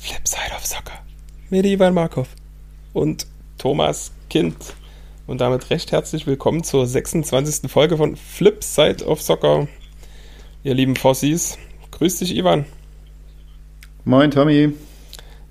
Flipside 0.00 0.54
of 0.56 0.64
Soccer 0.64 1.04
mit 1.50 1.66
Ivan 1.66 1.92
Markov 1.92 2.28
und 2.94 3.26
Thomas 3.58 4.12
Kind. 4.30 4.56
Und 5.26 5.42
damit 5.42 5.68
recht 5.68 5.92
herzlich 5.92 6.26
willkommen 6.26 6.64
zur 6.64 6.86
26. 6.86 7.70
Folge 7.70 7.98
von 7.98 8.16
Flipside 8.16 9.04
of 9.04 9.20
Soccer. 9.20 9.68
Ihr 10.62 10.74
lieben 10.74 10.96
Fossis. 10.96 11.58
Grüß 11.90 12.20
dich, 12.20 12.34
Ivan. 12.34 12.64
Moin, 14.06 14.30
Tommy. 14.30 14.72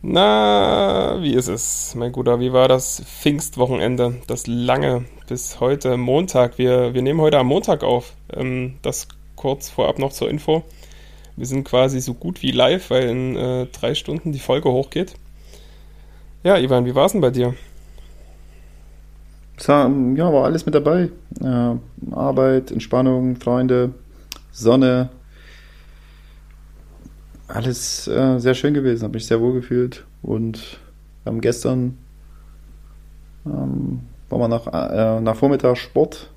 Na, 0.05 1.17
wie 1.21 1.33
ist 1.33 1.47
es, 1.47 1.95
mein 1.95 2.11
Guter? 2.11 2.41
Wie 2.41 2.51
war 2.51 2.67
das 2.67 3.01
Pfingstwochenende? 3.05 4.15
Das 4.27 4.47
lange 4.47 5.05
bis 5.29 5.61
heute 5.61 5.95
Montag. 5.95 6.57
Wir, 6.57 6.93
wir 6.93 7.01
nehmen 7.01 7.21
heute 7.21 7.39
am 7.39 7.47
Montag 7.47 7.83
auf. 7.83 8.11
Ähm, 8.33 8.73
das 8.81 9.07
kurz 9.37 9.69
vorab 9.69 9.99
noch 9.99 10.11
zur 10.11 10.29
Info. 10.29 10.63
Wir 11.37 11.45
sind 11.45 11.63
quasi 11.63 12.01
so 12.01 12.15
gut 12.15 12.41
wie 12.41 12.51
live, 12.51 12.89
weil 12.89 13.07
in 13.07 13.37
äh, 13.37 13.65
drei 13.67 13.95
Stunden 13.95 14.33
die 14.33 14.39
Folge 14.39 14.69
hochgeht. 14.69 15.13
Ja, 16.43 16.57
Ivan, 16.57 16.85
wie 16.85 16.95
war 16.95 17.05
es 17.05 17.13
denn 17.13 17.21
bei 17.21 17.31
dir? 17.31 17.53
Ja, 19.65 20.33
war 20.33 20.43
alles 20.43 20.65
mit 20.65 20.75
dabei. 20.75 21.11
Äh, 21.41 21.75
Arbeit, 22.13 22.71
Entspannung, 22.71 23.37
Freunde, 23.37 23.93
Sonne, 24.51 25.11
alles 27.53 28.07
äh, 28.07 28.39
sehr 28.39 28.55
schön 28.55 28.73
gewesen, 28.73 29.03
habe 29.03 29.13
mich 29.13 29.27
sehr 29.27 29.39
wohl 29.39 29.53
gefühlt. 29.53 30.05
Und 30.21 30.79
haben 31.25 31.41
gestern 31.41 31.97
ähm, 33.45 34.01
waren 34.29 34.39
wir 34.39 34.47
nach, 34.47 34.67
äh, 34.67 35.21
nach 35.21 35.35
Vormittag 35.35 35.77
Sport 35.77 36.29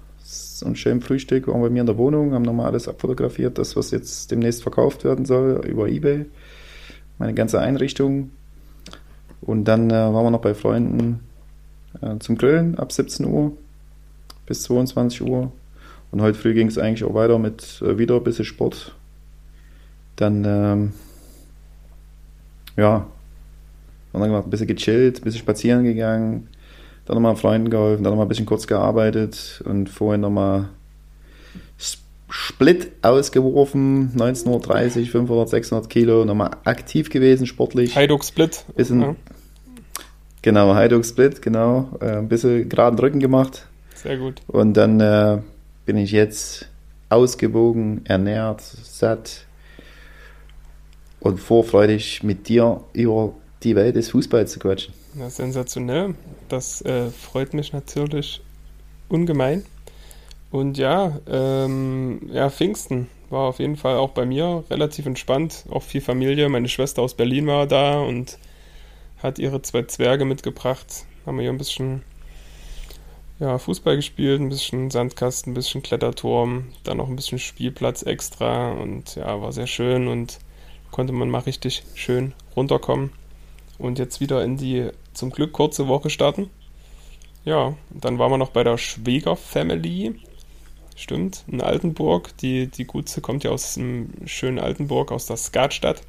und 0.65 0.77
schön 0.77 1.01
Frühstück, 1.01 1.47
waren 1.49 1.63
bei 1.63 1.71
mir 1.71 1.81
in 1.81 1.87
der 1.87 1.99
Wohnung, 1.99 2.35
haben 2.35 2.43
nochmal 2.43 2.67
alles 2.67 2.89
abfotografiert, 2.89 3.59
das 3.59 3.77
was 3.77 3.91
jetzt 3.91 4.31
demnächst 4.31 4.63
verkauft 4.63 5.05
werden 5.05 5.25
soll 5.25 5.65
über 5.67 5.89
Ebay, 5.89 6.27
meine 7.19 7.35
ganze 7.35 7.61
Einrichtung. 7.61 8.31
Und 9.41 9.65
dann 9.65 9.91
äh, 9.91 9.95
waren 9.95 10.25
wir 10.25 10.31
noch 10.31 10.41
bei 10.41 10.55
Freunden 10.55 11.21
äh, 12.03 12.19
zum 12.19 12.37
Grillen 12.37 12.77
ab 12.79 12.93
17 12.93 13.25
Uhr 13.27 13.53
bis 14.47 14.63
22 14.63 15.23
Uhr. 15.23 15.53
Und 16.11 16.23
heute 16.23 16.39
früh 16.39 16.55
ging 16.55 16.69
es 16.69 16.79
eigentlich 16.79 17.05
auch 17.05 17.15
weiter 17.15 17.39
mit 17.39 17.83
äh, 17.83 17.99
wieder 17.99 18.17
ein 18.17 18.25
bisschen 18.25 18.45
Sport. 18.45 18.95
Dann 20.17 20.45
ähm, 20.45 20.93
ja, 22.77 23.07
dann 24.13 24.23
gemacht, 24.23 24.47
ein 24.47 24.51
bisschen 24.51 24.67
gechillt, 24.67 25.19
ein 25.19 25.25
bisschen 25.25 25.41
spazieren 25.41 25.85
gegangen, 25.85 26.49
dann 27.05 27.17
nochmal 27.17 27.37
Freunden 27.37 27.71
geholfen, 27.71 28.03
dann 28.03 28.13
nochmal 28.13 28.27
ein 28.27 28.29
bisschen 28.29 28.47
kurz 28.47 28.67
gearbeitet 28.67 29.63
und 29.65 29.89
vorhin 29.89 30.23
nochmal 30.23 30.69
Split 32.29 32.91
ausgeworfen, 33.03 34.13
19.30 34.17 35.01
Uhr, 35.01 35.07
500, 35.07 35.49
600 35.49 35.91
Kilo, 35.91 36.25
nochmal 36.25 36.51
aktiv 36.65 37.09
gewesen, 37.09 37.47
sportlich. 37.47 37.95
Heiduk 37.95 38.25
Split. 38.25 38.65
Bisschen, 38.75 39.01
ja. 39.01 39.17
Genau, 40.43 40.75
Heiduk 40.75 41.05
Split, 41.05 41.41
genau. 41.41 41.91
Äh, 42.01 42.19
ein 42.19 42.29
bisschen 42.29 42.69
geraden 42.69 42.99
Rücken 42.99 43.21
gemacht. 43.21 43.67
Sehr 43.95 44.19
gut. 44.19 44.43
Und 44.49 44.75
dann 44.75 45.01
äh, 45.01 45.39
bin 45.87 45.97
ich 45.97 46.11
jetzt 46.11 46.69
ausgewogen, 47.09 48.03
ernährt, 48.05 48.61
satt, 48.61 49.46
und 51.21 51.39
vorfreudig 51.39 52.23
mit 52.23 52.49
dir 52.49 52.81
über 52.93 53.33
die 53.63 53.75
Welt 53.75 53.97
des 53.97 54.11
Fußballs 54.11 54.53
zu 54.53 54.59
quatschen. 54.59 54.95
Ja, 55.19 55.31
sensationell. 55.31 56.15
Das 56.49 56.83
äh, 56.83 57.11
freut 57.11 57.55
mich 57.55 57.73
natürlich 57.73 58.43
ungemein. 59.09 59.65
Und 60.51 60.79
ja, 60.79 61.19
ähm, 61.29 62.31
ja, 62.33 62.51
Pfingsten 62.51 63.09
war 63.31 63.49
auf 63.49 63.59
jeden 63.59 63.77
Fall 63.77 63.97
auch 63.97 64.11
bei 64.11 64.25
mir 64.25 64.65
relativ 64.71 65.07
entspannt. 65.07 65.65
Auch 65.71 65.83
viel 65.83 66.01
Familie. 66.01 66.49
Meine 66.49 66.69
Schwester 66.69 67.03
aus 67.03 67.15
Berlin 67.15 67.47
war 67.47 67.67
da 67.67 68.01
und 68.01 68.39
hat 69.23 69.39
ihre 69.39 69.63
zwei 69.63 69.83
Zwerge 69.85 70.25
mitgebracht. 70.25 71.05
Haben 71.25 71.39
wir 71.39 71.43
hier 71.43 71.51
ein 71.51 71.59
bisschen 71.59 72.03
ja, 73.39 73.59
Fußball 73.59 73.97
gespielt, 73.97 74.41
ein 74.41 74.49
bisschen 74.49 74.91
Sandkasten, 74.91 75.53
ein 75.53 75.55
bisschen 75.55 75.83
Kletterturm, 75.83 76.69
dann 76.85 76.97
noch 76.99 77.09
ein 77.09 77.17
bisschen 77.17 77.39
Spielplatz 77.39 78.03
extra 78.03 78.73
und 78.73 79.17
ja, 79.17 79.41
war 79.41 79.53
sehr 79.53 79.67
schön 79.67 80.09
und 80.09 80.39
konnte 80.91 81.13
man 81.13 81.29
mal 81.29 81.41
richtig 81.41 81.83
schön 81.95 82.33
runterkommen 82.55 83.11
und 83.79 83.99
jetzt 83.99 84.21
wieder 84.21 84.45
in 84.45 84.57
die 84.57 84.91
zum 85.13 85.31
Glück 85.31 85.53
kurze 85.53 85.89
Woche 85.89 86.11
starten. 86.11 86.51
Ja, 87.45 87.75
dann 87.91 88.19
waren 88.19 88.33
wir 88.33 88.39
noch 88.39 88.51
bei 88.51 88.65
der 88.65 88.77
Schwäger-Family. 88.77 90.17
Stimmt, 90.97 91.45
in 91.47 91.61
Altenburg. 91.61 92.37
Die, 92.39 92.67
die 92.69 92.85
Gutze 92.85 93.21
kommt 93.21 93.45
ja 93.45 93.51
aus 93.51 93.75
dem 93.75 94.11
schönen 94.25 94.59
Altenburg, 94.59 95.13
aus 95.13 95.27
der 95.27 95.37
Skatstadt. 95.37 96.03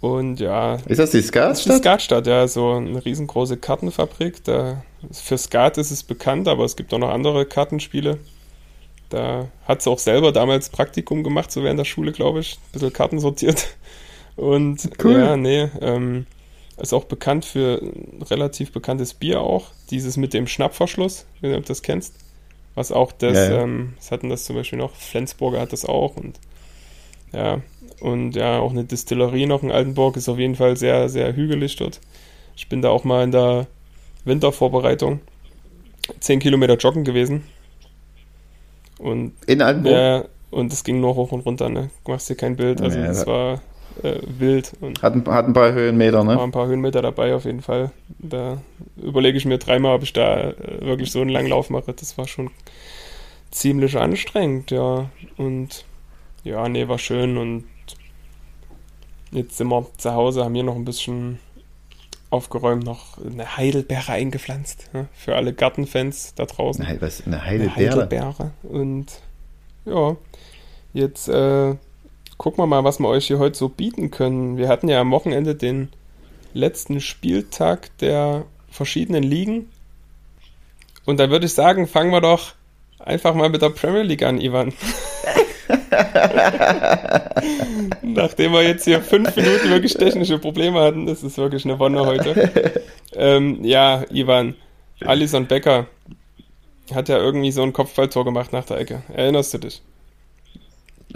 Und 0.00 0.40
ja. 0.40 0.76
Ist 0.86 0.98
das 0.98 1.10
die 1.10 1.22
Skatstadt? 1.22 1.74
Die 1.74 1.78
Skatstadt, 1.78 2.26
ja, 2.26 2.48
so 2.48 2.72
eine 2.72 3.04
riesengroße 3.04 3.56
Kartenfabrik. 3.56 4.42
Da, 4.44 4.82
für 5.12 5.38
Skat 5.38 5.78
ist 5.78 5.90
es 5.90 6.02
bekannt, 6.02 6.48
aber 6.48 6.64
es 6.64 6.76
gibt 6.76 6.92
auch 6.94 6.98
noch 6.98 7.10
andere 7.10 7.46
Kartenspiele. 7.46 8.18
Da 9.08 9.48
hat 9.66 9.82
sie 9.82 9.90
auch 9.90 9.98
selber 9.98 10.32
damals 10.32 10.68
Praktikum 10.68 11.22
gemacht, 11.22 11.50
so 11.50 11.62
während 11.62 11.78
der 11.78 11.84
Schule, 11.84 12.12
glaube 12.12 12.40
ich. 12.40 12.56
Ein 12.56 12.72
bisschen 12.72 12.92
Karten 12.92 13.18
sortiert. 13.18 13.68
Und 14.36 14.88
cool. 15.02 15.18
ja, 15.18 15.36
nee, 15.36 15.68
ähm, 15.80 16.26
ist 16.76 16.92
auch 16.92 17.04
bekannt 17.04 17.44
für 17.44 17.80
ein 17.82 18.22
relativ 18.22 18.72
bekanntes 18.72 19.14
Bier 19.14 19.40
auch. 19.40 19.72
Dieses 19.90 20.16
mit 20.16 20.32
dem 20.34 20.46
Schnappverschluss, 20.46 21.26
wenn 21.40 21.52
du 21.52 21.60
das 21.60 21.82
kennst. 21.82 22.14
Was 22.74 22.92
auch 22.92 23.10
das, 23.10 23.34
ja, 23.34 23.50
ja. 23.50 23.62
Ähm, 23.62 23.94
was 23.96 24.12
hatten 24.12 24.28
das 24.28 24.44
zum 24.44 24.54
Beispiel 24.54 24.78
noch? 24.78 24.94
Flensburger 24.94 25.60
hat 25.60 25.72
das 25.72 25.84
auch 25.84 26.16
und 26.16 26.38
ja, 27.32 27.60
und 28.00 28.36
ja, 28.36 28.60
auch 28.60 28.70
eine 28.70 28.84
Distillerie 28.84 29.46
noch 29.46 29.62
in 29.62 29.72
Altenburg 29.72 30.16
ist 30.16 30.28
auf 30.28 30.38
jeden 30.38 30.54
Fall 30.54 30.76
sehr, 30.76 31.08
sehr 31.08 31.34
hügelig 31.34 31.74
dort. 31.76 32.00
Ich 32.56 32.68
bin 32.68 32.80
da 32.80 32.90
auch 32.90 33.04
mal 33.04 33.24
in 33.24 33.32
der 33.32 33.66
Wintervorbereitung 34.24 35.20
10 36.20 36.38
Kilometer 36.38 36.76
joggen 36.76 37.04
gewesen 37.04 37.42
und, 38.98 39.32
in 39.46 39.62
Altenburg? 39.62 39.92
Ja, 39.92 40.24
und 40.50 40.72
es 40.72 40.84
ging 40.84 41.00
nur 41.00 41.14
hoch 41.14 41.32
und 41.32 41.40
runter, 41.40 41.68
ne? 41.68 41.90
Du 42.04 42.12
machst 42.12 42.28
dir 42.28 42.36
kein 42.36 42.56
Bild, 42.56 42.80
also 42.80 42.98
es 42.98 43.26
war 43.26 43.60
äh, 44.02 44.20
wild. 44.26 44.72
Und 44.80 45.02
hat, 45.02 45.14
ein, 45.14 45.26
hat 45.26 45.46
ein 45.46 45.52
paar 45.52 45.72
Höhenmeter, 45.72 46.24
ne? 46.24 46.36
War 46.36 46.44
ein 46.44 46.52
paar 46.52 46.66
Höhenmeter 46.66 47.02
dabei 47.02 47.34
auf 47.34 47.44
jeden 47.44 47.62
Fall. 47.62 47.90
Da 48.18 48.58
überlege 48.96 49.36
ich 49.36 49.44
mir 49.44 49.58
dreimal, 49.58 49.94
ob 49.94 50.02
ich 50.02 50.12
da 50.12 50.50
äh, 50.50 50.54
wirklich 50.80 51.12
so 51.12 51.20
einen 51.20 51.30
langen 51.30 51.48
Lauf 51.48 51.70
mache. 51.70 51.92
Das 51.92 52.16
war 52.16 52.26
schon 52.26 52.50
ziemlich 53.50 53.96
anstrengend, 53.96 54.70
ja. 54.70 55.10
Und 55.36 55.84
ja, 56.44 56.68
nee, 56.68 56.88
war 56.88 56.98
schön 56.98 57.36
und 57.36 57.64
jetzt 59.30 59.56
sind 59.58 59.68
wir 59.68 59.86
zu 59.98 60.14
Hause, 60.14 60.44
haben 60.44 60.54
hier 60.54 60.64
noch 60.64 60.76
ein 60.76 60.84
bisschen 60.84 61.38
aufgeräumt, 62.30 62.84
noch 62.84 63.18
eine 63.18 63.56
Heidelbeere 63.56 64.12
eingepflanzt. 64.12 64.90
Ja, 64.92 65.06
für 65.14 65.36
alle 65.36 65.52
Gartenfans 65.52 66.34
da 66.34 66.44
draußen. 66.44 66.84
Eine, 66.84 67.00
was, 67.00 67.26
eine 67.26 67.44
Heidelbeere? 67.44 67.74
Eine 67.76 67.94
Heidelbeere. 67.94 68.50
Und 68.62 69.06
ja, 69.84 70.16
jetzt 70.92 71.28
äh, 71.28 71.74
gucken 72.36 72.62
wir 72.62 72.66
mal, 72.66 72.84
was 72.84 72.98
wir 72.98 73.08
euch 73.08 73.26
hier 73.26 73.38
heute 73.38 73.56
so 73.56 73.68
bieten 73.68 74.10
können. 74.10 74.56
Wir 74.56 74.68
hatten 74.68 74.88
ja 74.88 75.00
am 75.00 75.10
Wochenende 75.10 75.54
den 75.54 75.88
letzten 76.52 77.00
Spieltag 77.00 77.96
der 77.98 78.44
verschiedenen 78.70 79.22
Ligen. 79.22 79.70
Und 81.04 81.18
da 81.18 81.30
würde 81.30 81.46
ich 81.46 81.54
sagen, 81.54 81.86
fangen 81.86 82.12
wir 82.12 82.20
doch 82.20 82.54
einfach 82.98 83.34
mal 83.34 83.48
mit 83.48 83.62
der 83.62 83.70
Premier 83.70 84.02
League 84.02 84.22
an, 84.22 84.40
Ivan. 84.40 84.72
Nachdem 88.02 88.52
wir 88.52 88.62
jetzt 88.62 88.84
hier 88.84 89.00
fünf 89.00 89.34
Minuten 89.36 89.70
wirklich 89.70 89.94
technische 89.94 90.38
Probleme 90.38 90.80
hatten, 90.80 91.06
das 91.06 91.22
ist 91.22 91.38
wirklich 91.38 91.64
eine 91.64 91.78
Wonne 91.78 92.04
heute. 92.04 92.82
Ähm, 93.14 93.64
ja, 93.64 94.04
Ivan, 94.10 94.54
Alison 95.00 95.46
Becker 95.46 95.86
hat 96.94 97.08
ja 97.08 97.18
irgendwie 97.18 97.50
so 97.50 97.62
ein 97.62 97.72
Kopfballtor 97.72 98.24
gemacht 98.24 98.52
nach 98.52 98.64
der 98.64 98.78
Ecke. 98.78 99.02
Erinnerst 99.12 99.54
du 99.54 99.58
dich? 99.58 99.82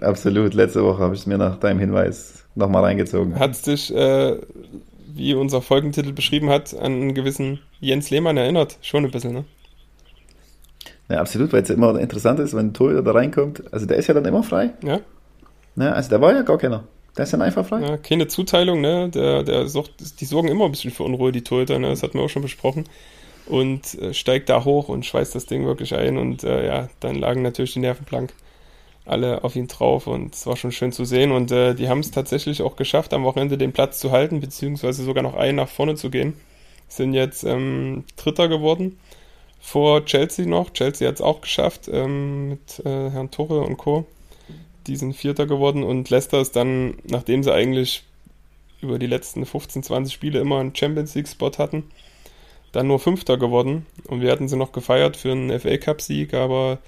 Absolut. 0.01 0.55
Letzte 0.55 0.85
Woche 0.85 1.03
habe 1.03 1.15
ich 1.15 1.21
es 1.21 1.27
mir 1.27 1.39
nach 1.39 1.59
deinem 1.59 1.79
Hinweis 1.79 2.45
nochmal 2.55 2.85
reingezogen. 2.85 3.39
Hat 3.39 3.53
es 3.53 3.63
dich, 3.63 3.95
äh, 3.95 4.37
wie 5.07 5.35
unser 5.35 5.63
Folgentitel 5.63 6.13
beschrieben 6.13 6.49
hat, 6.49 6.75
an 6.75 6.93
einen 6.93 7.15
gewissen 7.15 7.61
Jens 7.81 8.11
Lehmann 8.11 8.37
erinnert? 8.37 8.79
Schon 8.83 9.05
ein 9.05 9.11
bisschen, 9.11 9.33
ne? 9.33 9.45
Ja, 11.13 11.21
absolut, 11.21 11.53
weil 11.53 11.63
es 11.63 11.69
immer 11.69 11.99
interessant 11.99 12.41
ist, 12.41 12.55
wenn 12.55 12.69
ein 12.69 12.73
Torhüter 12.73 13.03
da 13.03 13.13
reinkommt. 13.13 13.63
Also 13.71 13.85
der 13.85 13.99
ist 13.99 14.07
ja 14.07 14.15
dann 14.15 14.25
immer 14.25 14.43
frei. 14.43 14.71
Ja. 14.83 15.01
ja 15.77 15.93
also 15.93 16.09
der 16.09 16.23
war 16.23 16.33
ja 16.33 16.41
gar 16.41 16.57
keiner. 16.57 16.85
Der 17.19 17.25
ist 17.25 17.35
dann 17.35 17.43
einfach 17.43 17.67
frei. 17.67 17.83
Ja, 17.83 17.97
keine 17.99 18.29
Zuteilung, 18.29 18.81
ne? 18.81 19.11
Der, 19.11 19.43
der 19.43 19.69
sorgt, 19.69 20.21
die 20.21 20.25
sorgen 20.25 20.49
immer 20.49 20.65
ein 20.65 20.71
bisschen 20.71 20.91
für 20.91 21.03
Unruhe, 21.03 21.31
die 21.31 21.45
Torhüter, 21.45 21.79
ne? 21.79 21.91
Das 21.91 22.03
hatten 22.03 22.15
wir 22.15 22.23
auch 22.23 22.31
schon 22.31 22.41
besprochen. 22.41 22.85
Und 23.45 24.01
äh, 24.01 24.15
steigt 24.15 24.49
da 24.49 24.65
hoch 24.65 24.89
und 24.89 25.05
schweißt 25.05 25.35
das 25.35 25.45
Ding 25.45 25.67
wirklich 25.67 25.95
ein. 25.95 26.17
Und 26.17 26.45
äh, 26.45 26.67
ja, 26.67 26.89
dann 27.01 27.17
lagen 27.17 27.43
natürlich 27.43 27.75
die 27.75 27.81
Nerven 27.81 28.07
blank 28.07 28.33
alle 29.05 29.45
auf 29.45 29.55
ihn 29.55 29.67
drauf 29.67 30.07
und 30.07 30.33
es 30.33 30.47
war 30.47 30.57
schon 30.57 30.73
schön 30.73 30.93
zu 30.93 31.05
sehen. 31.05 31.31
Und 31.31 31.53
äh, 31.53 31.75
die 31.75 31.91
haben 31.91 32.01
es 32.01 32.11
tatsächlich 32.11 32.63
auch 32.63 32.77
geschafft, 32.77 33.13
am 33.13 33.25
Wochenende 33.25 33.59
den 33.59 33.73
Platz 33.73 33.99
zu 33.99 34.13
halten, 34.13 34.41
beziehungsweise 34.41 35.05
sogar 35.05 35.23
noch 35.23 35.35
einen 35.35 35.57
nach 35.57 35.69
vorne 35.69 35.97
zu 35.97 36.09
gehen. 36.09 36.41
Sind 36.89 37.13
jetzt 37.13 37.45
ähm, 37.45 38.05
Dritter 38.17 38.49
geworden 38.49 38.97
vor 39.63 40.05
Chelsea 40.05 40.45
noch. 40.45 40.73
Chelsea 40.73 41.09
hat 41.09 41.15
es 41.15 41.21
auch 41.23 41.41
geschafft 41.41 41.89
ähm, 41.91 42.49
mit 42.49 42.81
äh, 42.85 43.11
Herrn 43.11 43.31
Torre 43.31 43.61
und 43.61 43.79
Co. 43.79 44.05
Die 44.89 44.97
sind 44.97 45.15
Vierter 45.15 45.47
geworden 45.47 45.85
und 45.85 46.11
Leicester 46.11 46.41
ist 46.41 46.57
dann, 46.57 46.99
nachdem 47.05 47.45
sie 47.45 47.55
eigentlich 47.55 48.03
über 48.81 48.99
die 48.99 49.07
letzten 49.07 49.47
15, 49.47 49.85
20 49.85 50.13
Spiele 50.13 50.41
immer 50.41 50.59
einen 50.59 50.75
Champions 50.75 51.15
League-Spot 51.15 51.53
hatten, 51.59 51.85
dann 52.73 52.89
nur 52.89 52.99
Fünfter 52.99 53.39
geworden. 53.39 53.87
Und 54.09 54.21
wir 54.21 54.33
hatten 54.33 54.49
sie 54.49 54.57
noch 54.57 54.73
gefeiert 54.73 55.17
für 55.17 55.31
einen 55.31 55.59
FA 55.59 55.79
Cup-Sieg, 55.79 56.35
aber 56.35 56.79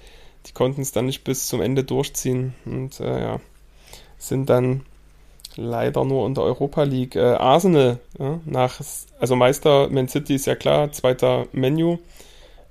die 0.45 0.51
konnten 0.51 0.81
es 0.81 0.91
dann 0.91 1.05
nicht 1.05 1.23
bis 1.23 1.47
zum 1.47 1.61
Ende 1.61 1.85
durchziehen 1.85 2.55
und 2.65 2.99
äh, 2.99 3.21
ja, 3.21 3.39
sind 4.17 4.49
dann 4.49 4.81
leider 5.55 6.03
nur 6.03 6.27
in 6.27 6.33
der 6.33 6.43
Europa 6.43 6.83
League. 6.83 7.15
Äh, 7.15 7.35
Arsenal, 7.35 7.99
ja, 8.19 8.41
nach, 8.43 8.81
also 9.17 9.35
Meister 9.37 9.89
Man 9.89 10.09
City 10.09 10.35
ist 10.35 10.45
ja 10.45 10.55
klar, 10.55 10.91
zweiter 10.91 11.47
Menu. 11.53 11.99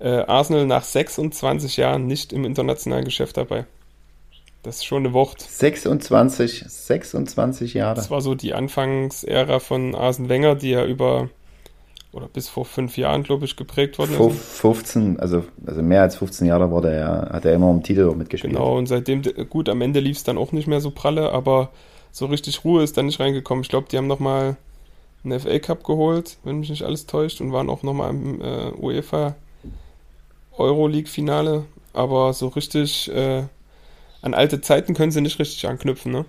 Äh, 0.05 0.27
Arsenal 0.27 0.67
nach 0.67 0.85
26 0.85 1.79
Jahren 1.79 2.07
nicht 2.07 2.35
im 2.35 2.45
internationalen 2.45 3.07
Geschäft 3.07 3.39
dabei. 3.39 3.65
Das 4.63 4.77
ist 4.77 4.85
schon 4.85 5.07
eine 5.07 5.15
Wucht. 5.15 5.41
26, 5.41 6.65
26 6.69 7.73
Jahre. 7.73 7.97
Das 7.97 8.11
war 8.11 8.21
so 8.21 8.35
die 8.35 8.53
Anfangsära 8.53 9.61
von 9.61 9.95
Arsene 9.95 10.29
Wenger, 10.29 10.57
die 10.57 10.71
ja 10.71 10.85
über 10.85 11.31
oder 12.13 12.29
bis 12.29 12.49
vor 12.49 12.67
fünf 12.67 12.99
Jahren, 12.99 13.23
glaube 13.23 13.47
ich, 13.47 13.57
geprägt 13.57 13.99
worden 13.99 14.13
ist. 14.13 14.61
15, 14.61 15.19
also, 15.21 15.43
also 15.67 15.83
mehr 15.83 16.03
als 16.03 16.17
15 16.17 16.47
Jahre 16.47 16.71
war 16.71 16.83
der, 16.83 17.31
hat 17.33 17.47
er 17.47 17.55
immer 17.55 17.71
um 17.71 17.83
Titel 17.83 18.15
mitgespielt. 18.15 18.53
Genau, 18.53 18.77
und 18.77 18.87
seitdem, 18.87 19.23
gut, 19.49 19.71
am 19.71 19.81
Ende 19.81 20.01
lief 20.01 20.19
es 20.19 20.23
dann 20.23 20.37
auch 20.37 20.53
nicht 20.53 20.69
mehr 20.69 20.83
so 20.83 20.91
pralle, 20.91 21.33
aber 21.33 21.71
so 22.13 22.27
richtig 22.27 22.63
Ruhe 22.63 22.85
ist 22.85 22.99
dann 22.99 23.07
nicht 23.07 23.21
reingekommen. 23.21 23.63
Ich 23.63 23.71
glaube, 23.71 23.89
die 23.91 23.97
haben 23.97 24.07
nochmal 24.07 24.57
einen 25.25 25.41
FA 25.41 25.59
Cup 25.59 25.83
geholt, 25.83 26.37
wenn 26.45 26.61
mich 26.61 26.69
nicht 26.69 26.83
alles 26.83 27.07
täuscht, 27.07 27.41
und 27.41 27.53
waren 27.53 27.71
auch 27.71 27.83
nochmal 27.83 28.11
im 28.11 28.41
äh, 28.41 28.71
UEFA 28.79 29.35
Euroleague-Finale, 30.59 31.65
aber 31.93 32.33
so 32.33 32.49
richtig 32.49 33.11
äh, 33.13 33.45
an 34.23 34.35
alte 34.35 34.61
Zeiten 34.61 34.95
können 34.95 35.13
sie 35.13 35.21
nicht 35.21 35.39
richtig 35.39 35.67
anknüpfen, 35.69 36.13
ne? 36.13 36.25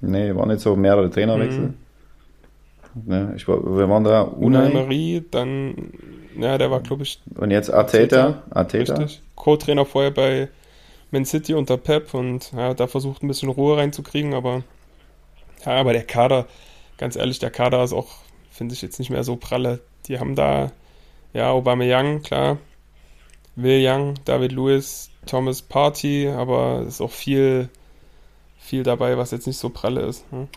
Nee, 0.00 0.34
waren 0.34 0.50
jetzt 0.50 0.62
so 0.62 0.76
mehrere 0.76 1.10
Trainerwechsel. 1.10 1.60
Mhm. 1.60 1.74
Ne, 3.06 3.32
ich 3.34 3.48
war, 3.48 3.64
wir 3.64 3.88
waren 3.88 4.04
da 4.04 4.22
Unai. 4.22 4.66
Unai 4.68 4.72
Marie, 4.72 5.24
dann, 5.30 5.92
ja, 6.38 6.58
der 6.58 6.70
war, 6.70 6.80
glaube 6.80 7.02
ich. 7.02 7.20
Und 7.36 7.50
jetzt 7.50 7.70
Arteta. 7.70 8.42
Arteta. 8.50 9.06
Co-Trainer 9.34 9.84
vorher 9.84 10.12
bei 10.12 10.48
Man 11.10 11.24
City 11.24 11.54
unter 11.54 11.76
Pep 11.76 12.14
und 12.14 12.52
ja, 12.52 12.74
da 12.74 12.86
versucht 12.86 13.22
ein 13.22 13.28
bisschen 13.28 13.48
Ruhe 13.48 13.76
reinzukriegen, 13.76 14.34
aber 14.34 14.62
ja, 15.64 15.72
aber 15.72 15.92
der 15.92 16.04
Kader, 16.04 16.46
ganz 16.98 17.16
ehrlich, 17.16 17.38
der 17.38 17.50
Kader 17.50 17.82
ist 17.82 17.92
auch, 17.92 18.08
finde 18.50 18.74
ich 18.74 18.82
jetzt 18.82 18.98
nicht 18.98 19.10
mehr 19.10 19.24
so 19.24 19.36
pralle. 19.36 19.80
Die 20.06 20.18
haben 20.18 20.34
da, 20.34 20.70
ja, 21.34 21.50
Aubameyang, 21.50 22.22
klar, 22.22 22.58
Will 23.56 23.86
Young, 23.86 24.14
David 24.24 24.52
Lewis, 24.52 25.10
Thomas 25.26 25.60
Party, 25.62 26.28
aber 26.28 26.82
es 26.82 26.94
ist 26.94 27.00
auch 27.00 27.10
viel, 27.10 27.68
viel 28.58 28.82
dabei, 28.82 29.18
was 29.18 29.30
jetzt 29.32 29.46
nicht 29.46 29.58
so 29.58 29.68
pralle 29.68 30.02
ist. 30.02 30.24
Hm? 30.30 30.48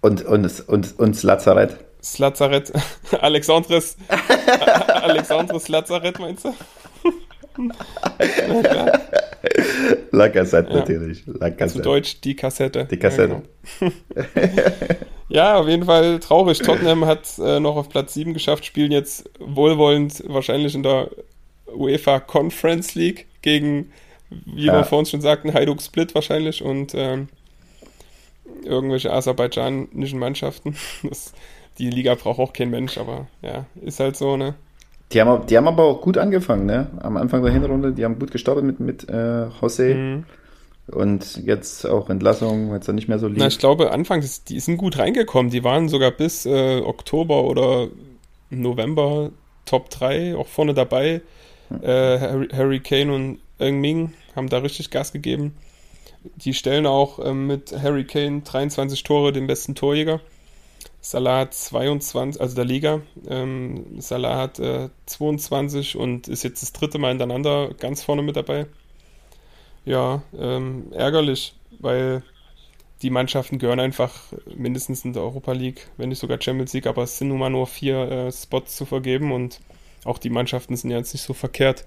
Und, 0.00 0.24
und, 0.24 0.68
und, 0.68 0.98
und 0.98 1.14
das 1.14 1.22
Lazarett. 1.22 1.76
Das 1.98 2.18
Lazarett. 2.18 2.72
Alexandres. 3.20 3.96
Alexandres 4.88 5.68
Lazarett, 5.68 6.18
meinst 6.18 6.44
du? 6.44 6.54
La 10.10 10.28
Cassette 10.28 10.70
ja. 10.70 10.76
natürlich. 10.78 11.22
La 11.26 11.50
Cassette. 11.50 11.82
Zu 11.82 11.82
Deutsch 11.82 12.20
die 12.22 12.34
Kassette. 12.34 12.86
Die 12.86 12.98
Kassette. 12.98 13.42
Ja, 13.80 13.90
genau. 13.90 13.92
Ja 15.32 15.56
auf 15.56 15.68
jeden 15.68 15.84
Fall 15.84 16.20
traurig. 16.20 16.58
Tottenham 16.58 17.04
hat 17.04 17.38
äh, 17.38 17.60
noch 17.60 17.76
auf 17.76 17.88
Platz 17.88 18.14
7 18.14 18.34
geschafft, 18.34 18.64
spielen 18.64 18.92
jetzt 18.92 19.28
wohlwollend 19.38 20.22
wahrscheinlich 20.26 20.74
in 20.74 20.82
der 20.82 21.08
UEFA 21.74 22.20
Conference 22.20 22.94
League 22.94 23.26
gegen, 23.40 23.92
wie 24.30 24.66
ja. 24.66 24.74
wir 24.74 24.84
vorhin 24.84 25.06
schon 25.06 25.20
sagten, 25.20 25.52
Hajduk 25.52 25.80
Split 25.82 26.14
wahrscheinlich 26.14 26.62
und 26.62 26.94
ähm, 26.94 27.28
irgendwelche 28.64 29.12
aserbaidschanischen 29.12 30.18
Mannschaften. 30.18 30.76
Das, 31.08 31.32
die 31.78 31.88
Liga 31.88 32.14
braucht 32.14 32.38
auch 32.38 32.52
kein 32.52 32.68
Mensch, 32.68 32.98
aber 32.98 33.28
ja, 33.40 33.64
ist 33.80 33.98
halt 33.98 34.16
so, 34.16 34.36
ne? 34.36 34.54
Die 35.12 35.20
haben, 35.20 35.46
die 35.46 35.56
haben 35.56 35.68
aber 35.68 35.84
auch 35.84 36.00
gut 36.02 36.18
angefangen, 36.18 36.66
ne? 36.66 36.90
Am 37.00 37.16
Anfang 37.16 37.42
der 37.42 37.52
Hinrunde, 37.52 37.92
die 37.92 38.04
haben 38.04 38.18
gut 38.18 38.30
gestartet 38.30 38.64
mit, 38.64 38.78
mit 38.78 39.08
äh, 39.08 39.46
José. 39.60 39.94
Mhm. 39.94 40.24
Und 40.88 41.36
jetzt 41.44 41.86
auch 41.86 42.10
Entlassung, 42.10 42.72
jetzt 42.74 42.88
dann 42.88 42.96
nicht 42.96 43.08
mehr 43.08 43.18
so 43.18 43.28
lieb. 43.28 43.38
Na, 43.38 43.46
ich 43.46 43.58
glaube, 43.58 43.92
anfangs, 43.92 44.44
die 44.44 44.58
sind 44.60 44.78
gut 44.78 44.98
reingekommen. 44.98 45.50
Die 45.50 45.62
waren 45.62 45.88
sogar 45.88 46.10
bis 46.10 46.44
äh, 46.44 46.80
Oktober 46.80 47.44
oder 47.44 47.88
November 48.50 49.30
Top 49.64 49.90
3 49.90 50.36
auch 50.36 50.48
vorne 50.48 50.74
dabei. 50.74 51.22
Hm. 51.68 51.82
Äh, 51.82 52.18
Harry, 52.18 52.48
Harry 52.52 52.80
Kane 52.80 53.14
und 53.14 53.38
Eng 53.58 53.80
Ming 53.80 54.12
haben 54.34 54.48
da 54.48 54.58
richtig 54.58 54.90
Gas 54.90 55.12
gegeben. 55.12 55.54
Die 56.36 56.54
stellen 56.54 56.86
auch 56.86 57.18
ähm, 57.24 57.46
mit 57.46 57.72
Harry 57.80 58.04
Kane 58.04 58.42
23 58.42 59.02
Tore 59.02 59.32
den 59.32 59.46
besten 59.46 59.74
Torjäger. 59.74 60.20
Salah 61.00 61.40
hat 61.40 61.54
22, 61.54 62.40
also 62.40 62.54
der 62.54 62.64
Liga. 62.64 63.00
Ähm, 63.28 64.00
Salah 64.00 64.36
hat 64.36 64.58
äh, 64.60 64.88
22 65.06 65.96
und 65.96 66.28
ist 66.28 66.44
jetzt 66.44 66.62
das 66.62 66.72
dritte 66.72 66.98
Mal 66.98 67.08
hintereinander 67.08 67.70
ganz 67.78 68.02
vorne 68.02 68.22
mit 68.22 68.36
dabei. 68.36 68.66
Ja, 69.84 70.22
ähm, 70.38 70.92
ärgerlich, 70.92 71.54
weil 71.80 72.22
die 73.02 73.10
Mannschaften 73.10 73.58
gehören 73.58 73.80
einfach 73.80 74.14
mindestens 74.54 75.04
in 75.04 75.12
der 75.12 75.22
Europa 75.22 75.52
League, 75.52 75.88
wenn 75.96 76.08
nicht 76.08 76.20
sogar 76.20 76.40
Champions 76.40 76.72
League, 76.72 76.86
aber 76.86 77.02
es 77.02 77.18
sind 77.18 77.28
nun 77.28 77.38
mal 77.38 77.50
nur 77.50 77.66
vier 77.66 78.10
äh, 78.10 78.32
Spots 78.32 78.76
zu 78.76 78.86
vergeben 78.86 79.32
und 79.32 79.60
auch 80.04 80.18
die 80.18 80.30
Mannschaften 80.30 80.76
sind 80.76 80.90
ja 80.90 80.98
jetzt 80.98 81.12
nicht 81.12 81.22
so 81.22 81.32
verkehrt 81.32 81.84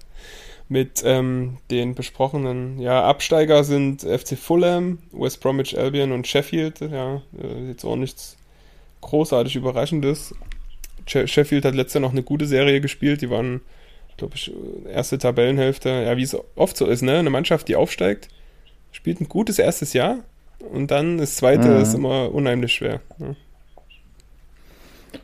mit 0.68 1.02
ähm, 1.04 1.58
den 1.70 1.94
besprochenen 1.94 2.80
ja, 2.80 3.04
Absteiger 3.04 3.62
sind 3.62 4.02
FC 4.02 4.36
Fulham, 4.36 4.98
West 5.12 5.40
Bromwich 5.40 5.78
Albion 5.78 6.12
und 6.12 6.26
Sheffield. 6.26 6.80
Ja, 6.80 7.22
äh, 7.40 7.68
jetzt 7.68 7.84
auch 7.84 7.96
nichts 7.96 8.36
großartig 9.00 9.56
Überraschendes. 9.56 10.34
Sheffield 11.06 11.64
hat 11.64 11.76
letztes 11.76 11.94
Jahr 11.94 12.00
noch 12.00 12.10
eine 12.10 12.24
gute 12.24 12.46
Serie 12.46 12.80
gespielt. 12.80 13.22
Die 13.22 13.30
waren, 13.30 13.60
glaube 14.16 14.34
ich, 14.36 14.52
erste 14.88 15.18
Tabellenhälfte. 15.18 15.88
Ja, 15.88 16.16
wie 16.16 16.22
es 16.22 16.36
oft 16.54 16.76
so 16.76 16.86
ist, 16.86 17.02
ne? 17.02 17.18
Eine 17.18 17.30
Mannschaft, 17.30 17.68
die 17.68 17.76
aufsteigt, 17.76 18.28
spielt 18.92 19.20
ein 19.20 19.28
gutes 19.28 19.58
erstes 19.58 19.92
Jahr 19.92 20.18
und 20.72 20.90
dann 20.90 21.18
das 21.18 21.36
zweite 21.36 21.68
mhm. 21.68 21.82
ist 21.82 21.94
immer 21.94 22.32
unheimlich 22.32 22.72
schwer. 22.72 23.00
Ne? 23.18 23.36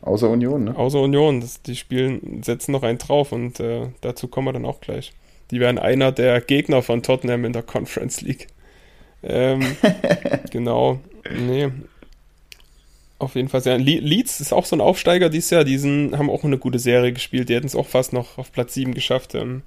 Außer 0.02 0.28
Union, 0.28 0.64
ne? 0.64 0.76
Außer 0.76 1.00
Union. 1.00 1.40
Das, 1.40 1.62
die 1.62 1.76
spielen, 1.76 2.42
setzen 2.42 2.72
noch 2.72 2.82
einen 2.82 2.98
drauf 2.98 3.32
und 3.32 3.60
äh, 3.60 3.88
dazu 4.00 4.28
kommen 4.28 4.48
wir 4.48 4.52
dann 4.52 4.64
auch 4.64 4.80
gleich. 4.80 5.12
Die 5.50 5.60
wären 5.60 5.78
einer 5.78 6.12
der 6.12 6.40
Gegner 6.40 6.82
von 6.82 7.02
Tottenham 7.02 7.44
in 7.44 7.52
der 7.52 7.62
Conference 7.62 8.20
League. 8.22 8.48
Ähm, 9.22 9.76
genau. 10.50 11.00
Nee. 11.30 11.70
Auf 13.22 13.36
jeden 13.36 13.48
Fall 13.48 13.62
sehr. 13.62 13.78
Le 13.78 14.00
Leeds 14.00 14.40
ist 14.40 14.52
auch 14.52 14.64
so 14.64 14.74
ein 14.74 14.80
Aufsteiger 14.80 15.30
dieses 15.30 15.50
Jahr. 15.50 15.64
Die 15.64 15.78
sind, 15.78 16.18
haben 16.18 16.28
auch 16.28 16.42
eine 16.42 16.58
gute 16.58 16.80
Serie 16.80 17.12
gespielt. 17.12 17.48
Die 17.48 17.54
hätten 17.54 17.66
es 17.66 17.76
auch 17.76 17.86
fast 17.86 18.12
noch 18.12 18.36
auf 18.36 18.50
Platz 18.50 18.74
7 18.74 18.94
geschafft. 18.94 19.34
Ähm, 19.34 19.62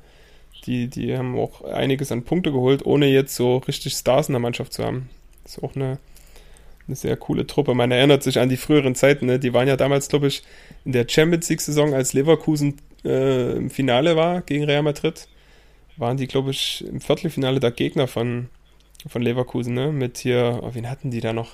die, 0.66 0.88
die 0.88 1.18
haben 1.18 1.40
auch 1.40 1.64
einiges 1.64 2.12
an 2.12 2.24
Punkte 2.24 2.52
geholt, 2.52 2.86
ohne 2.86 3.08
jetzt 3.08 3.36
so 3.36 3.58
richtig 3.58 3.94
Stars 3.94 4.28
in 4.28 4.34
der 4.34 4.42
Mannschaft 4.42 4.74
zu 4.74 4.84
haben. 4.84 5.10
Ist 5.46 5.64
auch 5.64 5.76
eine, 5.76 6.00
eine 6.88 6.96
sehr 6.96 7.16
coole 7.16 7.48
Truppe. 7.48 7.74
Man 7.76 7.92
erinnert 7.92 8.24
sich 8.24 8.40
an 8.40 8.50
die 8.50 8.58
früheren 8.58 8.94
Zeiten. 8.94 9.28
Ne? 9.28 9.40
Die 9.40 9.54
waren 9.54 9.68
ja 9.68 9.78
damals, 9.78 10.10
glaube 10.10 10.28
ich, 10.28 10.44
in 10.84 10.92
der 10.92 11.08
Champions 11.08 11.48
League-Saison, 11.50 11.94
als 11.94 12.12
Leverkusen 12.12 12.76
äh, 13.06 13.54
im 13.54 13.70
Finale 13.70 14.18
war 14.18 14.42
gegen 14.42 14.66
Real 14.66 14.84
Madrid 14.84 15.28
waren 15.98 16.18
die, 16.18 16.28
glaube 16.28 16.52
ich, 16.52 16.84
im 16.88 17.02
Viertelfinale 17.02 17.60
der 17.60 17.72
Gegner 17.72 18.08
von, 18.08 18.50
von 19.08 19.22
Leverkusen, 19.22 19.74
ne? 19.74 19.92
Mit 19.92 20.18
hier, 20.18 20.60
oh, 20.62 20.72
wen 20.74 20.90
hatten 20.90 21.12
die 21.12 21.22
da 21.22 21.34
noch? 21.34 21.52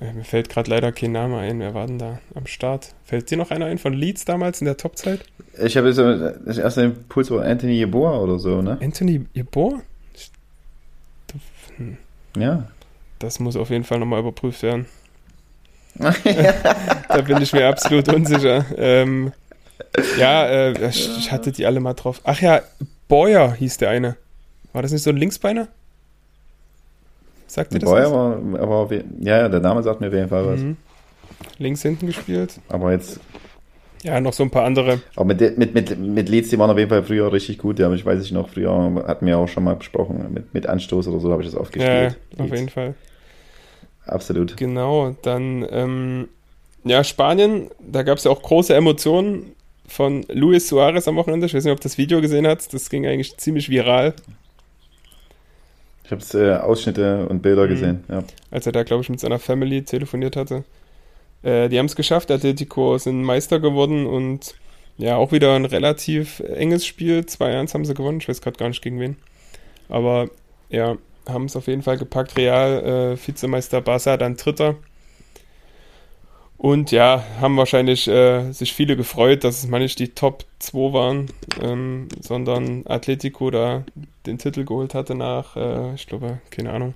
Äh, 0.00 0.12
mir 0.12 0.24
fällt 0.24 0.48
gerade 0.48 0.70
leider 0.70 0.92
kein 0.92 1.12
Name 1.12 1.38
ein. 1.38 1.60
Wer 1.60 1.74
war 1.74 1.86
denn 1.86 1.98
da 1.98 2.20
am 2.34 2.46
Start? 2.46 2.94
Fällt 3.04 3.30
dir 3.30 3.38
noch 3.38 3.50
einer 3.50 3.66
ein 3.66 3.78
von 3.78 3.92
Leeds 3.92 4.24
damals 4.24 4.60
in 4.60 4.66
der 4.66 4.76
Topzeit? 4.76 5.24
Ich 5.60 5.76
habe 5.76 5.88
jetzt 5.88 5.98
das 5.98 6.58
erste 6.58 6.82
Impuls 6.82 7.30
war 7.30 7.44
Anthony 7.44 7.74
Jeboa 7.74 8.18
oder 8.18 8.38
so, 8.38 8.62
ne? 8.62 8.78
Anthony 8.80 9.26
Jeboa? 9.32 9.80
Hm. 11.76 11.96
Ja. 12.36 12.68
Das 13.18 13.40
muss 13.40 13.56
auf 13.56 13.70
jeden 13.70 13.84
Fall 13.84 13.98
nochmal 13.98 14.20
überprüft 14.20 14.62
werden. 14.62 14.86
da 15.98 17.20
bin 17.22 17.42
ich 17.42 17.52
mir 17.52 17.66
absolut 17.66 18.08
unsicher. 18.08 18.64
Ähm, 18.76 19.32
ja, 20.16 20.46
äh, 20.46 20.88
ich 20.88 21.32
hatte 21.32 21.50
die 21.50 21.66
alle 21.66 21.80
mal 21.80 21.94
drauf. 21.94 22.20
Ach 22.24 22.40
ja, 22.40 22.62
Boyer 23.08 23.52
hieß 23.54 23.78
der 23.78 23.90
eine. 23.90 24.16
War 24.72 24.82
das 24.82 24.92
nicht 24.92 25.02
so 25.02 25.10
ein 25.10 25.16
Linksbeiner? 25.16 25.68
Sagt 27.48 27.72
ihr 27.72 27.80
das? 27.80 27.90
Boyer 27.90 28.12
war, 28.12 28.60
aber 28.60 28.88
ja, 29.20 29.48
der 29.48 29.60
Name 29.60 29.82
sagt 29.82 30.00
mir 30.00 30.08
auf 30.08 30.14
jeden 30.14 30.28
Fall 30.28 30.46
was. 30.46 30.60
Mhm. 30.60 30.76
Links 31.58 31.82
hinten 31.82 32.06
gespielt. 32.06 32.60
Aber 32.68 32.92
jetzt. 32.92 33.20
Ja, 34.04 34.20
noch 34.20 34.32
so 34.32 34.44
ein 34.44 34.50
paar 34.50 34.64
andere. 34.64 35.00
Aber 35.16 35.24
mit, 35.24 35.58
mit, 35.58 35.74
mit, 35.74 35.98
mit 35.98 36.28
Leeds, 36.28 36.50
die 36.50 36.58
waren 36.58 36.70
auf 36.70 36.78
jeden 36.78 36.90
Fall 36.90 37.02
früher 37.02 37.32
richtig 37.32 37.58
gut. 37.58 37.80
Ja, 37.80 37.86
aber 37.86 37.96
ich 37.96 38.06
weiß 38.06 38.20
nicht 38.20 38.32
noch, 38.32 38.48
früher 38.48 39.02
hatten 39.06 39.26
wir 39.26 39.38
auch 39.38 39.48
schon 39.48 39.64
mal 39.64 39.74
besprochen. 39.74 40.24
Mit, 40.32 40.54
mit 40.54 40.66
Anstoß 40.66 41.08
oder 41.08 41.18
so 41.18 41.32
habe 41.32 41.42
ich 41.42 41.48
das 41.48 41.58
oft 41.58 41.72
gespielt. 41.72 42.16
Ja, 42.36 42.44
auf 42.44 42.50
jeden 42.50 42.68
Fall. 42.68 42.94
Absolut. 44.06 44.56
Genau, 44.56 45.16
dann, 45.22 45.66
ähm, 45.70 46.28
ja, 46.84 47.02
Spanien, 47.02 47.70
da 47.80 48.04
gab 48.04 48.18
es 48.18 48.24
ja 48.24 48.30
auch 48.30 48.40
große 48.40 48.74
Emotionen 48.74 49.54
von 49.86 50.24
Luis 50.28 50.68
Suarez 50.68 51.08
am 51.08 51.16
Wochenende. 51.16 51.46
Ich 51.46 51.54
weiß 51.54 51.64
nicht, 51.64 51.72
ob 51.72 51.80
du 51.80 51.84
das 51.84 51.98
Video 51.98 52.20
gesehen 52.20 52.46
hast. 52.46 52.72
Das 52.74 52.90
ging 52.90 53.06
eigentlich 53.06 53.36
ziemlich 53.38 53.68
viral. 53.68 54.14
Ich 56.08 56.12
habe 56.12 56.46
äh, 56.46 56.56
Ausschnitte 56.56 57.26
und 57.28 57.42
Bilder 57.42 57.66
mhm. 57.66 57.68
gesehen, 57.68 58.04
ja. 58.08 58.24
Als 58.50 58.64
er 58.64 58.72
da, 58.72 58.82
glaube 58.82 59.02
ich, 59.02 59.10
mit 59.10 59.20
seiner 59.20 59.38
Family 59.38 59.84
telefoniert 59.84 60.36
hatte. 60.36 60.64
Äh, 61.42 61.68
die 61.68 61.78
haben 61.78 61.86
es 61.86 61.96
geschafft. 61.96 62.30
Atletico 62.30 62.96
sind 62.96 63.22
Meister 63.22 63.60
geworden 63.60 64.06
und 64.06 64.54
ja, 64.96 65.16
auch 65.16 65.32
wieder 65.32 65.54
ein 65.54 65.66
relativ 65.66 66.40
enges 66.40 66.86
Spiel. 66.86 67.20
2-1 67.20 67.74
haben 67.74 67.84
sie 67.84 67.94
gewonnen. 67.94 68.18
Ich 68.20 68.28
weiß 68.28 68.40
gerade 68.40 68.56
gar 68.56 68.68
nicht 68.68 68.80
gegen 68.80 68.98
wen. 69.00 69.16
Aber 69.90 70.30
ja, 70.70 70.96
haben 71.28 71.44
es 71.44 71.56
auf 71.56 71.66
jeden 71.66 71.82
Fall 71.82 71.98
gepackt. 71.98 72.36
Real, 72.38 73.12
äh, 73.12 73.26
Vizemeister 73.26 73.82
Barca, 73.82 74.16
dann 74.16 74.36
Dritter. 74.36 74.76
Und 76.58 76.90
ja, 76.90 77.24
haben 77.40 77.56
wahrscheinlich 77.56 78.08
äh, 78.08 78.50
sich 78.50 78.72
viele 78.72 78.96
gefreut, 78.96 79.44
dass 79.44 79.58
es 79.62 79.68
mal 79.68 79.78
nicht 79.78 80.00
die 80.00 80.08
Top 80.08 80.44
2 80.58 80.92
waren, 80.92 81.30
ähm, 81.62 82.08
sondern 82.20 82.82
Atletico 82.84 83.52
da 83.52 83.84
den 84.26 84.38
Titel 84.38 84.64
geholt 84.64 84.92
hatte 84.92 85.14
nach, 85.14 85.56
äh, 85.56 85.94
ich 85.94 86.08
glaube, 86.08 86.40
keine 86.50 86.72
Ahnung, 86.72 86.94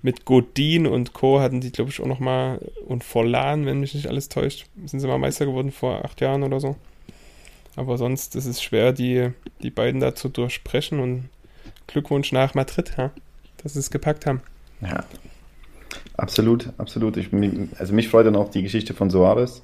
mit 0.00 0.24
Godin 0.24 0.86
und 0.86 1.12
Co. 1.12 1.40
hatten 1.40 1.60
die, 1.60 1.70
glaube 1.70 1.90
ich, 1.90 2.00
auch 2.00 2.06
nochmal, 2.06 2.60
und 2.86 3.04
Forlan, 3.04 3.66
wenn 3.66 3.80
mich 3.80 3.94
nicht 3.94 4.06
alles 4.06 4.30
täuscht, 4.30 4.66
sind 4.86 5.00
sie 5.00 5.06
mal 5.06 5.18
Meister 5.18 5.44
geworden 5.44 5.70
vor 5.70 6.02
acht 6.02 6.22
Jahren 6.22 6.42
oder 6.42 6.58
so. 6.58 6.76
Aber 7.76 7.98
sonst 7.98 8.36
ist 8.36 8.46
es 8.46 8.62
schwer, 8.62 8.92
die, 8.92 9.30
die 9.62 9.70
beiden 9.70 10.00
da 10.00 10.14
zu 10.14 10.30
durchsprechen 10.30 11.00
und 11.00 11.28
Glückwunsch 11.88 12.32
nach 12.32 12.54
Madrid, 12.54 12.94
ja, 12.96 13.10
dass 13.62 13.74
sie 13.74 13.80
es 13.80 13.90
gepackt 13.90 14.24
haben. 14.24 14.40
Ja, 14.80 15.04
absolut, 16.16 16.70
absolut. 16.78 17.16
Ich, 17.16 17.28
also 17.78 17.94
mich 17.94 18.08
freut 18.08 18.26
dann 18.26 18.36
auch 18.36 18.50
die 18.50 18.62
Geschichte 18.62 18.94
von 18.94 19.10
Soares. 19.10 19.62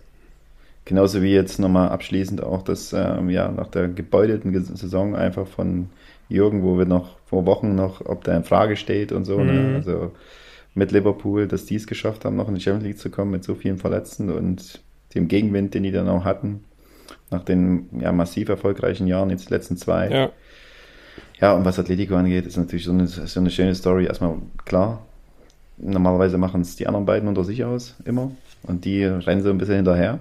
Genauso 0.84 1.22
wie 1.22 1.32
jetzt 1.32 1.58
nochmal 1.58 1.90
abschließend 1.90 2.42
auch 2.42 2.62
das, 2.62 2.92
ähm, 2.92 3.28
ja, 3.30 3.50
nach 3.50 3.68
der 3.68 3.88
gebeuteten 3.88 4.52
Saison 4.76 5.14
einfach 5.14 5.46
von 5.46 5.90
Jürgen, 6.28 6.62
wo 6.62 6.78
wir 6.78 6.86
noch 6.86 7.18
vor 7.26 7.44
Wochen 7.46 7.74
noch, 7.74 8.04
ob 8.06 8.24
der 8.24 8.36
in 8.36 8.44
Frage 8.44 8.76
steht 8.76 9.12
und 9.12 9.24
so, 9.24 9.38
ne? 9.42 9.52
mhm. 9.52 9.70
ne? 9.70 9.74
Also 9.76 10.12
mit 10.74 10.92
Liverpool, 10.92 11.48
dass 11.48 11.66
die 11.66 11.74
es 11.74 11.86
geschafft 11.86 12.24
haben, 12.24 12.36
noch 12.36 12.48
in 12.48 12.54
die 12.54 12.60
Champions 12.60 12.84
League 12.84 12.98
zu 12.98 13.10
kommen 13.10 13.30
mit 13.30 13.44
so 13.44 13.54
vielen 13.54 13.78
Verletzten 13.78 14.30
und 14.30 14.80
dem 15.14 15.28
Gegenwind, 15.28 15.74
den 15.74 15.82
die 15.82 15.90
dann 15.90 16.08
auch 16.08 16.24
hatten, 16.24 16.64
nach 17.30 17.44
den 17.44 17.88
ja, 18.00 18.12
massiv 18.12 18.48
erfolgreichen 18.48 19.06
Jahren, 19.06 19.30
jetzt 19.30 19.48
die 19.48 19.54
letzten 19.54 19.76
zwei. 19.76 20.08
Ja. 20.08 20.30
Ja, 21.40 21.54
und 21.54 21.64
was 21.64 21.78
Atletico 21.78 22.14
angeht, 22.14 22.46
ist 22.46 22.56
natürlich 22.56 22.84
so 22.84 22.92
eine, 22.92 23.06
so 23.06 23.40
eine 23.40 23.50
schöne 23.50 23.74
Story. 23.74 24.04
Erstmal 24.04 24.36
klar, 24.64 25.06
normalerweise 25.82 26.38
machen 26.38 26.60
es 26.60 26.76
die 26.76 26.86
anderen 26.86 27.06
beiden 27.06 27.28
unter 27.28 27.44
sich 27.44 27.64
aus, 27.64 27.96
immer. 28.04 28.30
Und 28.62 28.84
die 28.84 29.04
rennen 29.04 29.42
so 29.42 29.50
ein 29.50 29.58
bisschen 29.58 29.76
hinterher. 29.76 30.20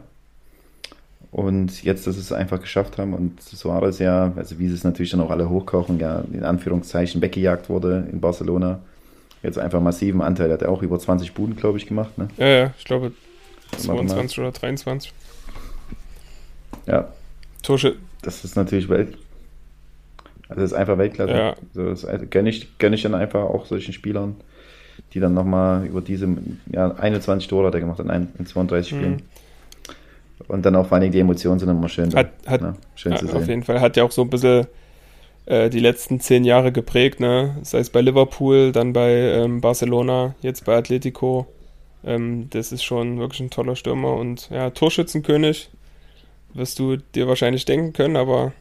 Und 1.31 1.83
jetzt, 1.83 2.07
dass 2.07 2.15
sie 2.15 2.21
es 2.21 2.31
einfach 2.31 2.59
geschafft 2.59 2.97
haben 2.97 3.13
und 3.13 3.41
Suarez 3.41 3.99
ja, 3.99 4.31
also 4.35 4.57
wie 4.57 4.67
sie 4.67 4.73
es 4.73 4.83
natürlich 4.83 5.11
dann 5.11 5.21
auch 5.21 5.29
alle 5.29 5.47
hochkochen, 5.47 5.99
ja, 5.99 6.23
in 6.33 6.43
Anführungszeichen 6.43 7.21
weggejagt 7.21 7.69
wurde 7.69 8.07
in 8.11 8.19
Barcelona. 8.19 8.79
Jetzt 9.43 9.59
einfach 9.59 9.79
massiven 9.79 10.21
Anteil, 10.21 10.51
hat 10.51 10.63
er 10.63 10.69
auch 10.69 10.81
über 10.81 10.97
20 10.97 11.33
Buden, 11.33 11.55
glaube 11.55 11.77
ich, 11.77 11.85
gemacht. 11.85 12.17
Ne? 12.17 12.29
Ja, 12.37 12.47
ja, 12.47 12.73
ich 12.77 12.83
glaube 12.83 13.13
22 13.77 14.39
oder 14.39 14.51
23. 14.51 15.13
Ja. 16.87 17.13
Tosche. 17.61 17.95
Das 18.23 18.43
ist 18.43 18.55
natürlich 18.55 18.89
Welt. 18.89 19.17
Also 20.49 20.61
das 20.61 20.71
ist 20.71 20.77
einfach 20.77 20.97
Weltklasse. 20.97 21.31
Ja. 21.31 21.55
Also 21.75 22.07
das 22.07 22.29
gönne 22.31 22.49
ich, 22.49 22.77
gönne 22.79 22.95
ich 22.95 23.03
dann 23.03 23.13
einfach 23.13 23.43
auch 23.43 23.67
solchen 23.67 23.93
Spielern, 23.93 24.35
die 25.13 25.19
dann 25.19 25.33
nochmal 25.33 25.85
über 25.85 26.01
diese, 26.01 26.27
ja, 26.71 26.91
21 26.91 27.47
Tore 27.47 27.67
hat 27.67 27.73
er 27.73 27.79
gemacht 27.79 27.99
in, 27.99 28.09
ein, 28.09 28.29
in 28.37 28.45
32 28.45 28.89
Spielen. 28.89 29.11
Mhm. 29.11 29.19
Und 30.47 30.65
dann 30.65 30.75
auch 30.75 30.87
vor 30.87 30.97
allem 30.97 31.11
die 31.11 31.19
Emotionen 31.19 31.59
sind 31.59 31.69
immer 31.69 31.89
schön. 31.89 32.13
Hat, 32.15 32.31
hat, 32.45 32.61
ne? 32.61 32.75
schön 32.95 33.15
zu 33.17 33.27
sehen. 33.27 33.35
Auf 33.35 33.47
jeden 33.47 33.63
Fall. 33.63 33.81
Hat 33.81 33.97
ja 33.97 34.03
auch 34.03 34.11
so 34.11 34.21
ein 34.21 34.29
bisschen 34.29 34.67
äh, 35.45 35.69
die 35.69 35.79
letzten 35.79 36.19
zehn 36.19 36.43
Jahre 36.43 36.71
geprägt, 36.71 37.19
ne? 37.19 37.57
Sei 37.63 37.79
es 37.79 37.89
bei 37.89 38.01
Liverpool, 38.01 38.71
dann 38.71 38.93
bei 38.93 39.11
ähm, 39.11 39.61
Barcelona, 39.61 40.35
jetzt 40.41 40.65
bei 40.65 40.75
Atletico. 40.75 41.47
Ähm, 42.03 42.49
das 42.51 42.71
ist 42.71 42.83
schon 42.83 43.19
wirklich 43.19 43.41
ein 43.41 43.49
toller 43.49 43.75
Stürmer 43.75 44.13
und 44.13 44.49
ja, 44.49 44.69
Torschützenkönig, 44.69 45.69
wirst 46.53 46.79
du 46.79 46.97
dir 46.97 47.27
wahrscheinlich 47.27 47.65
denken 47.65 47.93
können, 47.93 48.15
aber 48.15 48.53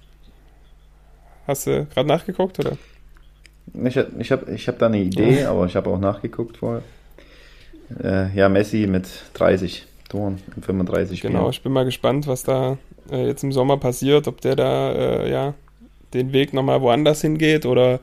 hast 1.47 1.67
du 1.67 1.87
gerade 1.87 2.09
nachgeguckt, 2.09 2.59
oder? 2.59 2.77
Ich, 3.85 3.97
ich 3.97 4.33
habe 4.33 4.53
ich 4.53 4.69
hab 4.69 4.79
da 4.79 4.87
eine 4.87 4.99
Idee, 4.99 5.45
aber 5.45 5.67
ich 5.67 5.77
habe 5.77 5.91
auch 5.91 5.99
nachgeguckt 5.99 6.59
vorher. 6.59 6.83
Äh, 8.03 8.35
ja, 8.37 8.49
Messi 8.49 8.87
mit 8.87 9.09
30 9.35 9.87
Toren 10.09 10.41
in 10.57 10.63
35 10.63 11.19
Spielen. 11.19 11.35
Genau, 11.35 11.51
ich 11.51 11.63
bin 11.63 11.73
mal 11.73 11.85
gespannt, 11.85 12.27
was 12.27 12.43
da 12.43 12.79
äh, 13.11 13.27
jetzt 13.27 13.43
im 13.43 13.53
Sommer 13.53 13.77
passiert, 13.77 14.29
ob 14.29 14.41
der 14.41 14.57
da 14.57 14.93
äh, 14.93 15.31
ja 15.31 15.55
den 16.15 16.33
Weg 16.33 16.53
nochmal 16.53 16.81
woanders 16.81 17.21
hingeht 17.21 17.67
oder 17.67 18.01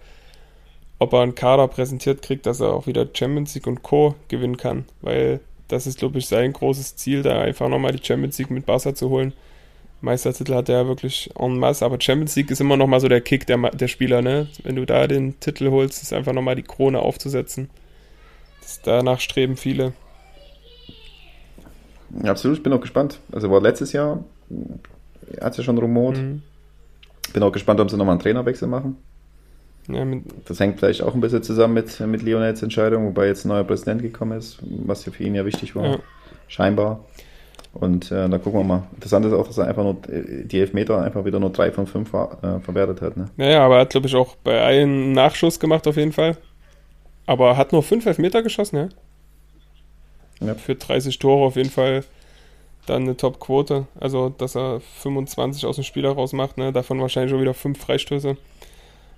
ob 0.99 1.13
er 1.13 1.21
einen 1.21 1.35
Kader 1.35 1.67
präsentiert 1.67 2.21
kriegt, 2.21 2.45
dass 2.45 2.59
er 2.59 2.73
auch 2.73 2.87
wieder 2.87 3.07
Champions 3.11 3.53
League 3.55 3.67
und 3.67 3.83
Co. 3.83 4.15
gewinnen 4.27 4.57
kann, 4.57 4.85
weil 5.01 5.39
das 5.67 5.87
ist, 5.87 5.99
glaube 5.99 6.19
ich, 6.19 6.27
sein 6.27 6.53
großes 6.53 6.95
Ziel, 6.95 7.23
da 7.23 7.41
einfach 7.41 7.67
nochmal 7.67 7.91
die 7.91 8.05
Champions 8.05 8.37
League 8.37 8.51
mit 8.51 8.65
Barca 8.65 8.93
zu 8.93 9.09
holen. 9.09 9.33
Meistertitel 10.01 10.53
hat 10.53 10.69
er 10.69 10.81
ja 10.81 10.87
wirklich 10.87 11.31
en 11.37 11.57
masse, 11.57 11.85
aber 11.85 11.99
Champions 11.99 12.35
League 12.35 12.51
ist 12.51 12.61
immer 12.61 12.77
nochmal 12.77 12.99
so 12.99 13.07
der 13.07 13.21
Kick 13.21 13.47
der, 13.47 13.57
der 13.71 13.87
Spieler, 13.87 14.21
ne? 14.21 14.47
Wenn 14.63 14.75
du 14.75 14.85
da 14.85 15.07
den 15.07 15.39
Titel 15.39 15.71
holst, 15.71 16.01
ist 16.03 16.13
einfach 16.13 16.33
nochmal 16.33 16.55
die 16.55 16.63
Krone 16.63 16.99
aufzusetzen. 16.99 17.69
Das, 18.61 18.81
danach 18.83 19.19
streben 19.19 19.57
viele. 19.57 19.93
Ja, 22.23 22.31
absolut, 22.31 22.57
ich 22.57 22.63
bin 22.63 22.73
auch 22.73 22.81
gespannt. 22.81 23.19
Also 23.31 23.49
war 23.49 23.61
letztes 23.61 23.93
Jahr, 23.93 24.23
hat 25.41 25.51
es 25.51 25.57
ja 25.57 25.63
schon 25.63 25.77
rumort. 25.77 26.17
Mhm. 26.17 26.41
Bin 27.33 27.43
auch 27.43 27.51
gespannt, 27.51 27.79
ob 27.79 27.89
sie 27.89 27.97
nochmal 27.97 28.13
einen 28.13 28.21
Trainerwechsel 28.21 28.67
machen. 28.67 28.97
Ja, 29.87 30.03
das 30.45 30.59
hängt 30.59 30.79
vielleicht 30.79 31.03
auch 31.03 31.13
ein 31.13 31.21
bisschen 31.21 31.43
zusammen 31.43 31.75
mit, 31.75 31.99
mit 31.99 32.23
Lionels 32.23 32.63
Entscheidung, 32.63 33.05
wobei 33.05 33.27
jetzt 33.27 33.45
ein 33.45 33.49
neuer 33.49 33.63
Präsident 33.63 34.01
gekommen 34.01 34.37
ist, 34.37 34.57
was 34.61 35.05
ja 35.05 35.11
für 35.11 35.23
ihn 35.23 35.35
ja 35.35 35.45
wichtig 35.45 35.75
war. 35.75 35.85
Ja. 35.85 35.99
Scheinbar. 36.47 37.05
Und 37.75 38.09
äh, 38.09 38.29
da 38.29 38.37
gucken 38.37 38.61
wir 38.61 38.63
mal. 38.63 38.83
Interessant 38.93 39.25
ist 39.25 39.33
auch, 39.33 39.45
dass 39.45 39.57
er 39.57 39.67
einfach 39.67 39.83
nur 39.83 39.97
die 40.07 40.59
Elfmeter 40.59 41.01
einfach 41.01 41.25
wieder 41.25 41.39
nur 41.39 41.51
drei 41.51 41.71
von 41.71 41.85
fünf 41.85 42.09
ver 42.09 42.37
äh, 42.41 42.59
verwertet 42.61 43.01
hat. 43.01 43.17
Ne? 43.17 43.25
Naja, 43.35 43.65
aber 43.65 43.75
er 43.75 43.81
hat, 43.81 43.89
glaube 43.89 44.07
ich, 44.07 44.15
auch 44.15 44.37
bei 44.37 44.63
einem 44.63 45.11
Nachschuss 45.11 45.59
gemacht 45.59 45.85
auf 45.85 45.97
jeden 45.97 46.13
Fall. 46.13 46.37
Aber 47.25 47.49
er 47.49 47.57
hat 47.57 47.73
nur 47.73 47.83
fünf 47.83 48.05
Elfmeter 48.05 48.43
geschossen, 48.43 48.77
ja? 48.77 50.47
ja. 50.47 50.55
Für 50.55 50.75
30 50.75 51.19
Tore 51.19 51.45
auf 51.45 51.57
jeden 51.57 51.69
Fall 51.69 52.05
dann 52.85 53.03
eine 53.03 53.17
Top-Quote. 53.17 53.87
Also, 53.99 54.29
dass 54.29 54.55
er 54.55 54.79
25 54.79 55.65
aus 55.65 55.75
dem 55.75 55.83
Spiel 55.83 56.03
herausmacht, 56.03 56.57
ne? 56.57 56.71
Davon 56.71 57.01
wahrscheinlich 57.01 57.31
schon 57.31 57.41
wieder 57.41 57.53
fünf 57.53 57.79
Freistöße. 57.79 58.37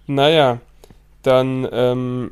Naja, 0.07 0.61
dann 1.21 1.67
ähm, 1.71 2.31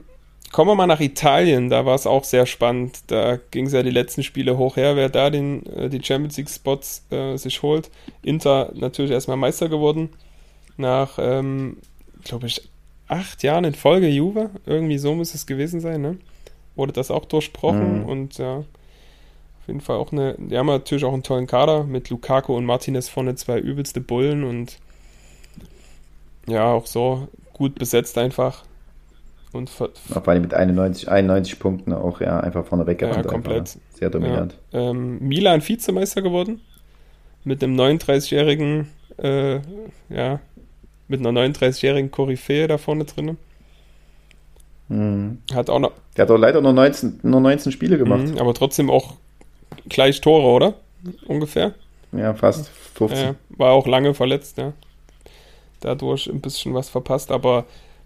Kommen 0.56 0.70
wir 0.70 0.76
mal 0.76 0.88
nach 0.88 1.02
Italien, 1.02 1.70
da 1.70 1.86
war 1.86 1.96
es 1.96 2.08
auch 2.08 2.24
sehr 2.24 2.46
spannend. 2.46 3.00
Da 3.08 3.38
ging 3.52 3.66
es 3.66 3.74
ja 3.74 3.84
die 3.84 3.90
letzten 3.90 4.24
Spiele 4.24 4.58
hoch 4.58 4.78
her, 4.78 4.96
wer 4.96 5.10
da 5.10 5.30
den, 5.30 5.66
äh, 5.66 5.90
die 5.90 6.02
Champions 6.02 6.38
League 6.38 6.50
Spots 6.50 7.06
äh, 7.12 7.36
sich 7.36 7.62
holt. 7.62 7.92
Inter 8.22 8.72
natürlich 8.74 9.12
erstmal 9.12 9.36
Meister 9.36 9.68
geworden. 9.68 10.12
Nach, 10.78 11.20
ähm, 11.20 11.76
glaube 12.24 12.48
ich, 12.48 12.70
acht 13.10 13.44
Jahren 13.44 13.66
in 13.66 13.76
Folge 13.76 14.08
Juve. 14.08 14.50
Irgendwie 14.66 14.98
so 14.98 15.14
muss 15.14 15.36
es 15.36 15.46
gewesen 15.46 15.82
sein, 15.82 16.02
ne? 16.02 16.20
Wurde 16.78 16.94
das 16.94 17.12
auch 17.12 17.26
durchbrochen 17.26 18.04
mhm. 18.04 18.06
und 18.06 18.38
ja, 18.38 18.60
auf 18.60 19.68
jeden 19.68 19.82
Fall 19.82 19.98
auch 19.98 20.14
eine. 20.14 20.36
Die 20.38 20.58
haben 20.58 20.68
natürlich 20.68 21.04
auch 21.04 21.12
einen 21.12 21.24
tollen 21.24 21.48
Kader 21.48 21.84
mit 21.84 22.10
Lukaku 22.10 22.56
und 22.56 22.64
Martinez 22.64 23.10
vorne 23.10 23.36
zwei 23.36 23.60
übelste 23.60 24.00
Bullen 24.00 24.46
und 24.46 24.80
ja, 26.48 26.72
auch 26.72 26.86
so 26.86 27.28
gut 27.52 27.76
besetzt 27.76 28.18
einfach. 28.18 28.64
Und 29.56 29.70
vor 29.70 29.90
allem 30.28 30.42
mit 30.42 30.54
91, 30.54 31.10
91 31.10 31.60
Punkten 31.60 31.94
auch 31.94 32.20
ja 32.20 32.42
einfach 32.42 32.66
vorne 32.66 32.86
weg 32.86 33.02
ja, 33.02 33.24
komplett. 33.24 33.58
Einfach, 33.58 33.80
sehr 33.94 34.10
dominant. 34.10 34.58
Ja. 34.72 34.90
Ähm, 34.92 35.20
Milan 35.20 35.66
Vizemeister 35.66 36.22
geworden. 36.22 36.60
Mit 37.46 37.64
einem 37.64 37.80
39-jährigen, 37.80 38.90
äh, 39.18 39.60
ja, 40.10 40.40
mit 41.08 41.26
einer 41.26 41.42
39-jährigen 41.42 42.12
Koryphäe 42.12 42.68
da 42.68 42.78
vorne 42.78 43.06
drin. 43.06 43.38
Mhm. 44.90 45.38
Hat 45.54 45.70
auch 45.70 45.80
noch. 45.80 45.92
Der 46.18 46.24
hat 46.24 46.32
auch 46.32 46.38
leider 46.38 46.60
nur 46.60 46.74
19, 46.74 47.22
nur 47.24 47.40
19 47.40 47.72
Spiele 47.72 47.98
gemacht. 47.98 48.28
Mhm, 48.28 48.38
aber 48.38 48.54
trotzdem 48.54 48.90
auch 48.90 49.14
gleich 49.88 50.20
Tore, 50.20 50.48
oder? 50.48 50.74
Ungefähr. 51.28 51.74
Ja, 52.12 52.34
fast 52.34 52.70
50. 52.96 53.20
Äh, 53.20 53.34
war 53.50 53.72
auch 53.72 53.88
lange 53.88 54.14
verletzt, 54.14 54.58
ja. 54.58 54.74
Dadurch 55.80 56.28
ein 56.28 56.42
bisschen 56.42 56.74
was 56.74 56.90
verpasst, 56.90 57.32
aber 57.32 57.66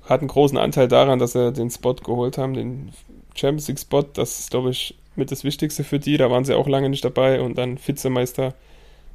hat 0.09 0.21
einen 0.21 0.27
großen 0.27 0.57
Anteil 0.57 0.87
daran, 0.87 1.19
dass 1.19 1.33
sie 1.33 1.53
den 1.53 1.69
Spot 1.69 1.93
geholt 1.93 2.37
haben, 2.37 2.53
den 2.53 2.91
Champions 3.35 3.67
League 3.67 3.79
Spot. 3.79 4.01
Das 4.01 4.39
ist, 4.39 4.51
glaube 4.51 4.71
ich, 4.71 4.95
mit 5.15 5.31
das 5.31 5.43
Wichtigste 5.43 5.83
für 5.83 5.99
die. 5.99 6.17
Da 6.17 6.31
waren 6.31 6.45
sie 6.45 6.55
auch 6.55 6.67
lange 6.67 6.89
nicht 6.89 7.05
dabei 7.05 7.41
und 7.41 7.57
dann 7.57 7.77
Vizemeister 7.77 8.55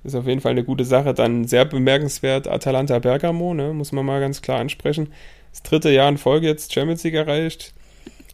ist 0.04 0.14
auf 0.14 0.26
jeden 0.26 0.40
Fall 0.40 0.52
eine 0.52 0.64
gute 0.64 0.84
Sache. 0.84 1.14
Dann 1.14 1.46
sehr 1.46 1.64
bemerkenswert 1.64 2.46
Atalanta 2.46 2.98
Bergamo, 2.98 3.54
ne, 3.54 3.72
muss 3.72 3.90
man 3.90 4.06
mal 4.06 4.20
ganz 4.20 4.42
klar 4.42 4.60
ansprechen. 4.60 5.12
Das 5.50 5.62
dritte 5.62 5.90
Jahr 5.90 6.08
in 6.08 6.18
Folge 6.18 6.46
jetzt 6.46 6.72
Champions 6.72 7.02
League 7.04 7.14
erreicht. 7.14 7.72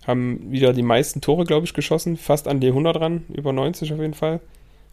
Haben 0.07 0.50
wieder 0.50 0.73
die 0.73 0.83
meisten 0.83 1.21
Tore, 1.21 1.45
glaube 1.45 1.67
ich, 1.67 1.75
geschossen. 1.75 2.17
Fast 2.17 2.49
an 2.49 2.61
die 2.61 2.69
100 2.69 3.00
ran, 3.00 3.25
über 3.33 3.52
90 3.52 3.93
auf 3.93 4.00
jeden 4.00 4.14
Fall. 4.14 4.40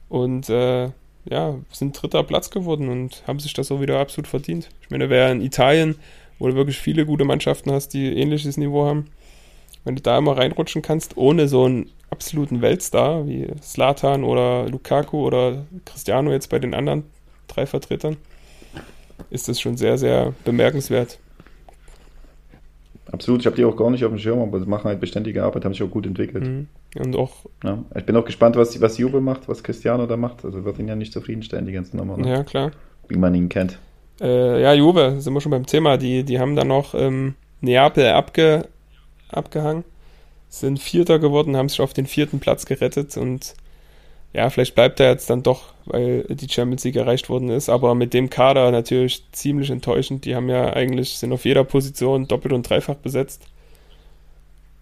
Und 0.09 0.49
äh, 0.49 0.89
ja, 1.25 1.55
sind 1.71 2.01
dritter 2.01 2.23
Platz 2.23 2.49
geworden 2.49 2.89
und 2.89 3.23
haben 3.27 3.39
sich 3.39 3.53
das 3.53 3.67
so 3.67 3.81
wieder 3.81 3.99
absolut 3.99 4.27
verdient. 4.27 4.69
Ich 4.81 4.89
meine, 4.89 5.09
wer 5.09 5.31
in 5.31 5.41
Italien, 5.41 5.95
wo 6.39 6.47
du 6.47 6.55
wirklich 6.55 6.79
viele 6.79 7.05
gute 7.05 7.25
Mannschaften 7.25 7.71
hast, 7.71 7.89
die 7.89 8.13
ähnliches 8.13 8.57
Niveau 8.57 8.85
haben, 8.85 9.05
wenn 9.83 9.95
du 9.95 10.01
da 10.01 10.17
immer 10.17 10.37
reinrutschen 10.37 10.81
kannst, 10.81 11.17
ohne 11.17 11.47
so 11.47 11.65
einen 11.65 11.89
absoluten 12.09 12.61
Weltstar 12.61 13.27
wie 13.27 13.47
Slatan 13.61 14.23
oder 14.23 14.67
Lukaku 14.69 15.25
oder 15.25 15.65
Cristiano 15.85 16.31
jetzt 16.31 16.49
bei 16.49 16.59
den 16.59 16.73
anderen 16.73 17.03
drei 17.47 17.65
Vertretern, 17.65 18.17
ist 19.29 19.47
das 19.47 19.59
schon 19.59 19.77
sehr, 19.77 19.97
sehr 19.97 20.33
bemerkenswert. 20.45 21.19
Absolut, 23.11 23.39
ich 23.39 23.45
habe 23.45 23.55
die 23.55 23.63
auch 23.63 23.77
gar 23.77 23.89
nicht 23.89 24.03
auf 24.03 24.11
dem 24.11 24.19
Schirm, 24.19 24.39
aber 24.39 24.59
sie 24.59 24.65
machen 24.65 24.85
halt 24.85 24.99
beständige 24.99 25.43
Arbeit, 25.43 25.63
haben 25.63 25.73
sich 25.73 25.83
auch 25.83 25.89
gut 25.89 26.05
entwickelt. 26.05 26.45
Mhm. 26.45 26.67
Und 26.97 27.15
auch. 27.15 27.45
Ja, 27.63 27.83
ich 27.95 28.05
bin 28.05 28.15
auch 28.17 28.25
gespannt, 28.25 28.55
was, 28.57 28.79
was 28.81 28.97
Juve 28.97 29.21
macht, 29.21 29.47
was 29.47 29.63
Cristiano 29.63 30.05
da 30.07 30.17
macht. 30.17 30.43
Also 30.43 30.65
wird 30.65 30.79
ihn 30.79 30.87
ja 30.87 30.95
nicht 30.95 31.13
zufriedenstellen, 31.13 31.65
die 31.65 31.71
ganzen 31.71 31.97
Nummer. 31.97 32.17
Ne? 32.17 32.29
Ja, 32.29 32.43
klar. 32.43 32.71
Wie 33.07 33.17
man 33.17 33.33
ihn 33.33 33.47
kennt. 33.47 33.79
Äh, 34.21 34.61
ja, 34.61 34.73
Juve, 34.73 35.17
sind 35.19 35.33
wir 35.33 35.41
schon 35.41 35.51
beim 35.51 35.65
Thema. 35.65 35.97
Die, 35.97 36.23
die 36.23 36.39
haben 36.39 36.55
dann 36.55 36.67
noch 36.67 36.93
ähm, 36.93 37.35
Neapel 37.61 38.09
abge, 38.09 38.67
abgehangen, 39.29 39.83
sind 40.49 40.79
Vierter 40.79 41.19
geworden, 41.19 41.57
haben 41.57 41.69
sich 41.69 41.81
auf 41.81 41.93
den 41.93 42.05
vierten 42.05 42.39
Platz 42.39 42.65
gerettet 42.65 43.17
und 43.17 43.55
ja, 44.33 44.49
vielleicht 44.49 44.75
bleibt 44.75 44.99
er 44.99 45.09
jetzt 45.09 45.29
dann 45.29 45.41
doch, 45.41 45.73
weil 45.85 46.23
die 46.29 46.49
Champions 46.49 46.83
League 46.83 46.97
erreicht 46.97 47.29
worden 47.29 47.49
ist, 47.49 47.69
aber 47.69 47.95
mit 47.95 48.13
dem 48.13 48.29
Kader 48.29 48.71
natürlich 48.71 49.23
ziemlich 49.31 49.69
enttäuschend. 49.69 50.25
Die 50.25 50.35
haben 50.35 50.49
ja 50.49 50.73
eigentlich, 50.73 51.17
sind 51.17 51.31
auf 51.33 51.45
jeder 51.45 51.63
Position 51.63 52.27
doppelt 52.27 52.53
und 52.53 52.69
dreifach 52.69 52.95
besetzt 52.95 53.43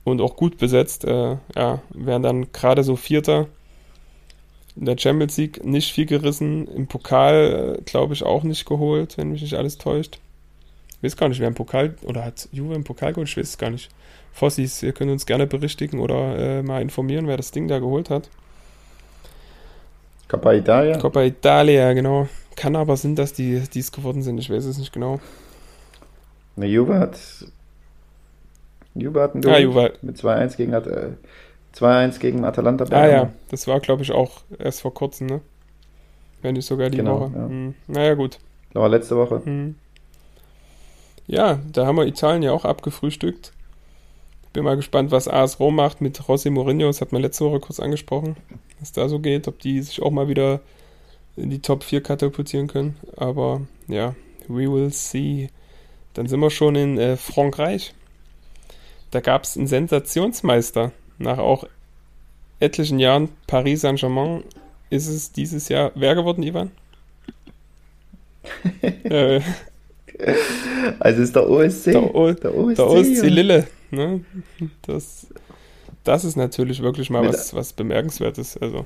und 0.03 0.19
auch 0.19 0.35
gut 0.35 0.57
besetzt. 0.57 1.05
Äh, 1.05 1.37
ja, 1.55 1.81
wären 1.89 2.23
dann 2.23 2.51
gerade 2.51 2.83
so 2.83 2.95
Vierter. 2.95 3.47
In 4.75 4.85
der 4.85 4.97
Champions 4.97 5.37
League 5.37 5.63
nicht 5.63 5.93
viel 5.93 6.05
gerissen, 6.05 6.67
im 6.67 6.87
Pokal 6.87 7.79
glaube 7.85 8.13
ich 8.13 8.23
auch 8.23 8.43
nicht 8.43 8.65
geholt, 8.65 9.17
wenn 9.17 9.31
mich 9.31 9.41
nicht 9.41 9.53
alles 9.53 9.77
täuscht. 9.77 10.19
Ich 10.97 11.03
weiß 11.03 11.17
gar 11.17 11.29
nicht, 11.29 11.39
wer 11.39 11.47
im 11.47 11.55
Pokal, 11.55 11.95
oder 12.03 12.25
hat 12.25 12.49
Juve 12.51 12.73
im 12.73 12.83
Pokal 12.83 13.13
geholt? 13.13 13.29
Ich 13.29 13.37
weiß 13.37 13.49
es 13.49 13.57
gar 13.57 13.69
nicht. 13.69 13.89
Fossis, 14.33 14.83
ihr 14.83 14.91
könnt 14.91 15.11
uns 15.11 15.25
gerne 15.25 15.47
berichtigen 15.47 15.99
oder 15.99 16.37
äh, 16.37 16.61
mal 16.61 16.81
informieren, 16.81 17.27
wer 17.27 17.37
das 17.37 17.51
Ding 17.51 17.67
da 17.67 17.79
geholt 17.79 18.09
hat. 18.09 18.29
Coppa 20.27 20.53
Italia? 20.53 20.97
Coppa 20.97 21.21
Italia, 21.21 21.93
genau. 21.93 22.27
Kann 22.55 22.75
aber 22.75 22.97
sein, 22.97 23.15
dass 23.15 23.33
die 23.33 23.55
es 23.55 23.91
geworden 23.91 24.23
sind. 24.23 24.39
Ich 24.39 24.49
weiß 24.49 24.65
es 24.65 24.77
nicht 24.77 24.91
genau. 24.91 25.19
Ne, 26.55 26.67
Juve 26.67 26.97
hat. 26.97 27.19
Juve 28.93 29.21
hat 29.21 29.35
einen 29.35 29.45
ah, 29.45 29.57
Juve. 29.57 29.93
mit 30.01 30.17
2-1 30.17 30.57
gegen, 30.57 30.73
äh, 30.73 31.09
2-1 31.75 32.19
gegen 32.19 32.45
Atalanta 32.45 32.85
Bergamo. 32.85 33.03
Ah 33.03 33.23
ja, 33.23 33.33
das 33.49 33.67
war, 33.67 33.79
glaube 33.79 34.03
ich, 34.03 34.11
auch 34.11 34.41
erst 34.57 34.81
vor 34.81 34.93
kurzem, 34.93 35.27
ne? 35.27 35.41
Wenn 36.41 36.53
nicht 36.53 36.65
sogar 36.65 36.89
die 36.89 36.97
genau, 36.97 37.21
Woche. 37.21 37.31
Ja. 37.35 37.47
Hm. 37.47 37.75
Naja, 37.87 38.13
gut. 38.13 38.39
Das 38.73 38.81
war 38.81 38.89
letzte 38.89 39.17
Woche. 39.17 39.41
Hm. 39.43 39.75
Ja, 41.27 41.59
da 41.71 41.85
haben 41.85 41.97
wir 41.97 42.05
Italien 42.05 42.43
ja 42.43 42.51
auch 42.51 42.65
abgefrühstückt. 42.65 43.51
Bin 44.53 44.63
mal 44.63 44.75
gespannt, 44.75 45.11
was 45.11 45.27
AS 45.27 45.59
Rom 45.59 45.75
macht 45.75 46.01
mit 46.01 46.29
Rossi 46.29 46.49
Mourinho. 46.49 46.87
Das 46.87 47.01
hat 47.01 47.11
man 47.11 47.21
letzte 47.21 47.45
Woche 47.45 47.59
kurz 47.59 47.79
angesprochen 47.79 48.37
was 48.79 48.91
da 48.91 49.09
so 49.09 49.19
geht, 49.19 49.47
ob 49.47 49.59
die 49.59 49.81
sich 49.81 50.01
auch 50.01 50.11
mal 50.11 50.27
wieder 50.27 50.61
in 51.35 51.49
die 51.49 51.59
Top 51.59 51.83
4 51.83 52.01
katapultieren 52.01 52.67
können. 52.67 52.97
Aber 53.17 53.61
ja, 53.87 54.15
we 54.47 54.71
will 54.71 54.91
see. 54.91 55.49
Dann 56.13 56.27
sind 56.27 56.39
wir 56.39 56.49
schon 56.49 56.75
in 56.75 56.97
äh, 56.97 57.17
Frankreich. 57.17 57.93
Da 59.11 59.21
gab 59.21 59.43
es 59.43 59.57
einen 59.57 59.67
Sensationsmeister. 59.67 60.91
Nach 61.17 61.37
auch 61.37 61.65
etlichen 62.59 62.99
Jahren 62.99 63.29
Paris 63.47 63.81
Saint-Germain 63.81 64.43
ist 64.89 65.07
es 65.07 65.31
dieses 65.31 65.69
Jahr 65.69 65.91
wer 65.95 66.15
geworden, 66.15 66.43
Ivan? 66.43 66.71
äh, 68.81 69.41
also 70.99 71.21
ist 71.21 71.35
der 71.35 71.49
OSC. 71.49 71.91
Der, 71.91 72.15
o 72.15 72.31
der 72.31 72.55
OSC, 72.55 72.75
der 72.75 72.87
OSC 72.87 73.23
Lille. 73.23 73.67
Ne? 73.91 74.23
Das 74.83 75.27
das 76.05 76.23
ist 76.23 76.37
natürlich 76.37 76.81
wirklich 76.81 77.09
mal 77.09 77.27
was, 77.27 77.53
was 77.53 77.73
Bemerkenswertes. 77.73 78.57
Also. 78.57 78.85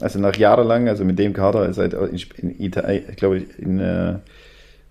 also 0.00 0.18
nach 0.18 0.34
jahrelang, 0.34 0.88
also 0.88 1.04
mit 1.04 1.18
dem 1.18 1.34
Kader, 1.34 1.72
seit 1.74 1.92
in 1.92 2.58
Italien, 2.58 3.04
ich 3.10 3.16
glaube, 3.16 3.44
in 3.58 3.78
äh, 3.78 4.18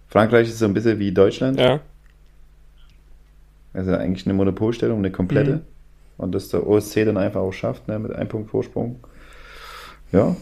Frankreich 0.07 0.47
ist 0.47 0.53
es 0.53 0.59
so 0.59 0.65
ein 0.65 0.73
bisschen 0.73 0.99
wie 0.99 1.11
Deutschland. 1.11 1.59
Ja. 1.59 1.79
Also 3.73 3.91
eigentlich 3.91 4.25
eine 4.25 4.33
Monopolstellung, 4.33 4.99
eine 4.99 5.11
komplette. 5.11 5.51
Mhm. 5.51 5.61
Und 6.17 6.33
dass 6.33 6.49
der 6.49 6.67
OSC 6.67 7.05
dann 7.05 7.17
einfach 7.17 7.41
auch 7.41 7.53
schafft, 7.53 7.87
ne, 7.87 7.97
mit 7.97 8.11
einem 8.11 8.27
Punkt 8.27 8.49
Vorsprung. 8.49 8.99
Ja, 10.11 10.35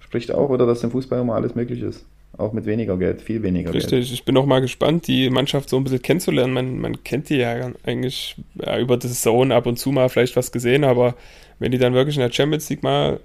spricht 0.00 0.32
auch, 0.32 0.48
oder 0.48 0.66
dass 0.66 0.82
im 0.84 0.90
Fußball 0.90 1.20
immer 1.20 1.34
alles 1.34 1.54
möglich 1.54 1.82
ist. 1.82 2.06
Auch 2.38 2.52
mit 2.54 2.64
weniger 2.64 2.96
Geld, 2.96 3.20
viel 3.20 3.42
weniger 3.42 3.74
Richtig. 3.74 3.90
Geld. 3.90 4.02
Richtig, 4.02 4.18
ich 4.18 4.24
bin 4.24 4.36
auch 4.38 4.46
mal 4.46 4.60
gespannt, 4.60 5.06
die 5.06 5.28
Mannschaft 5.28 5.68
so 5.68 5.76
ein 5.76 5.84
bisschen 5.84 6.00
kennenzulernen. 6.00 6.54
Man, 6.54 6.78
man 6.78 7.04
kennt 7.04 7.28
die 7.28 7.36
ja 7.36 7.72
eigentlich 7.84 8.36
ja, 8.54 8.78
über 8.78 8.96
das 8.96 9.20
Zone 9.20 9.54
ab 9.54 9.66
und 9.66 9.78
zu 9.78 9.90
mal 9.90 10.08
vielleicht 10.08 10.34
was 10.36 10.50
gesehen, 10.50 10.84
aber 10.84 11.14
wenn 11.58 11.72
die 11.72 11.78
dann 11.78 11.92
wirklich 11.92 12.16
in 12.16 12.22
der 12.22 12.32
Champions 12.32 12.70
League 12.70 12.82
mal 12.82 13.20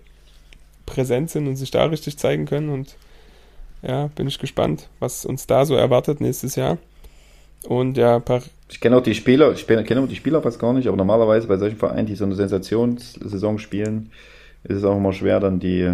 präsent 0.86 1.30
sind 1.30 1.47
und 1.47 1.56
sich 1.56 1.71
da 1.71 1.86
richtig 1.86 2.17
zeigen 2.17 2.45
können 2.45 2.69
und 2.69 2.95
ja, 3.82 4.08
bin 4.15 4.28
ich 4.28 4.39
gespannt, 4.39 4.89
was 5.00 5.26
uns 5.26 5.47
da 5.47 5.65
so 5.65 5.76
erwartet 5.76 6.19
nächstes 6.19 6.56
Jahr. 6.56 6.78
Und 7.67 7.97
ja, 7.97 8.19
paar 8.19 8.41
ich 8.69 8.80
kenne 8.80 8.97
auch 8.97 9.03
die 9.03 9.15
Spieler, 9.15 9.51
ich 9.53 9.65
kenne 9.65 10.01
auch 10.01 10.08
die 10.08 10.15
Spieler 10.15 10.41
fast 10.41 10.60
gar 10.60 10.73
nicht, 10.73 10.88
aber 10.88 10.97
normalerweise 10.97 11.47
bei 11.47 11.58
solchen 11.58 11.77
Vereinen, 11.77 12.08
die 12.08 12.15
so 12.15 12.25
eine 12.25 12.36
Sensationssaison 12.36 13.60
spielen, 13.60 14.12
ist 14.63 14.77
es 14.77 14.84
auch 14.84 14.97
immer 14.97 15.13
schwer, 15.13 15.39
dann 15.39 15.60
die 15.60 15.93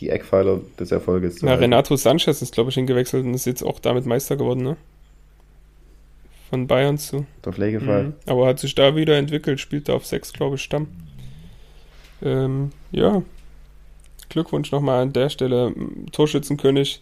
die 0.00 0.10
Eckpfeiler 0.10 0.60
des 0.78 0.90
Erfolges. 0.90 1.40
Na, 1.42 1.54
Renato 1.54 1.96
Sanchez 1.96 2.42
ist, 2.42 2.52
glaube 2.52 2.70
ich, 2.70 2.74
hingewechselt 2.74 3.24
und 3.24 3.34
ist 3.34 3.46
jetzt 3.46 3.62
auch 3.62 3.78
damit 3.78 4.06
Meister 4.06 4.36
geworden, 4.36 4.62
ne? 4.62 4.76
Von 6.50 6.66
Bayern 6.66 6.98
zu. 6.98 7.26
Der 7.44 7.52
Pflegefall. 7.52 8.04
Mhm. 8.04 8.14
Aber 8.26 8.46
hat 8.46 8.58
sich 8.58 8.74
da 8.74 8.96
wieder 8.96 9.16
entwickelt, 9.16 9.60
spielt 9.60 9.88
da 9.88 9.94
auf 9.94 10.04
6, 10.04 10.32
glaube 10.32 10.56
ich, 10.56 10.62
Stamm. 10.62 10.88
Ähm, 12.22 12.70
ja. 12.90 13.22
Glückwunsch 14.28 14.72
nochmal 14.72 15.02
an 15.02 15.12
der 15.12 15.30
Stelle. 15.30 15.72
Torschützenkönig 16.12 17.00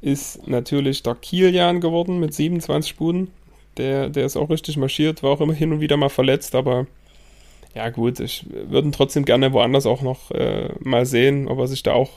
ist 0.00 0.46
natürlich 0.48 1.02
der 1.02 1.14
Kilian 1.14 1.80
geworden 1.80 2.18
mit 2.20 2.34
27 2.34 2.96
Buden. 2.96 3.30
Der, 3.76 4.08
der 4.08 4.26
ist 4.26 4.36
auch 4.36 4.50
richtig 4.50 4.76
marschiert, 4.76 5.22
war 5.22 5.30
auch 5.30 5.40
immer 5.40 5.54
hin 5.54 5.72
und 5.72 5.80
wieder 5.80 5.96
mal 5.96 6.08
verletzt, 6.08 6.54
aber 6.54 6.86
ja 7.74 7.90
gut, 7.90 8.20
ich 8.20 8.46
würde 8.50 8.88
ihn 8.88 8.92
trotzdem 8.92 9.24
gerne 9.24 9.52
woanders 9.52 9.86
auch 9.86 10.02
noch 10.02 10.30
äh, 10.30 10.68
mal 10.80 11.06
sehen, 11.06 11.48
ob 11.48 11.58
er 11.58 11.66
sich 11.66 11.82
da 11.82 11.92
auch 11.92 12.10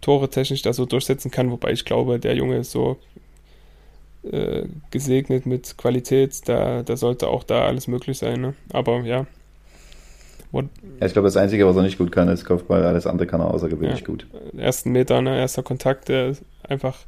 Tore 0.00 0.28
technisch 0.28 0.62
da 0.62 0.72
so 0.72 0.86
durchsetzen 0.86 1.30
kann, 1.30 1.50
wobei 1.50 1.72
ich 1.72 1.84
glaube, 1.84 2.20
der 2.20 2.36
Junge 2.36 2.58
ist 2.58 2.70
so 2.70 2.96
äh, 4.30 4.66
gesegnet 4.90 5.46
mit 5.46 5.76
Qualität, 5.78 6.48
da, 6.48 6.82
da 6.82 6.96
sollte 6.96 7.28
auch 7.28 7.44
da 7.44 7.66
alles 7.66 7.88
möglich 7.88 8.18
sein. 8.18 8.40
Ne? 8.40 8.54
Aber 8.72 9.00
ja. 9.00 9.26
What? 10.52 10.66
ja. 11.00 11.06
Ich 11.06 11.12
glaube, 11.12 11.26
das 11.26 11.36
Einzige, 11.36 11.66
was 11.66 11.76
er 11.76 11.82
nicht 11.82 11.98
gut 11.98 12.12
kann, 12.12 12.28
ist 12.28 12.44
Kopfball. 12.44 12.84
Alles 12.84 13.06
andere 13.06 13.26
kann 13.26 13.40
er 13.40 13.52
außergewöhnlich 13.52 14.00
ja, 14.00 14.06
gut. 14.06 14.26
Ersten 14.56 14.92
Meter, 14.92 15.20
ne? 15.20 15.38
erster 15.38 15.62
Kontakt, 15.62 16.08
der 16.08 16.36
einfach, 16.68 16.98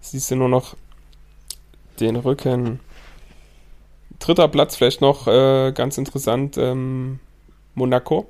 siehst 0.00 0.30
du 0.30 0.36
nur 0.36 0.48
noch 0.48 0.76
den 2.00 2.16
Rücken. 2.16 2.80
Dritter 4.18 4.48
Platz 4.48 4.76
vielleicht 4.76 5.00
noch 5.00 5.26
äh, 5.26 5.72
ganz 5.72 5.98
interessant, 5.98 6.56
ähm, 6.58 7.20
Monaco 7.74 8.26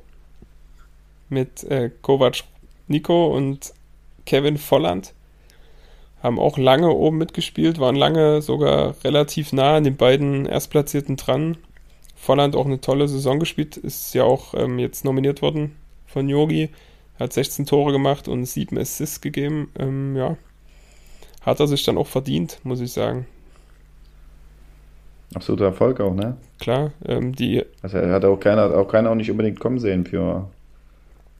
mit 1.28 1.64
äh, 1.64 1.90
Kovac 2.02 2.44
Nico 2.88 3.26
und 3.26 3.72
Kevin 4.24 4.58
Volland 4.58 5.14
haben 6.22 6.38
auch 6.38 6.58
lange 6.58 6.90
oben 6.90 7.18
mitgespielt, 7.18 7.78
waren 7.78 7.94
lange 7.94 8.42
sogar 8.42 8.94
relativ 9.04 9.52
nah 9.52 9.76
an 9.76 9.84
den 9.84 9.96
beiden 9.96 10.46
Erstplatzierten 10.46 11.16
dran. 11.16 11.56
Volland 12.16 12.56
auch 12.56 12.66
eine 12.66 12.80
tolle 12.80 13.06
Saison 13.06 13.38
gespielt, 13.38 13.76
ist 13.76 14.14
ja 14.14 14.24
auch 14.24 14.54
ähm, 14.54 14.78
jetzt 14.78 15.04
nominiert 15.04 15.42
worden 15.42 15.76
von 16.06 16.28
Yogi, 16.28 16.70
hat 17.18 17.32
16 17.32 17.66
Tore 17.66 17.92
gemacht 17.92 18.26
und 18.26 18.44
7 18.44 18.76
Assists 18.78 19.20
gegeben. 19.20 19.70
Ähm, 19.78 20.16
ja, 20.16 20.36
hat 21.42 21.60
er 21.60 21.66
sich 21.66 21.84
dann 21.84 21.98
auch 21.98 22.08
verdient, 22.08 22.58
muss 22.64 22.80
ich 22.80 22.92
sagen. 22.92 23.26
Absoluter 25.34 25.66
Erfolg 25.66 26.00
auch, 26.00 26.14
ne? 26.14 26.36
Klar, 26.60 26.92
ähm, 27.04 27.34
die. 27.34 27.64
Also 27.82 27.98
er 27.98 28.12
hat 28.12 28.24
auch 28.24 28.38
keiner, 28.38 28.74
auch 28.76 28.88
keiner 28.88 29.10
auch 29.10 29.14
nicht 29.14 29.30
unbedingt 29.30 29.58
kommen 29.60 29.78
sehen 29.78 30.04
für 30.04 30.48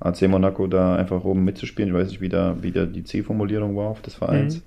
AC 0.01 0.22
Monaco 0.22 0.66
da 0.66 0.96
einfach 0.96 1.25
oben 1.25 1.44
mitzuspielen. 1.44 1.90
Ich 1.90 1.94
weiß 1.94 2.09
nicht, 2.09 2.20
wie 2.20 2.29
da, 2.29 2.57
wie 2.61 2.72
da 2.72 2.85
die 2.85 3.05
Zielformulierung 3.05 3.77
war 3.77 3.88
auf 3.88 4.03
des 4.03 4.14
Vereins. 4.14 4.57
Mhm. 4.57 4.62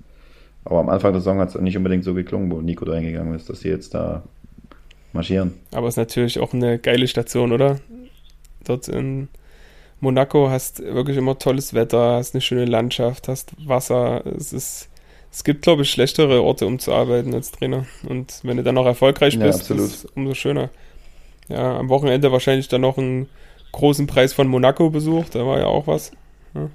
Aber 0.64 0.80
am 0.80 0.88
Anfang 0.88 1.12
der 1.12 1.20
Saison 1.20 1.38
hat 1.38 1.50
es 1.50 1.60
nicht 1.60 1.76
unbedingt 1.76 2.04
so 2.04 2.14
geklungen, 2.14 2.50
wo 2.50 2.60
Nico 2.60 2.84
da 2.84 2.92
eingegangen 2.92 3.34
ist, 3.34 3.48
dass 3.48 3.60
sie 3.60 3.68
jetzt 3.68 3.94
da 3.94 4.22
marschieren. 5.12 5.54
Aber 5.72 5.86
es 5.86 5.94
ist 5.94 5.98
natürlich 5.98 6.38
auch 6.38 6.52
eine 6.52 6.78
geile 6.78 7.06
Station, 7.06 7.52
oder? 7.52 7.78
Dort 8.64 8.88
in 8.88 9.28
Monaco 10.00 10.50
hast 10.50 10.80
wirklich 10.82 11.16
immer 11.16 11.38
tolles 11.38 11.72
Wetter, 11.72 12.16
hast 12.16 12.34
eine 12.34 12.42
schöne 12.42 12.66
Landschaft, 12.66 13.28
hast 13.28 13.54
Wasser. 13.66 14.24
Es 14.26 14.52
ist, 14.52 14.89
es 15.32 15.44
gibt, 15.44 15.62
glaube 15.62 15.82
ich, 15.82 15.90
schlechtere 15.90 16.42
Orte, 16.42 16.66
um 16.66 16.78
zu 16.78 16.92
arbeiten 16.92 17.34
als 17.34 17.52
Trainer. 17.52 17.86
Und 18.08 18.40
wenn 18.42 18.56
du 18.56 18.62
dann 18.62 18.74
noch 18.74 18.86
erfolgreich 18.86 19.38
bist, 19.38 19.68
ja, 19.68 19.76
ist 19.76 20.04
es 20.04 20.04
umso 20.16 20.34
schöner. 20.34 20.70
Ja, 21.48 21.78
am 21.78 21.88
Wochenende 21.88 22.32
wahrscheinlich 22.32 22.68
dann 22.68 22.80
noch 22.80 22.98
ein 22.98 23.28
großen 23.72 24.06
Preis 24.06 24.32
von 24.32 24.48
Monaco 24.48 24.90
besucht, 24.90 25.34
da 25.34 25.46
war 25.46 25.58
ja 25.58 25.66
auch 25.66 25.86
was. 25.86 26.12
Ja. 26.54 26.70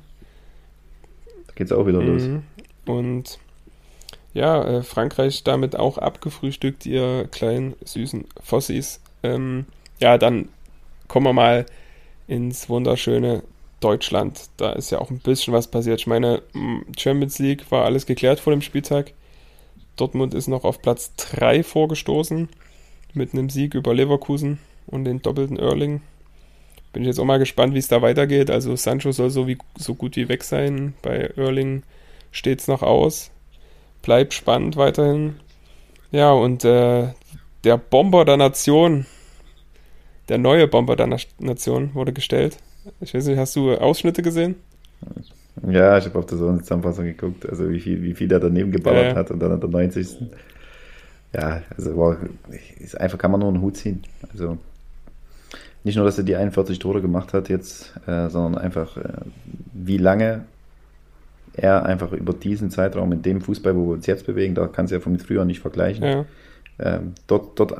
Da 1.48 1.54
geht's 1.56 1.72
auch 1.72 1.86
wieder 1.86 2.02
los. 2.02 2.24
Mhm. 2.24 2.44
Und 2.86 3.39
ja, 4.34 4.63
äh, 4.63 4.84
Frankreich 4.84 5.44
damit 5.44 5.76
auch 5.76 5.98
abgefrühstückt, 5.98 6.86
ihr 6.86 7.28
kleinen 7.32 7.76
süßen 7.84 8.26
Fossis. 8.41 9.02
Ähm, 9.24 9.65
ja, 10.00 10.18
dann 10.18 10.50
kommen 11.08 11.26
wir 11.26 11.34
mal 11.34 11.65
ins 12.28 12.70
wunderschöne 12.70 13.44
Deutschland. 13.86 14.50
Da 14.58 14.71
ist 14.71 14.89
ja 14.89 15.00
auch 15.00 15.12
ein 15.12 15.19
bisschen 15.19 15.54
was 15.54 15.67
passiert. 15.67 16.00
Ich 16.00 16.08
meine, 16.08 16.41
Champions 16.98 17.38
League 17.38 17.69
war 17.69 17.86
alles 17.86 18.08
geklärt 18.08 18.39
vor 18.39 18.52
dem 18.52 18.63
Spieltag. 18.63 19.13
Dortmund 19.95 20.34
ist 20.34 20.48
noch 20.48 20.63
auf 20.63 20.82
Platz 20.82 21.13
3 21.17 21.62
vorgestoßen 21.62 22.50
mit 23.13 23.34
einem 23.34 23.52
Sieg 23.52 23.76
über 23.76 23.93
Leverkusen 23.93 24.58
und 24.88 25.06
den 25.06 25.21
doppelten 25.21 25.60
Erling. 25.60 26.02
Bin 26.93 27.04
ich 27.04 27.08
jetzt 27.08 27.19
auch 27.19 27.26
mal 27.26 27.38
gespannt, 27.38 27.76
wie 27.76 27.80
es 27.80 27.88
da 27.88 28.02
weitergeht. 28.02 28.50
Also 28.50 28.76
Sancho 28.76 29.12
soll 29.12 29.30
so, 29.30 29.45
wie, 29.45 29.60
so 29.78 29.93
gut 29.93 30.15
wie 30.15 30.30
weg 30.30 30.43
sein. 30.43 30.95
Bei 31.04 31.32
Erling 31.36 31.84
steht 32.32 32.62
es 32.62 32.67
noch 32.67 32.82
aus. 32.82 33.30
Bleibt 34.02 34.34
spannend 34.34 34.78
weiterhin. 34.78 35.36
Ja, 36.12 36.32
und 36.32 36.65
äh, 36.65 37.10
der 37.63 37.78
Bomber 37.78 38.26
der 38.26 38.38
Nation, 38.38 39.06
der 40.28 40.39
neue 40.39 40.67
Bomber 40.67 40.95
der 40.95 41.19
Nation 41.38 41.93
wurde 41.93 42.13
gestellt. 42.13 42.58
Ich 43.00 43.13
weiß 43.13 43.28
nicht, 43.28 43.38
hast 43.38 43.56
du 43.56 43.74
Ausschnitte 43.74 44.21
gesehen? 44.21 44.56
Ja, 45.67 45.98
ich 45.98 46.06
habe 46.06 46.19
auf 46.19 46.26
der 46.26 46.38
Zusammenfassung 46.38 47.06
geguckt, 47.06 47.48
also 47.48 47.69
wie 47.69 47.80
viel, 47.80 48.02
wie 48.04 48.13
viel 48.13 48.32
er 48.32 48.39
daneben 48.39 48.71
geballert 48.71 49.13
ja. 49.13 49.15
hat 49.15 49.32
und 49.32 49.39
dann 49.39 49.52
an 49.52 49.60
der 49.60 49.69
90. 49.69 50.17
Ja, 51.34 51.63
also 51.76 51.98
war, 51.98 52.17
ist 52.80 53.00
einfach 53.00 53.17
kann 53.17 53.32
man 53.32 53.39
nur 53.39 53.50
einen 53.50 53.62
Hut 53.62 53.78
ziehen. 53.78 54.04
Also 54.32 54.58
nicht 55.84 55.95
nur, 55.95 56.06
dass 56.06 56.17
er 56.17 56.24
die 56.24 56.36
41 56.36 56.80
Tore 56.80 57.02
gemacht 57.02 57.34
hat 57.34 57.50
jetzt, 57.50 57.93
äh, 58.08 58.30
sondern 58.30 58.62
einfach, 58.62 58.98
äh, 58.98 59.04
wie 59.74 59.98
lange 59.98 60.45
er 61.54 61.86
einfach 61.86 62.12
über 62.12 62.34
diesen 62.34 62.69
Zeitraum 62.69 63.12
in 63.12 63.21
dem 63.21 63.41
Fußball, 63.41 63.76
wo 63.76 63.88
wir 63.88 63.93
uns 63.93 64.06
jetzt 64.08 64.26
bewegen, 64.26 64.56
da 64.56 64.67
kann 64.67 64.86
es 64.86 64.91
ja 64.91 65.00
von 65.00 65.17
früher 65.19 65.45
nicht 65.45 65.60
vergleichen. 65.60 66.04
Ja. 66.04 66.26
Ähm, 66.78 67.14
dort, 67.28 67.58
dort 67.58 67.74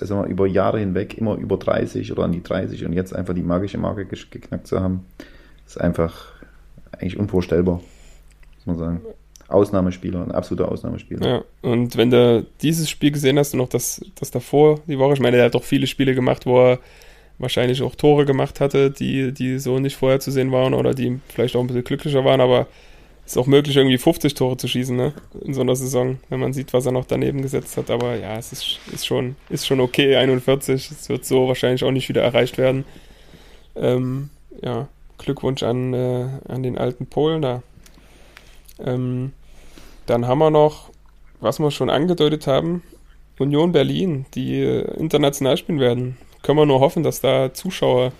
also 0.00 0.24
über 0.24 0.46
Jahre 0.46 0.78
hinweg 0.78 1.16
immer 1.16 1.36
über 1.36 1.56
30 1.56 2.12
oder 2.12 2.24
an 2.24 2.32
die 2.32 2.42
30 2.42 2.84
und 2.84 2.92
jetzt 2.92 3.14
einfach 3.14 3.34
die 3.34 3.42
magische 3.42 3.78
Marke 3.78 4.04
geknackt 4.04 4.66
zu 4.66 4.80
haben, 4.80 5.06
ist 5.66 5.80
einfach 5.80 6.32
eigentlich 6.92 7.18
unvorstellbar, 7.18 7.80
muss 8.56 8.66
man 8.66 8.78
sagen. 8.78 9.00
Ausnahmespieler, 9.48 10.22
ein 10.22 10.32
absoluter 10.32 10.70
Ausnahmespieler. 10.70 11.26
Ja, 11.26 11.44
und 11.62 11.96
wenn 11.96 12.10
du 12.10 12.44
dieses 12.62 12.90
Spiel 12.90 13.12
gesehen 13.12 13.38
hast 13.38 13.54
und 13.54 13.58
noch 13.58 13.68
das, 13.68 14.04
das 14.16 14.30
davor, 14.30 14.80
die 14.86 14.98
Woche, 14.98 15.14
ich 15.14 15.20
meine, 15.20 15.36
er 15.36 15.46
hat 15.46 15.54
doch 15.54 15.62
viele 15.62 15.86
Spiele 15.86 16.14
gemacht, 16.14 16.46
wo 16.46 16.58
er 16.58 16.78
wahrscheinlich 17.38 17.82
auch 17.82 17.94
Tore 17.94 18.24
gemacht 18.24 18.60
hatte, 18.60 18.90
die, 18.90 19.32
die 19.32 19.58
so 19.58 19.78
nicht 19.78 19.96
vorher 19.96 20.20
zu 20.20 20.30
sehen 20.30 20.52
waren 20.52 20.74
oder 20.74 20.94
die 20.94 21.20
vielleicht 21.28 21.54
auch 21.54 21.60
ein 21.60 21.68
bisschen 21.68 21.84
glücklicher 21.84 22.24
waren, 22.24 22.40
aber 22.40 22.66
ist 23.26 23.36
auch 23.36 23.46
möglich, 23.46 23.76
irgendwie 23.76 23.98
50 23.98 24.34
Tore 24.34 24.56
zu 24.56 24.68
schießen, 24.68 24.96
ne? 24.96 25.12
In 25.42 25.52
so 25.52 25.60
einer 25.60 25.74
Saison, 25.74 26.18
wenn 26.28 26.38
man 26.38 26.52
sieht, 26.52 26.72
was 26.72 26.86
er 26.86 26.92
noch 26.92 27.06
daneben 27.06 27.42
gesetzt 27.42 27.76
hat. 27.76 27.90
Aber 27.90 28.16
ja, 28.16 28.36
es 28.36 28.52
ist, 28.52 28.78
ist, 28.92 29.04
schon, 29.04 29.34
ist 29.50 29.66
schon 29.66 29.80
okay, 29.80 30.16
41. 30.16 30.90
Es 30.92 31.08
wird 31.08 31.24
so 31.24 31.48
wahrscheinlich 31.48 31.82
auch 31.82 31.90
nicht 31.90 32.08
wieder 32.08 32.22
erreicht 32.22 32.56
werden. 32.56 32.84
Ähm, 33.74 34.30
ja, 34.62 34.86
Glückwunsch 35.18 35.64
an, 35.64 35.92
äh, 35.92 36.28
an 36.48 36.62
den 36.62 36.78
alten 36.78 37.06
Polen 37.06 37.42
da. 37.42 37.62
Ähm, 38.78 39.32
dann 40.06 40.28
haben 40.28 40.38
wir 40.38 40.50
noch, 40.50 40.90
was 41.40 41.58
wir 41.58 41.72
schon 41.72 41.90
angedeutet 41.90 42.46
haben, 42.46 42.82
Union 43.38 43.72
Berlin, 43.72 44.26
die 44.34 44.60
äh, 44.60 44.82
international 44.98 45.56
spielen 45.56 45.80
werden. 45.80 46.16
Können 46.42 46.58
wir 46.58 46.66
nur 46.66 46.78
hoffen, 46.80 47.02
dass 47.02 47.20
da 47.20 47.52
Zuschauer 47.52 48.12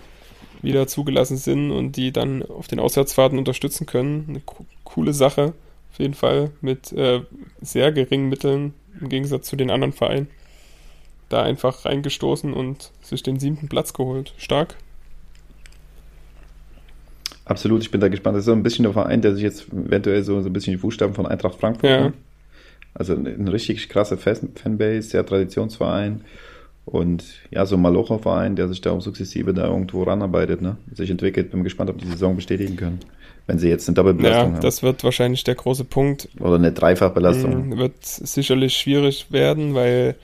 wieder 0.61 0.87
zugelassen 0.87 1.37
sind 1.37 1.71
und 1.71 1.97
die 1.97 2.11
dann 2.11 2.43
auf 2.43 2.67
den 2.67 2.79
Auswärtsfahrten 2.79 3.37
unterstützen 3.37 3.85
können. 3.85 4.25
Eine 4.27 4.39
co 4.41 4.65
coole 4.83 5.13
Sache, 5.13 5.53
auf 5.91 5.99
jeden 5.99 6.13
Fall, 6.13 6.51
mit 6.61 6.91
äh, 6.93 7.21
sehr 7.61 7.91
geringen 7.91 8.29
Mitteln 8.29 8.73
im 8.99 9.09
Gegensatz 9.09 9.47
zu 9.47 9.55
den 9.55 9.69
anderen 9.69 9.93
Vereinen. 9.93 10.27
Da 11.29 11.43
einfach 11.43 11.85
reingestoßen 11.85 12.53
und 12.53 12.91
sich 13.01 13.21
den 13.21 13.39
siebten 13.39 13.67
Platz 13.67 13.93
geholt. 13.93 14.33
Stark. 14.37 14.75
Absolut, 17.45 17.81
ich 17.81 17.91
bin 17.91 18.01
da 18.01 18.07
gespannt. 18.07 18.35
Das 18.35 18.41
ist 18.41 18.47
so 18.47 18.53
ein 18.53 18.63
bisschen 18.63 18.83
der 18.83 18.93
Verein, 18.93 19.21
der 19.21 19.33
sich 19.33 19.43
jetzt 19.43 19.67
eventuell 19.71 20.23
so, 20.23 20.41
so 20.41 20.49
ein 20.49 20.53
bisschen 20.53 20.73
die 20.73 20.79
Fußstapfen 20.79 21.15
von 21.15 21.25
Eintracht 21.25 21.59
Frankfurt. 21.59 21.89
Ja. 21.89 22.13
Also 22.93 23.13
ein 23.13 23.47
richtig 23.47 23.89
krasser 23.89 24.17
Fanbase, 24.17 25.03
sehr 25.03 25.25
Traditionsverein. 25.25 26.21
Und 26.87 27.25
ja, 27.51 27.65
so 27.65 27.75
ein 27.75 27.81
Malocher-Verein, 27.81 28.55
der 28.55 28.69
sich 28.69 28.79
da 28.79 28.91
auch 28.91 29.01
sukzessive 29.01 29.53
da 29.53 29.65
irgendwo 29.65 30.03
ranarbeitet, 30.03 30.61
ne? 30.61 30.77
sich 30.93 31.09
entwickelt. 31.09 31.51
Bin 31.51 31.65
gespannt, 31.65 31.89
ob 31.89 31.97
die 31.97 32.07
Saison 32.07 32.37
bestätigen 32.37 32.77
können. 32.77 32.99
Wenn 33.45 33.59
sie 33.59 33.67
jetzt 33.67 33.89
eine 33.89 33.95
Doppelbelastung 33.95 34.49
ja, 34.49 34.53
haben. 34.55 34.61
das 34.61 34.83
wird 34.83 35.03
wahrscheinlich 35.03 35.43
der 35.43 35.55
große 35.55 35.83
Punkt. 35.83 36.29
Oder 36.39 36.55
eine 36.55 36.71
Dreifachbelastung. 36.71 37.67
Mhm, 37.67 37.77
wird 37.77 37.93
sicherlich 38.03 38.77
schwierig 38.77 39.27
werden, 39.31 39.75
weil 39.75 40.15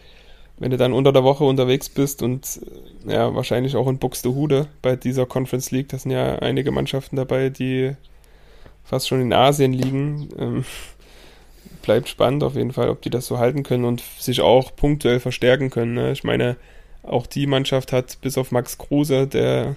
wenn 0.58 0.72
du 0.72 0.78
dann 0.78 0.94
unter 0.94 1.12
der 1.12 1.26
Woche 1.26 1.44
unterwegs 1.44 1.90
bist 1.90 2.24
und 2.24 2.62
ja, 3.06 3.36
wahrscheinlich 3.36 3.76
auch 3.76 3.90
in 3.90 3.98
Buxtehude 3.98 4.68
bei 4.82 4.96
dieser 4.96 5.26
Conference 5.26 5.72
League, 5.72 5.90
da 5.90 5.98
sind 5.98 6.12
ja 6.12 6.38
einige 6.40 6.72
Mannschaften 6.72 7.18
dabei, 7.18 7.50
die 7.50 7.92
fast 8.86 9.10
schon 9.10 9.20
in 9.20 9.34
Asien 9.34 9.74
liegen. 9.74 10.30
Ähm, 10.40 10.66
bleibt 11.84 12.10
spannend 12.10 12.44
auf 12.44 12.56
jeden 12.56 12.74
Fall, 12.74 12.90
ob 12.90 13.04
die 13.04 13.12
das 13.12 13.28
so 13.28 13.38
halten 13.38 13.62
können 13.62 13.86
und 13.86 14.02
sich 14.18 14.42
auch 14.42 14.76
punktuell 14.76 15.20
verstärken 15.20 15.70
können. 15.70 15.94
Ne? 15.94 16.12
Ich 16.12 16.24
meine, 16.24 16.58
auch 17.04 17.28
die 17.28 17.46
Mannschaft 17.46 17.92
hat 17.92 18.20
bis 18.22 18.40
auf 18.40 18.52
Max 18.52 18.80
Kruse, 18.80 19.28
der 19.28 19.76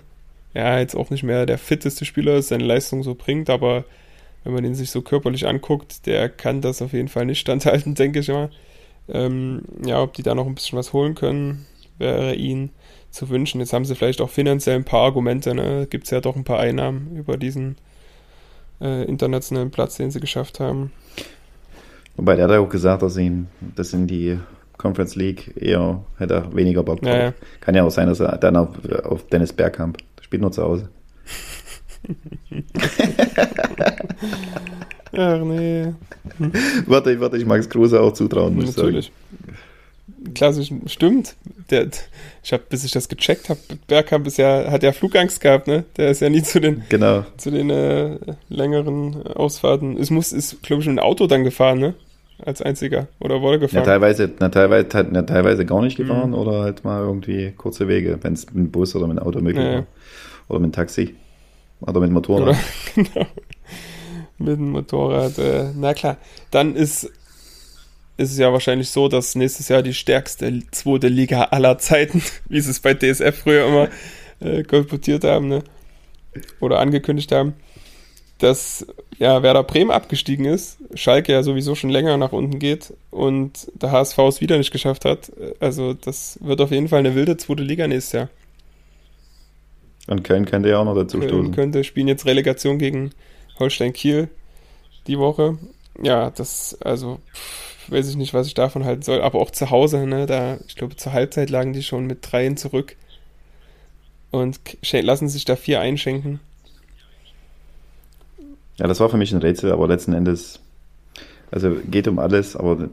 ja 0.54 0.78
jetzt 0.78 0.96
auch 0.96 1.10
nicht 1.10 1.22
mehr 1.22 1.44
der 1.44 1.58
fitteste 1.58 2.06
Spieler 2.06 2.36
ist, 2.36 2.48
seine 2.48 2.64
Leistung 2.64 3.02
so 3.02 3.14
bringt, 3.14 3.50
aber 3.50 3.84
wenn 4.44 4.54
man 4.54 4.62
den 4.62 4.74
sich 4.74 4.90
so 4.90 5.02
körperlich 5.02 5.46
anguckt, 5.46 6.06
der 6.06 6.28
kann 6.28 6.62
das 6.62 6.80
auf 6.80 6.94
jeden 6.94 7.08
Fall 7.08 7.26
nicht 7.26 7.40
standhalten, 7.40 7.94
denke 7.94 8.20
ich 8.20 8.30
immer. 8.30 8.48
Ähm, 9.08 9.62
ja, 9.84 10.02
ob 10.02 10.14
die 10.14 10.22
da 10.22 10.34
noch 10.34 10.46
ein 10.46 10.54
bisschen 10.54 10.78
was 10.78 10.92
holen 10.92 11.14
können, 11.14 11.66
wäre 11.98 12.34
ihnen 12.34 12.70
zu 13.10 13.28
wünschen. 13.28 13.60
Jetzt 13.60 13.72
haben 13.72 13.84
sie 13.84 13.94
vielleicht 13.94 14.20
auch 14.20 14.30
finanziell 14.30 14.76
ein 14.76 14.84
paar 14.84 15.02
Argumente, 15.02 15.54
ne? 15.54 15.86
Gibt 15.88 16.04
es 16.04 16.10
ja 16.10 16.20
doch 16.20 16.36
ein 16.36 16.44
paar 16.44 16.58
Einnahmen 16.58 17.16
über 17.16 17.36
diesen 17.36 17.76
äh, 18.80 19.04
internationalen 19.04 19.70
Platz, 19.70 19.96
den 19.96 20.10
sie 20.10 20.20
geschafft 20.20 20.60
haben. 20.60 20.92
Wobei 22.16 22.36
der 22.36 22.44
hat 22.44 22.52
ja 22.52 22.60
auch 22.60 22.68
gesagt, 22.68 23.02
dass 23.02 23.16
ihn 23.16 23.48
das 23.74 23.92
in 23.92 24.06
die 24.06 24.38
Conference 24.76 25.16
League 25.16 25.52
eher 25.56 26.04
hätte 26.18 26.34
er 26.34 26.54
weniger 26.54 26.82
Bock 26.82 27.00
drauf. 27.00 27.14
Ja, 27.14 27.24
ja. 27.24 27.34
Kann 27.60 27.74
ja 27.74 27.84
auch 27.84 27.90
sein, 27.90 28.08
dass 28.08 28.20
er 28.20 28.36
dann 28.38 28.56
auf, 28.56 28.68
auf 29.04 29.26
Dennis 29.28 29.52
Bergkamp 29.52 29.98
spielt 30.20 30.42
nur 30.42 30.52
zu 30.52 30.62
Hause. 30.62 30.88
Ach 35.12 35.40
nee. 35.44 35.92
warte, 36.86 37.20
warte, 37.20 37.36
ich 37.36 37.46
Max 37.46 37.68
Kruse 37.68 38.00
auch 38.00 38.12
zutrauen, 38.12 38.54
muss 38.54 38.76
Natürlich. 38.76 39.06
Sagen. 39.06 39.14
Klassisch, 40.34 40.70
stimmt. 40.86 41.36
Der, 41.70 41.88
ich 42.42 42.52
habe, 42.52 42.64
bis 42.68 42.84
ich 42.84 42.90
das 42.92 43.08
gecheckt 43.08 43.48
habe, 43.48 43.60
Bergkamp 43.86 44.26
ist 44.26 44.38
ja, 44.38 44.70
hat 44.70 44.82
ja 44.82 44.92
Flugangst 44.92 45.40
gehabt, 45.40 45.66
ne? 45.68 45.84
Der 45.96 46.10
ist 46.10 46.20
ja 46.20 46.28
nie 46.28 46.42
zu 46.42 46.60
den, 46.60 46.82
genau. 46.88 47.24
zu 47.36 47.50
den 47.50 47.70
äh, 47.70 48.18
längeren 48.48 49.26
Ausfahrten. 49.26 49.96
Es 49.96 50.10
muss, 50.10 50.32
ist, 50.32 50.62
glaube 50.62 50.82
ich, 50.82 50.88
ein 50.88 50.98
Auto 50.98 51.26
dann 51.26 51.44
gefahren, 51.44 51.78
ne? 51.78 51.94
Als 52.44 52.60
einziger. 52.60 53.08
Oder 53.18 53.40
wurde 53.40 53.58
gefahren? 53.58 53.84
Ja, 53.84 53.92
teilweise, 53.92 54.30
na, 54.38 54.50
teilweise, 54.50 55.06
na, 55.10 55.22
teilweise 55.22 55.64
gar 55.64 55.80
nicht 55.82 55.96
gefahren 55.96 56.30
mhm. 56.30 56.36
oder 56.36 56.60
halt 56.62 56.84
mal 56.84 57.00
irgendwie 57.00 57.52
kurze 57.52 57.88
Wege, 57.88 58.18
wenn 58.20 58.34
es 58.34 58.46
mit 58.46 58.56
dem 58.56 58.70
Bus 58.70 58.94
oder 58.94 59.06
mit 59.06 59.18
dem 59.18 59.22
Auto 59.22 59.40
möglich 59.40 59.64
ja, 59.64 59.74
war. 59.74 59.86
Oder 60.48 60.60
mit 60.60 60.72
dem 60.72 60.72
Taxi. 60.72 61.14
Oder 61.80 62.00
mit 62.00 62.10
dem 62.10 62.14
Motorrad. 62.14 62.48
Oder, 62.48 62.58
genau. 62.94 63.26
Mit 64.38 64.58
dem 64.58 64.70
Motorrad. 64.70 65.38
Äh, 65.38 65.70
na 65.74 65.94
klar. 65.94 66.18
Dann 66.50 66.76
ist, 66.76 67.04
ist 68.18 68.32
es 68.32 68.38
ja 68.38 68.52
wahrscheinlich 68.52 68.90
so, 68.90 69.08
dass 69.08 69.34
nächstes 69.34 69.68
Jahr 69.68 69.82
die 69.82 69.94
stärkste 69.94 70.62
zweite 70.72 71.08
Liga 71.08 71.44
aller 71.44 71.78
Zeiten, 71.78 72.22
wie 72.48 72.60
sie 72.60 72.70
es 72.70 72.80
bei 72.80 72.92
DSF 72.92 73.34
früher 73.34 73.66
immer 73.66 73.88
äh, 74.40 74.62
kolportiert 74.62 75.24
haben, 75.24 75.48
ne? 75.48 75.62
Oder 76.60 76.80
angekündigt 76.80 77.32
haben, 77.32 77.54
dass 78.38 78.86
ja 79.18 79.42
Werder 79.42 79.62
Bremen 79.62 79.90
abgestiegen 79.90 80.44
ist, 80.44 80.78
Schalke 80.94 81.32
ja 81.32 81.42
sowieso 81.42 81.74
schon 81.74 81.90
länger 81.90 82.16
nach 82.16 82.32
unten 82.32 82.58
geht 82.58 82.92
und 83.10 83.70
der 83.74 83.92
HSV 83.92 84.18
es 84.18 84.40
wieder 84.40 84.58
nicht 84.58 84.72
geschafft 84.72 85.04
hat. 85.04 85.32
Also 85.60 85.94
das 85.94 86.38
wird 86.42 86.60
auf 86.60 86.70
jeden 86.70 86.88
Fall 86.88 87.00
eine 87.00 87.14
wilde 87.14 87.36
zweite 87.36 87.62
Liga 87.62 87.86
nächstes 87.86 88.12
Jahr. 88.12 88.28
Und 90.06 90.22
Köln 90.22 90.44
könnte 90.44 90.68
ja 90.68 90.78
auch 90.78 90.84
noch 90.84 90.94
dazu 90.94 91.18
Köln 91.18 91.30
stoßen. 91.30 91.54
könnte 91.54 91.84
spielen 91.84 92.08
jetzt 92.08 92.26
Relegation 92.26 92.78
gegen 92.78 93.10
Holstein 93.58 93.92
Kiel 93.92 94.28
die 95.06 95.18
Woche. 95.18 95.58
Ja, 96.02 96.30
das, 96.30 96.76
also, 96.80 97.18
pff, 97.34 97.90
weiß 97.90 98.08
ich 98.08 98.16
nicht, 98.16 98.34
was 98.34 98.46
ich 98.46 98.54
davon 98.54 98.84
halten 98.84 99.02
soll. 99.02 99.20
Aber 99.22 99.40
auch 99.40 99.50
zu 99.50 99.70
Hause, 99.70 100.06
ne, 100.06 100.26
da, 100.26 100.58
ich 100.68 100.76
glaube, 100.76 100.96
zur 100.96 101.12
Halbzeit 101.12 101.50
lagen 101.50 101.72
die 101.72 101.82
schon 101.82 102.06
mit 102.06 102.18
dreien 102.30 102.56
zurück 102.56 102.96
und 104.30 104.60
lassen 104.92 105.28
sich 105.28 105.44
da 105.44 105.56
vier 105.56 105.80
einschenken. 105.80 106.40
Ja, 108.78 108.86
das 108.86 109.00
war 109.00 109.08
für 109.08 109.16
mich 109.16 109.32
ein 109.32 109.40
Rätsel, 109.40 109.72
aber 109.72 109.88
letzten 109.88 110.12
Endes, 110.12 110.60
also 111.50 111.76
geht 111.90 112.08
um 112.08 112.18
alles, 112.18 112.56
aber 112.56 112.88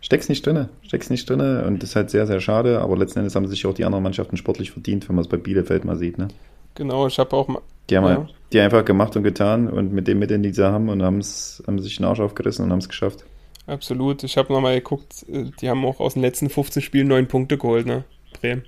steckst 0.00 0.28
nicht 0.28 0.46
drin, 0.46 0.68
steckst 0.82 1.10
nicht 1.10 1.28
drin 1.28 1.40
und 1.40 1.82
das 1.82 1.90
ist 1.90 1.96
halt 1.96 2.10
sehr, 2.10 2.26
sehr 2.26 2.40
schade, 2.40 2.80
aber 2.80 2.96
letzten 2.96 3.20
Endes 3.20 3.34
haben 3.34 3.46
sich 3.46 3.66
auch 3.66 3.74
die 3.74 3.84
anderen 3.84 4.04
Mannschaften 4.04 4.36
sportlich 4.36 4.70
verdient, 4.70 5.08
wenn 5.08 5.16
man 5.16 5.24
es 5.24 5.28
bei 5.28 5.36
Bielefeld 5.36 5.84
mal 5.84 5.96
sieht, 5.96 6.18
ne? 6.18 6.28
Genau, 6.76 7.06
ich 7.06 7.18
habe 7.18 7.36
auch 7.36 7.48
mal. 7.48 7.62
Die 7.90 7.96
haben 7.96 8.06
ja. 8.06 8.28
die 8.52 8.60
einfach 8.60 8.84
gemacht 8.84 9.16
und 9.16 9.24
getan 9.24 9.68
und 9.68 9.92
mit 9.92 10.06
dem 10.06 10.20
Mitteln, 10.20 10.42
die 10.42 10.52
sie 10.52 10.64
haben 10.64 10.88
und 10.88 11.02
haben's, 11.02 11.62
haben 11.66 11.80
sich 11.80 11.96
den 11.96 12.06
Arsch 12.06 12.20
aufgerissen 12.20 12.64
und 12.64 12.70
haben 12.70 12.78
es 12.78 12.88
geschafft. 12.88 13.24
Absolut. 13.66 14.22
Ich 14.24 14.36
habe 14.36 14.52
nochmal 14.52 14.76
geguckt, 14.76 15.26
äh, 15.28 15.50
die 15.60 15.68
haben 15.68 15.84
auch 15.84 16.00
aus 16.00 16.14
den 16.14 16.22
letzten 16.22 16.48
15 16.48 16.82
Spielen 16.82 17.08
neun 17.08 17.26
Punkte 17.26 17.58
geholt, 17.58 17.86
ne? 17.86 18.04
Bremen. 18.40 18.62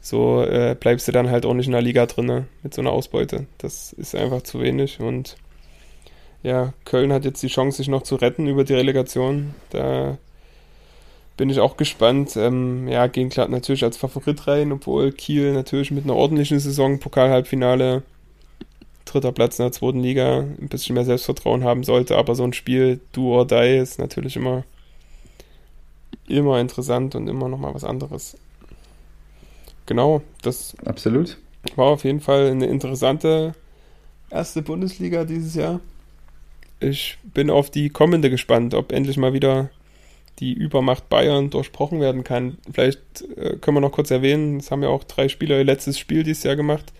So 0.00 0.42
äh, 0.42 0.76
bleibst 0.78 1.08
du 1.08 1.12
dann 1.12 1.30
halt 1.30 1.44
auch 1.44 1.54
nicht 1.54 1.66
in 1.66 1.72
der 1.72 1.82
Liga 1.82 2.06
drin 2.06 2.26
ne? 2.26 2.46
mit 2.62 2.74
so 2.74 2.80
einer 2.80 2.90
Ausbeute. 2.92 3.46
Das 3.58 3.92
ist 3.92 4.14
einfach 4.14 4.42
zu 4.42 4.60
wenig 4.60 5.00
und 5.00 5.36
ja, 6.42 6.72
Köln 6.84 7.12
hat 7.12 7.24
jetzt 7.24 7.42
die 7.42 7.48
Chance, 7.48 7.78
sich 7.78 7.88
noch 7.88 8.02
zu 8.02 8.16
retten 8.16 8.46
über 8.46 8.64
die 8.64 8.74
Relegation. 8.74 9.54
Da 9.70 10.16
bin 11.36 11.50
ich 11.50 11.60
auch 11.60 11.76
gespannt. 11.76 12.36
Ähm, 12.36 12.88
ja, 12.88 13.06
gehen 13.06 13.28
klar 13.28 13.48
natürlich 13.48 13.84
als 13.84 13.96
Favorit 13.98 14.46
rein, 14.46 14.72
obwohl 14.72 15.12
Kiel 15.12 15.52
natürlich 15.52 15.90
mit 15.90 16.04
einer 16.04 16.16
ordentlichen 16.16 16.58
Saison, 16.58 16.98
Pokal-Halbfinale, 16.98 18.02
dritter 19.04 19.32
Platz 19.32 19.58
in 19.58 19.64
der 19.64 19.72
zweiten 19.72 20.00
Liga, 20.00 20.40
ein 20.40 20.68
bisschen 20.68 20.94
mehr 20.94 21.04
Selbstvertrauen 21.04 21.64
haben 21.64 21.84
sollte. 21.84 22.16
Aber 22.16 22.34
so 22.34 22.44
ein 22.44 22.54
Spiel, 22.54 23.00
do 23.12 23.34
or 23.34 23.46
die, 23.46 23.76
ist 23.76 23.98
natürlich 23.98 24.36
immer, 24.36 24.64
immer 26.26 26.58
interessant 26.60 27.14
und 27.14 27.28
immer 27.28 27.48
nochmal 27.48 27.74
was 27.74 27.84
anderes. 27.84 28.36
Genau, 29.90 30.22
das 30.40 30.74
Absolut. 30.86 31.36
war 31.76 31.88
auf 31.88 32.04
jeden 32.04 32.20
Fall 32.20 32.50
eine 32.50 32.66
interessante 32.66 33.54
erste 34.30 34.62
Bundesliga 34.62 35.24
dieses 35.24 35.54
Jahr 35.54 35.80
ich 36.80 37.18
bin 37.22 37.50
auf 37.50 37.70
die 37.70 37.90
kommende 37.90 38.30
gespannt, 38.30 38.74
ob 38.74 38.92
endlich 38.92 39.18
mal 39.18 39.34
wieder 39.34 39.70
die 40.38 40.54
Übermacht 40.54 41.10
Bayern 41.10 41.50
durchbrochen 41.50 42.00
werden 42.00 42.24
kann. 42.24 42.56
Vielleicht 42.72 43.22
äh, 43.36 43.56
können 43.58 43.76
wir 43.76 43.82
noch 43.82 43.92
kurz 43.92 44.10
erwähnen, 44.10 44.56
es 44.56 44.70
haben 44.70 44.82
ja 44.82 44.88
auch 44.88 45.04
drei 45.04 45.28
Spieler 45.28 45.58
ihr 45.58 45.64
letztes 45.64 45.98
Spiel 45.98 46.22
dieses 46.22 46.42
Jahr 46.42 46.56
gemacht. 46.56 46.92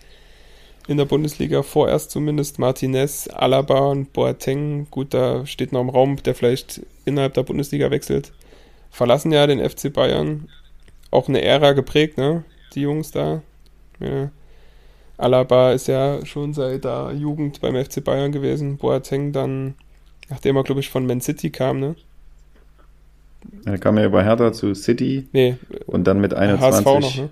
In 0.87 0.97
der 0.97 1.05
Bundesliga 1.05 1.63
vorerst 1.63 2.11
zumindest 2.11 2.59
Martinez, 2.59 3.27
Alaba 3.27 3.79
und 3.79 4.13
Boateng. 4.13 4.87
Gut, 4.91 5.13
da 5.13 5.45
steht 5.45 5.71
noch 5.71 5.81
im 5.81 5.89
Raum, 5.89 6.21
der 6.23 6.35
vielleicht 6.35 6.81
innerhalb 7.05 7.33
der 7.33 7.43
Bundesliga 7.43 7.91
wechselt. 7.91 8.31
Verlassen 8.91 9.31
ja 9.31 9.47
den 9.47 9.67
FC 9.67 9.91
Bayern. 9.91 10.49
Auch 11.09 11.27
eine 11.27 11.41
Ära 11.41 11.73
geprägt, 11.73 12.17
ne? 12.17 12.43
Die 12.73 12.81
Jungs 12.81 13.11
da. 13.11 13.41
Ja. 13.99 14.29
Alaba 15.17 15.71
ist 15.71 15.87
ja 15.87 16.25
schon 16.25 16.53
seit 16.53 16.83
der 16.83 17.13
Jugend 17.13 17.61
beim 17.61 17.75
FC 17.75 18.03
Bayern 18.03 18.31
gewesen. 18.31 18.77
Boateng 18.77 19.31
dann, 19.31 19.75
nachdem 20.29 20.55
er, 20.55 20.63
glaube 20.63 20.81
ich, 20.81 20.89
von 20.89 21.05
Man 21.05 21.21
City 21.21 21.51
kam, 21.51 21.79
ne? 21.79 21.95
Er 23.65 23.77
kam 23.77 23.97
ja 23.97 24.05
über 24.05 24.23
Hertha 24.23 24.51
zu 24.51 24.73
City. 24.73 25.27
Nee. 25.31 25.57
Und 25.85 26.05
dann 26.05 26.21
mit 26.21 26.33
21. 26.33 26.85
HSV 26.85 26.85
noch, 26.85 27.15
ne? 27.23 27.29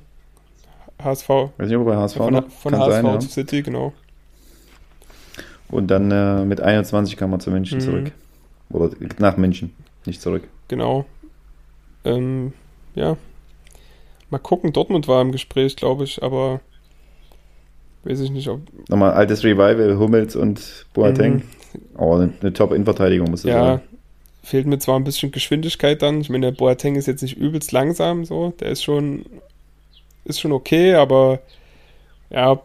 HSV. 1.03 1.29
Weiß 1.29 1.67
nicht, 1.67 1.77
ob 1.77 1.87
er 1.87 1.97
HSV 1.97 2.15
ja, 2.15 2.23
von, 2.23 2.33
noch? 2.33 2.49
Von 2.49 2.71
Kann 2.71 2.81
HSV 2.81 2.91
sein, 2.91 3.05
ja. 3.05 3.19
zu 3.19 3.29
City, 3.29 3.61
genau. 3.63 3.93
Und 5.69 5.87
dann 5.87 6.11
äh, 6.11 6.45
mit 6.45 6.61
21 6.61 7.15
kam 7.15 7.31
er 7.31 7.39
zu 7.39 7.51
München 7.51 7.79
mhm. 7.79 7.83
zurück. 7.83 8.11
Oder 8.69 8.91
nach 9.19 9.37
München, 9.37 9.73
nicht 10.05 10.21
zurück. 10.21 10.43
Genau. 10.67 11.05
Ähm, 12.03 12.53
ja. 12.95 13.17
Mal 14.29 14.39
gucken, 14.39 14.73
Dortmund 14.73 15.07
war 15.07 15.21
im 15.21 15.31
Gespräch, 15.31 15.75
glaube 15.75 16.03
ich, 16.03 16.21
aber 16.21 16.61
Weiß 18.03 18.21
ich 18.21 18.31
nicht, 18.31 18.47
ob. 18.47 18.61
Nochmal 18.87 19.11
altes 19.11 19.43
Revival, 19.43 19.97
Hummels 19.97 20.35
und 20.35 20.85
Boateng. 20.93 21.35
Mhm. 21.35 21.81
Oh, 21.97 22.15
eine, 22.15 22.33
eine 22.41 22.53
Top-Innenverteidigung, 22.53 23.29
muss 23.29 23.43
ich 23.43 23.49
ja, 23.49 23.63
sagen. 23.63 23.81
Fehlt 24.41 24.67
mir 24.67 24.79
zwar 24.79 24.97
ein 24.97 25.03
bisschen 25.03 25.31
Geschwindigkeit 25.31 26.01
dann. 26.01 26.21
Ich 26.21 26.29
meine, 26.29 26.47
der 26.47 26.57
Boateng 26.57 26.95
ist 26.95 27.07
jetzt 27.07 27.21
nicht 27.21 27.37
übelst 27.37 27.71
langsam, 27.71 28.23
so. 28.23 28.53
Der 28.59 28.69
ist 28.69 28.83
schon, 28.83 29.25
ist 30.23 30.39
schon 30.39 30.53
okay, 30.53 30.93
aber 30.93 31.39
ja, 32.29 32.61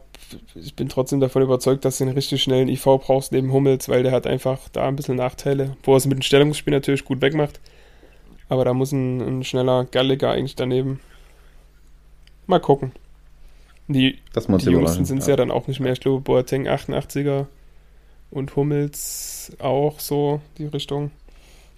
ich 0.55 0.75
bin 0.77 0.89
trotzdem 0.89 1.21
davon 1.21 1.43
überzeugt, 1.43 1.85
dass 1.85 1.99
du 1.99 2.05
einen 2.05 2.15
richtig 2.15 2.43
schnellen 2.43 2.69
IV 2.69 2.85
brauchst 2.85 3.33
neben 3.33 3.53
Hummels, 3.53 3.89
weil 3.89 4.05
der 4.05 4.13
hat 4.13 4.27
einfach 4.27 4.61
da 4.73 4.87
ein 4.87 4.97
bisschen 4.97 5.17
Nachteile, 5.17 5.77
wo 5.83 5.95
er 5.95 5.97
es 5.97 6.07
mit 6.07 6.17
dem 6.17 6.23
Stellungsspiel 6.23 6.73
natürlich 6.73 7.05
gut 7.05 7.21
wegmacht. 7.21 7.61
Aber 8.49 8.65
da 8.65 8.73
muss 8.73 8.93
ein, 8.93 9.21
ein 9.21 9.45
schneller 9.45 9.85
Gallagher 9.85 10.31
eigentlich 10.31 10.55
daneben. 10.55 11.01
Mal 12.47 12.61
gucken. 12.61 12.93
Die, 13.89 14.19
die 14.35 14.71
Jüngsten 14.71 15.05
sind 15.05 15.19
es 15.19 15.27
ja. 15.27 15.33
ja. 15.33 15.37
dann 15.37 15.51
auch 15.51 15.67
nicht 15.67 15.81
mehr. 15.81 15.93
Ich 15.93 16.01
glaube, 16.01 16.21
Boateng 16.21 16.67
88er 16.67 17.47
und 18.31 18.57
Hummels 18.57 19.53
auch 19.59 20.01
so 20.01 20.41
die 20.59 20.67
Richtung. 20.67 21.11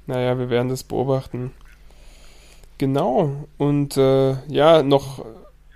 Naja, 0.07 0.39
wir 0.39 0.51
werden 0.51 0.69
das 0.69 0.85
beobachten. 0.85 1.53
Genau. 2.79 3.47
Und 3.59 3.97
äh, 3.97 4.37
ja, 4.49 4.83
noch, 4.83 5.25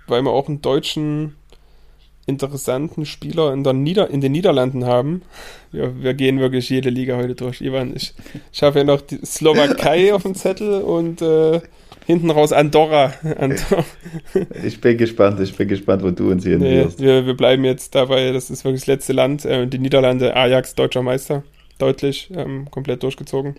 weil 0.07 0.21
wir 0.21 0.31
auch 0.31 0.47
einen 0.47 0.61
deutschen 0.61 1.35
interessanten 2.27 3.05
Spieler 3.05 3.51
in, 3.51 3.63
der 3.63 3.73
Nieder 3.73 4.09
in 4.09 4.21
den 4.21 4.31
Niederlanden 4.31 4.85
haben. 4.85 5.23
Ja, 5.71 5.95
wir 6.01 6.13
gehen 6.13 6.39
wirklich 6.39 6.69
jede 6.69 6.89
Liga 6.89 7.17
heute 7.17 7.35
durch. 7.35 7.61
Ivan, 7.61 7.95
ich, 7.95 8.13
ich 8.53 8.63
habe 8.63 8.79
ja 8.79 8.85
noch 8.85 9.01
die 9.01 9.25
Slowakei 9.25 10.13
auf 10.13 10.23
dem 10.23 10.35
Zettel 10.35 10.81
und 10.81 11.21
äh, 11.21 11.61
hinten 12.05 12.29
raus 12.29 12.51
Andorra. 12.51 13.13
Andorra. 13.37 13.85
Ich 14.63 14.79
bin 14.81 14.97
gespannt, 14.97 15.39
ich 15.39 15.55
bin 15.55 15.67
gespannt, 15.67 16.03
wo 16.03 16.11
du 16.11 16.31
uns 16.31 16.43
hier 16.43 16.57
nee, 16.57 16.87
wir, 16.97 17.25
wir 17.25 17.35
bleiben 17.35 17.63
jetzt 17.63 17.95
dabei, 17.95 18.31
das 18.31 18.49
ist 18.49 18.63
wirklich 18.63 18.81
das 18.81 18.87
letzte 18.87 19.13
Land. 19.13 19.45
Äh, 19.45 19.67
die 19.67 19.79
Niederlande, 19.79 20.35
Ajax, 20.35 20.75
deutscher 20.75 21.01
Meister, 21.01 21.43
deutlich, 21.77 22.29
ähm, 22.35 22.69
komplett 22.71 23.03
durchgezogen. 23.03 23.55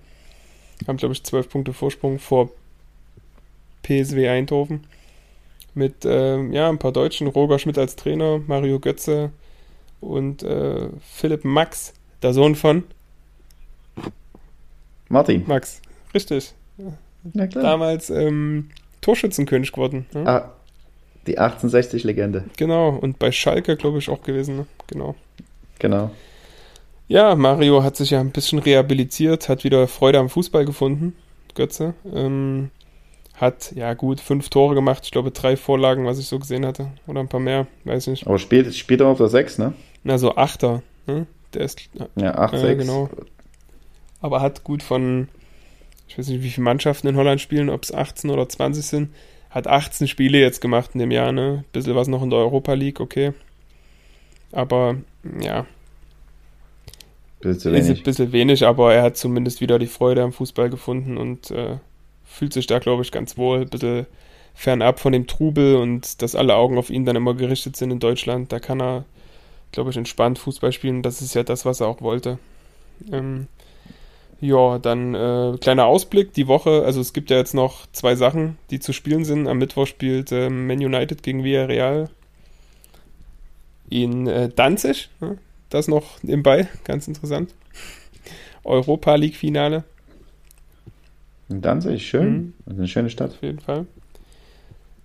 Haben, 0.87 0.97
glaube 0.97 1.15
ich, 1.15 1.23
zwölf 1.23 1.49
Punkte 1.49 1.73
Vorsprung 1.73 2.19
vor 2.19 2.51
PSW 3.83 4.29
Eindhoven. 4.29 4.87
Mit 5.75 6.05
ähm, 6.05 6.53
ja, 6.53 6.69
ein 6.69 6.79
paar 6.79 6.93
Deutschen, 6.93 7.29
Roger 7.29 7.59
Schmidt 7.59 7.79
als 7.79 7.97
Trainer, 7.97 8.41
Mario 8.47 8.79
Götze 8.79 9.31
und 10.01 10.43
äh, 10.43 10.89
Philipp 11.01 11.45
Max, 11.45 11.95
der 12.23 12.35
Sohn 12.35 12.55
von 12.57 12.85
Martin. 15.09 15.45
Max, 15.47 15.81
richtig. 16.15 16.55
Damals 17.25 18.11
ähm, 18.11 18.71
Torschützenkönig 19.01 19.73
geworden. 19.73 20.07
Ja? 20.15 20.25
Ah, 20.25 20.53
die 21.27 21.39
1860-Legende. 21.39 22.45
Genau, 22.57 22.91
und 22.91 23.19
bei 23.19 23.31
Schalke, 23.33 23.77
glaube 23.77 23.99
ich, 23.99 24.09
auch 24.09 24.23
gewesen. 24.23 24.57
Ne? 24.57 24.67
Genau. 24.89 25.15
Genau. 25.79 26.11
Ja, 27.09 27.35
Mario 27.35 27.83
hat 27.83 27.97
sich 27.97 28.11
ja 28.11 28.21
ein 28.21 28.31
bisschen 28.31 28.59
rehabilitiert, 28.59 29.49
hat 29.49 29.65
wieder 29.65 29.87
Freude 29.89 30.19
am 30.19 30.29
Fußball 30.29 30.65
gefunden, 30.65 31.15
Götze. 31.55 31.95
Ähm, 32.13 32.71
hat, 33.35 33.73
ja 33.75 33.95
gut, 33.95 34.21
fünf 34.21 34.49
Tore 34.49 34.75
gemacht, 34.75 35.03
ich 35.05 35.11
glaube 35.11 35.31
drei 35.31 35.57
Vorlagen, 35.57 36.07
was 36.07 36.19
ich 36.19 36.27
so 36.27 36.39
gesehen 36.39 36.65
hatte. 36.65 36.89
Oder 37.07 37.21
ein 37.21 37.29
paar 37.29 37.41
mehr, 37.41 37.67
weiß 37.85 38.07
nicht. 38.07 38.27
Aber 38.27 38.39
spielt, 38.39 38.73
spielt 38.75 39.01
er 39.01 39.09
auf 39.09 39.19
der 39.19 39.29
6, 39.29 39.59
ne? 39.59 39.75
Na, 40.05 40.17
so 40.19 40.37
Achter. 40.37 40.83
Ne? 41.07 41.27
Der 41.55 41.63
ist. 41.63 41.81
Ja, 42.15 42.35
8, 42.37 42.55
äh, 42.55 42.59
6. 42.59 42.83
genau. 42.83 43.11
Aber 44.21 44.41
hat 44.41 44.65
gut 44.65 44.83
von, 44.83 45.29
ich 46.13 46.19
weiß 46.19 46.29
nicht, 46.29 46.43
wie 46.43 46.51
viele 46.51 46.65
Mannschaften 46.65 47.09
in 47.09 47.17
Holland 47.17 47.41
spielen, 47.41 47.71
ob 47.71 47.85
es 47.85 47.95
18 47.95 48.29
oder 48.29 48.47
20 48.47 48.85
sind, 48.85 49.15
hat 49.49 49.67
18 49.67 50.09
Spiele 50.09 50.39
jetzt 50.39 50.61
gemacht 50.61 50.91
in 50.93 51.01
dem 51.01 51.11
Jahr, 51.11 51.33
ne? 51.33 51.65
Bisschen 51.73 51.95
was 51.97 52.07
noch 52.07 52.23
in 52.23 52.29
der 52.29 52.39
Europa 52.39 52.75
League, 52.75 53.01
okay. 53.01 53.33
Aber, 54.51 54.97
ja. 55.41 55.65
Bisschen 57.41 57.73
wenig. 57.73 57.89
Ist 57.89 57.99
ein 57.99 58.03
bisschen 58.03 58.33
wenig, 58.33 58.67
aber 58.67 58.93
er 58.93 59.03
hat 59.05 59.17
zumindest 59.17 59.63
wieder 59.63 59.79
die 59.79 59.87
Freude 59.87 60.23
am 60.23 60.35
Fußball 60.35 60.69
gefunden 60.69 61.17
und 61.17 61.51
äh, 61.51 61.79
fühlt 62.27 62.53
sich 62.53 62.67
da, 62.67 62.79
glaube 62.79 63.03
ich, 63.03 63.11
ganz 63.11 63.39
wohl. 63.39 63.63
Ein 63.63 63.71
bisschen 63.71 64.07
fernab 64.53 65.01
von 65.01 65.15
dem 65.15 65.27
Trubel 65.27 65.77
und 65.77 66.21
dass 66.21 66.35
alle 66.35 66.57
Augen 66.57 66.77
auf 66.77 66.91
ihn 66.91 67.07
dann 67.07 67.17
immer 67.17 67.33
gerichtet 67.33 67.77
sind 67.77 67.91
in 67.91 68.01
Deutschland. 68.01 68.53
Da 68.53 68.61
kann 68.61 68.83
er, 68.83 69.07
glaube 69.73 69.89
ich, 69.89 69.97
entspannt 69.97 70.39
Fußball 70.39 70.73
spielen. 70.73 71.01
Das 71.01 71.23
ist 71.23 71.35
ja 71.35 71.43
das, 71.43 71.65
was 71.65 71.81
er 71.81 71.87
auch 71.87 72.03
wollte. 72.03 72.39
Ähm, 73.11 73.47
ja, 74.43 74.81
dann 74.81 75.15
äh, 75.15 75.57
kleiner 75.61 75.87
Ausblick. 75.87 76.35
Die 76.35 76.49
Woche, 76.49 76.83
also 76.85 77.01
es 77.01 77.13
gibt 77.13 77.31
ja 77.31 77.37
jetzt 77.37 77.55
noch 77.55 77.87
zwei 77.93 78.17
Sachen, 78.17 78.59
die 78.71 78.81
zu 78.81 78.93
spielen 78.93 79.25
sind. 79.25 79.47
Am 79.47 79.59
Mittwoch 79.59 79.87
spielt 79.87 80.33
äh, 80.33 80.51
Man 80.51 80.79
United 80.79 81.23
gegen 81.23 81.45
Villarreal 81.45 82.11
in 83.89 84.27
äh, 84.27 84.49
Danzig. 84.49 85.11
Das 85.71 85.87
noch 85.87 86.21
nebenbei, 86.25 86.69
ganz 86.83 87.07
interessant. 87.07 87.55
Europa 88.65 89.15
League 89.15 89.37
Finale. 89.37 89.85
In 91.49 91.63
Danzig, 91.63 92.05
schön. 92.05 92.33
Mhm. 92.33 92.53
Ist 92.67 92.79
eine 92.79 92.89
schöne 92.89 93.11
Stadt. 93.11 93.31
Auf 93.31 93.43
jeden 93.43 93.61
Fall. 93.61 93.87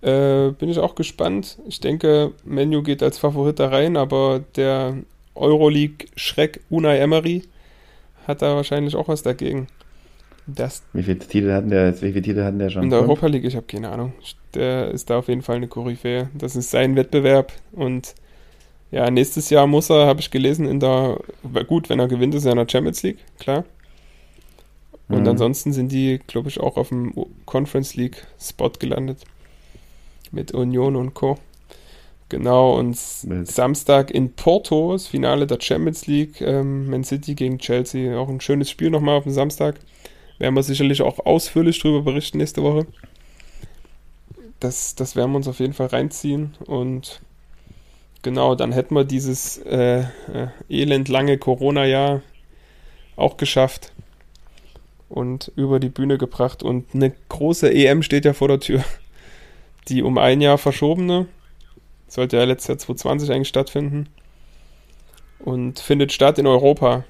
Äh, 0.00 0.50
bin 0.50 0.68
ich 0.68 0.80
auch 0.80 0.96
gespannt. 0.96 1.58
Ich 1.68 1.78
denke, 1.78 2.32
Menu 2.44 2.82
geht 2.82 3.04
als 3.04 3.18
Favorit 3.18 3.60
da 3.60 3.68
rein, 3.68 3.96
aber 3.96 4.42
der 4.56 4.96
Euroleague-Schreck 5.36 6.60
Unai 6.70 6.98
Emery 6.98 7.44
hat 8.28 8.42
da 8.42 8.54
wahrscheinlich 8.54 8.94
auch 8.94 9.08
was 9.08 9.22
dagegen. 9.22 9.66
Das 10.46 10.82
wie 10.92 11.02
viele 11.02 11.18
Titel 11.18 11.52
hatten 11.52 11.68
der 11.70 11.94
Wie 12.00 12.12
viele 12.12 12.22
Titel 12.22 12.42
hatten 12.44 12.58
der 12.58 12.70
schon? 12.70 12.84
In 12.84 12.90
der 12.90 13.00
Europa 13.00 13.26
League, 13.26 13.44
ich 13.44 13.56
habe 13.56 13.66
keine 13.66 13.90
Ahnung. 13.90 14.12
Der 14.54 14.90
ist 14.92 15.10
da 15.10 15.18
auf 15.18 15.28
jeden 15.28 15.42
Fall 15.42 15.56
eine 15.56 15.68
Koryphäe. 15.68 16.30
Das 16.34 16.56
ist 16.56 16.70
sein 16.70 16.96
Wettbewerb 16.96 17.52
und 17.72 18.14
ja, 18.90 19.10
nächstes 19.10 19.50
Jahr 19.50 19.66
muss 19.66 19.90
er, 19.90 20.06
habe 20.06 20.20
ich 20.20 20.30
gelesen, 20.30 20.66
in 20.66 20.80
der 20.80 21.18
gut, 21.66 21.90
wenn 21.90 21.98
er 21.98 22.08
gewinnt, 22.08 22.34
ist 22.34 22.46
er 22.46 22.52
in 22.52 22.58
der 22.58 22.68
Champions 22.68 23.02
League, 23.02 23.18
klar. 23.38 23.64
Und 25.08 25.22
mhm. 25.22 25.28
ansonsten 25.28 25.72
sind 25.72 25.92
die, 25.92 26.20
glaube 26.26 26.48
ich, 26.48 26.60
auch 26.60 26.76
auf 26.76 26.88
dem 26.88 27.12
Conference 27.44 27.96
League 27.96 28.26
Spot 28.40 28.70
gelandet. 28.78 29.24
Mit 30.30 30.52
Union 30.52 30.96
und 30.96 31.14
Co. 31.14 31.38
Genau, 32.28 32.78
und 32.78 32.96
Wild. 33.22 33.50
Samstag 33.50 34.10
in 34.10 34.34
Porto, 34.34 34.92
das 34.92 35.06
Finale 35.06 35.46
der 35.46 35.60
Champions 35.60 36.06
League, 36.06 36.40
ähm, 36.42 36.90
Man 36.90 37.04
City 37.04 37.34
gegen 37.34 37.58
Chelsea. 37.58 38.18
Auch 38.18 38.28
ein 38.28 38.40
schönes 38.40 38.70
Spiel 38.70 38.90
nochmal 38.90 39.16
auf 39.16 39.22
dem 39.22 39.32
Samstag. 39.32 39.76
Werden 40.38 40.54
wir 40.54 40.62
sicherlich 40.62 41.00
auch 41.02 41.24
ausführlich 41.24 41.78
drüber 41.80 42.02
berichten 42.02 42.38
nächste 42.38 42.62
Woche. 42.62 42.86
Das, 44.60 44.94
das 44.94 45.16
werden 45.16 45.32
wir 45.32 45.36
uns 45.36 45.48
auf 45.48 45.58
jeden 45.58 45.72
Fall 45.72 45.86
reinziehen. 45.86 46.54
Und 46.66 47.20
genau, 48.22 48.54
dann 48.54 48.72
hätten 48.72 48.94
wir 48.94 49.04
dieses 49.04 49.58
äh, 49.58 50.00
äh, 50.00 50.04
elendlange 50.68 51.38
Corona-Jahr 51.38 52.22
auch 53.16 53.36
geschafft 53.36 53.92
und 55.08 55.50
über 55.56 55.80
die 55.80 55.88
Bühne 55.88 56.18
gebracht. 56.18 56.62
Und 56.62 56.94
eine 56.94 57.12
große 57.30 57.72
EM 57.72 58.02
steht 58.02 58.26
ja 58.26 58.34
vor 58.34 58.48
der 58.48 58.60
Tür. 58.60 58.84
Die 59.88 60.02
um 60.02 60.18
ein 60.18 60.42
Jahr 60.42 60.58
verschobene. 60.58 61.26
Sollte 62.08 62.36
ja 62.36 62.44
letztes 62.44 62.68
Jahr 62.68 62.78
2020 62.78 63.30
eigentlich 63.32 63.48
stattfinden. 63.48 64.08
Und 65.38 65.78
findet 65.78 66.12
statt 66.12 66.38
in 66.38 66.46
Europa. 66.46 67.04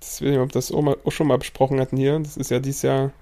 Das 0.00 0.20
weiß 0.20 0.28
ich 0.28 0.32
nicht, 0.32 0.38
ob 0.38 0.50
wir 0.50 0.52
das 0.52 0.72
auch 0.72 1.12
schon 1.12 1.26
mal 1.26 1.38
besprochen 1.38 1.80
hatten 1.80 1.96
hier. 1.96 2.18
Das 2.18 2.36
ist 2.36 2.50
ja 2.50 2.58
dieses 2.58 2.82
Jahr 2.82 3.12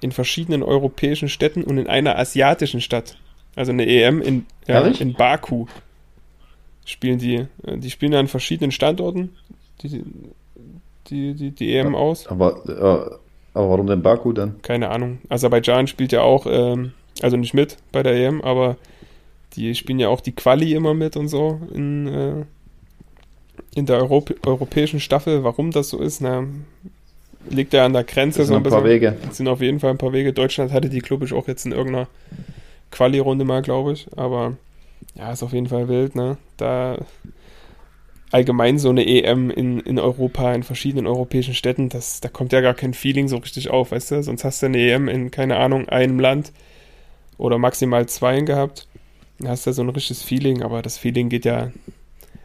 in 0.00 0.12
verschiedenen 0.12 0.62
europäischen 0.62 1.28
Städten 1.28 1.62
und 1.64 1.78
in 1.78 1.86
einer 1.86 2.18
asiatischen 2.18 2.80
Stadt. 2.80 3.18
Also 3.56 3.72
eine 3.72 3.86
EM 3.86 4.22
in, 4.22 4.46
ja, 4.66 4.80
in 4.80 5.14
Baku 5.14 5.66
spielen 6.84 7.18
die. 7.18 7.46
Die 7.64 7.90
spielen 7.90 8.12
ja 8.12 8.20
an 8.20 8.28
verschiedenen 8.28 8.70
Standorten 8.70 9.36
die, 9.82 10.04
die, 11.08 11.34
die, 11.34 11.50
die 11.50 11.74
EM 11.74 11.94
aus. 11.94 12.26
Aber 12.28 12.64
äh, 12.68 13.16
aber 13.52 13.70
warum 13.70 13.86
denn 13.86 14.02
Baku 14.02 14.32
dann? 14.32 14.62
Keine 14.62 14.90
Ahnung. 14.90 15.18
Aserbaidschan 15.28 15.86
spielt 15.86 16.12
ja 16.12 16.22
auch, 16.22 16.46
ähm, 16.48 16.92
also 17.20 17.36
nicht 17.36 17.54
mit 17.54 17.78
bei 17.92 18.02
der 18.02 18.14
EM, 18.14 18.42
aber 18.42 18.76
die 19.54 19.74
spielen 19.74 19.98
ja 19.98 20.08
auch 20.08 20.20
die 20.20 20.32
Quali 20.32 20.74
immer 20.74 20.94
mit 20.94 21.16
und 21.16 21.28
so 21.28 21.60
in, 21.74 22.06
äh, 22.06 22.44
in 23.74 23.86
der 23.86 23.98
Europ 23.98 24.34
europäischen 24.46 25.00
Staffel. 25.00 25.44
Warum 25.44 25.70
das 25.70 25.90
so 25.90 25.98
ist, 25.98 26.20
na, 26.20 26.46
liegt 27.48 27.72
ja 27.72 27.84
an 27.84 27.92
der 27.92 28.04
Grenze. 28.04 28.44
Sind 28.44 28.48
so 28.48 28.56
ein, 28.56 28.62
paar 28.62 28.84
Wege. 28.84 29.16
Sind 29.30 29.48
auf 29.48 29.60
jeden 29.60 29.80
Fall 29.80 29.90
ein 29.90 29.98
paar 29.98 30.12
Wege. 30.12 30.32
Deutschland 30.32 30.72
hatte 30.72 30.88
die, 30.88 31.00
glaube 31.00 31.24
ich, 31.24 31.32
auch 31.32 31.48
jetzt 31.48 31.66
in 31.66 31.72
irgendeiner 31.72 32.08
Quali-Runde 32.90 33.44
mal, 33.44 33.62
glaube 33.62 33.92
ich. 33.92 34.06
Aber 34.16 34.56
ja, 35.14 35.32
ist 35.32 35.42
auf 35.42 35.52
jeden 35.52 35.68
Fall 35.68 35.88
wild, 35.88 36.14
ne? 36.14 36.36
Da 36.56 36.98
allgemein 38.30 38.78
so 38.78 38.90
eine 38.90 39.06
EM 39.06 39.50
in, 39.50 39.80
in 39.80 39.98
Europa, 39.98 40.52
in 40.54 40.62
verschiedenen 40.62 41.06
europäischen 41.06 41.54
Städten, 41.54 41.88
das, 41.88 42.20
da 42.20 42.28
kommt 42.28 42.52
ja 42.52 42.60
gar 42.60 42.74
kein 42.74 42.94
Feeling 42.94 43.26
so 43.26 43.38
richtig 43.38 43.70
auf, 43.70 43.90
weißt 43.90 44.12
du? 44.12 44.22
Sonst 44.22 44.44
hast 44.44 44.62
du 44.62 44.66
eine 44.66 44.78
EM 44.78 45.08
in, 45.08 45.30
keine 45.30 45.56
Ahnung, 45.56 45.88
einem 45.88 46.20
Land 46.20 46.52
oder 47.38 47.58
maximal 47.58 48.06
zweien 48.06 48.46
gehabt. 48.46 48.86
Hast 49.46 49.66
ja 49.66 49.72
so 49.72 49.82
ein 49.82 49.88
richtiges 49.88 50.22
Feeling, 50.22 50.62
aber 50.62 50.82
das 50.82 50.98
Feeling 50.98 51.28
geht 51.28 51.44
ja 51.44 51.70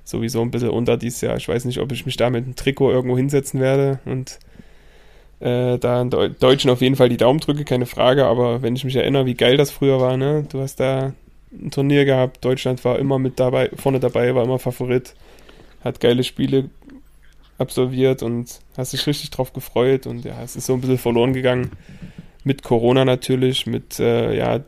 sowieso 0.03 0.41
ein 0.41 0.51
bisschen 0.51 0.69
unter 0.69 0.97
dieses 0.97 1.21
Jahr. 1.21 1.36
Ich 1.38 1.47
weiß 1.47 1.65
nicht, 1.65 1.79
ob 1.79 1.91
ich 1.91 2.05
mich 2.05 2.17
da 2.17 2.29
mit 2.29 2.45
einem 2.45 2.55
Trikot 2.55 2.91
irgendwo 2.91 3.17
hinsetzen 3.17 3.60
werde 3.60 3.99
und 4.05 4.39
äh, 5.39 5.77
da 5.77 6.01
in 6.01 6.10
Deu 6.10 6.29
Deutschen 6.29 6.69
auf 6.69 6.81
jeden 6.81 6.95
Fall 6.95 7.10
die 7.10 7.17
Daumen 7.17 7.39
drücke, 7.39 7.65
keine 7.65 7.86
Frage, 7.86 8.25
aber 8.25 8.62
wenn 8.62 8.75
ich 8.75 8.86
mich 8.86 8.95
erinnere, 8.95 9.25
wie 9.25 9.34
geil 9.34 9.58
das 9.58 9.71
früher 9.71 9.99
war, 9.99 10.15
ne? 10.15 10.45
Du 10.49 10.62
hast 10.62 10.79
da 10.79 11.13
ein 11.51 11.71
Turnier 11.71 12.05
gehabt, 12.05 12.43
Deutschland 12.45 12.84
war 12.86 12.99
immer 12.99 13.19
mit 13.19 13.39
dabei, 13.39 13.69
vorne 13.75 13.99
dabei, 13.99 14.34
war 14.36 14.43
immer 14.43 14.60
Favorit 14.60 15.13
hat 15.86 15.99
geile 15.99 16.23
Spiele 16.23 16.69
absolviert 17.58 18.23
und 18.23 18.60
hast 18.75 18.93
dich 18.93 19.05
richtig 19.08 19.29
drauf 19.29 19.53
gefreut 19.53 20.08
und 20.08 20.25
ja, 20.25 20.41
es 20.43 20.55
ist 20.55 20.65
so 20.65 20.73
ein 20.73 20.81
bisschen 20.81 20.97
verloren 20.97 21.34
gegangen. 21.34 21.71
Mit 22.43 22.63
Corona 22.63 23.05
natürlich, 23.05 23.65
mit 23.65 23.99
äh, 23.99 24.36
ja, 24.36 24.62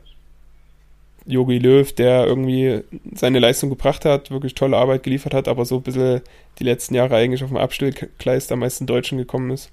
Jogi 1.27 1.57
Löw, 1.57 1.91
der 1.91 2.25
irgendwie 2.25 2.81
seine 3.13 3.39
Leistung 3.39 3.69
gebracht 3.69 4.05
hat, 4.05 4.31
wirklich 4.31 4.55
tolle 4.55 4.77
Arbeit 4.77 5.03
geliefert 5.03 5.33
hat, 5.33 5.47
aber 5.47 5.65
so 5.65 5.77
ein 5.77 5.83
bisschen 5.83 6.21
die 6.59 6.63
letzten 6.63 6.95
Jahre 6.95 7.15
eigentlich 7.15 7.43
auf 7.43 7.49
dem 7.49 7.57
Abstellgleis 7.57 8.47
der 8.47 8.57
meisten 8.57 8.85
Deutschen 8.85 9.17
gekommen 9.17 9.51
ist. 9.51 9.69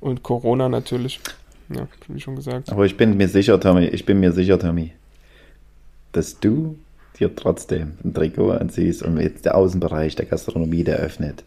Und 0.00 0.22
Corona 0.22 0.68
natürlich, 0.68 1.20
ja, 1.74 1.86
wie 2.08 2.20
schon 2.20 2.36
gesagt. 2.36 2.70
Aber 2.70 2.84
ich 2.84 2.96
bin 2.96 3.16
mir 3.16 3.28
sicher, 3.28 3.60
Tommy, 3.60 3.86
ich 3.86 4.04
bin 4.04 4.20
mir 4.20 4.32
sicher, 4.32 4.58
Tommy, 4.58 4.92
dass 6.12 6.40
du 6.40 6.76
dir 7.18 7.34
trotzdem 7.34 7.94
ein 8.04 8.14
Trikot 8.14 8.50
anziehst 8.50 9.02
und 9.02 9.18
jetzt 9.20 9.44
der 9.44 9.56
Außenbereich 9.56 10.16
der 10.16 10.26
Gastronomie, 10.26 10.84
der 10.84 10.96
öffnet, 10.96 11.44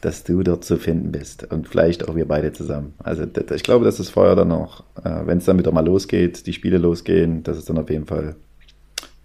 dass 0.00 0.24
du 0.24 0.42
dort 0.42 0.64
zu 0.64 0.76
finden 0.76 1.12
bist 1.12 1.44
und 1.52 1.68
vielleicht 1.68 2.08
auch 2.08 2.16
wir 2.16 2.26
beide 2.26 2.52
zusammen. 2.52 2.94
Also 2.98 3.24
ich 3.24 3.62
glaube, 3.62 3.84
dass 3.84 3.98
das 3.98 4.08
Feuer 4.08 4.34
dann 4.34 4.48
noch, 4.48 4.84
äh, 5.04 5.26
wenn 5.26 5.38
es 5.38 5.44
dann 5.44 5.58
wieder 5.58 5.72
mal 5.72 5.84
losgeht, 5.84 6.46
die 6.46 6.52
Spiele 6.52 6.78
losgehen, 6.78 7.42
dass 7.42 7.56
es 7.56 7.66
dann 7.66 7.78
auf 7.78 7.90
jeden 7.90 8.06
Fall 8.06 8.36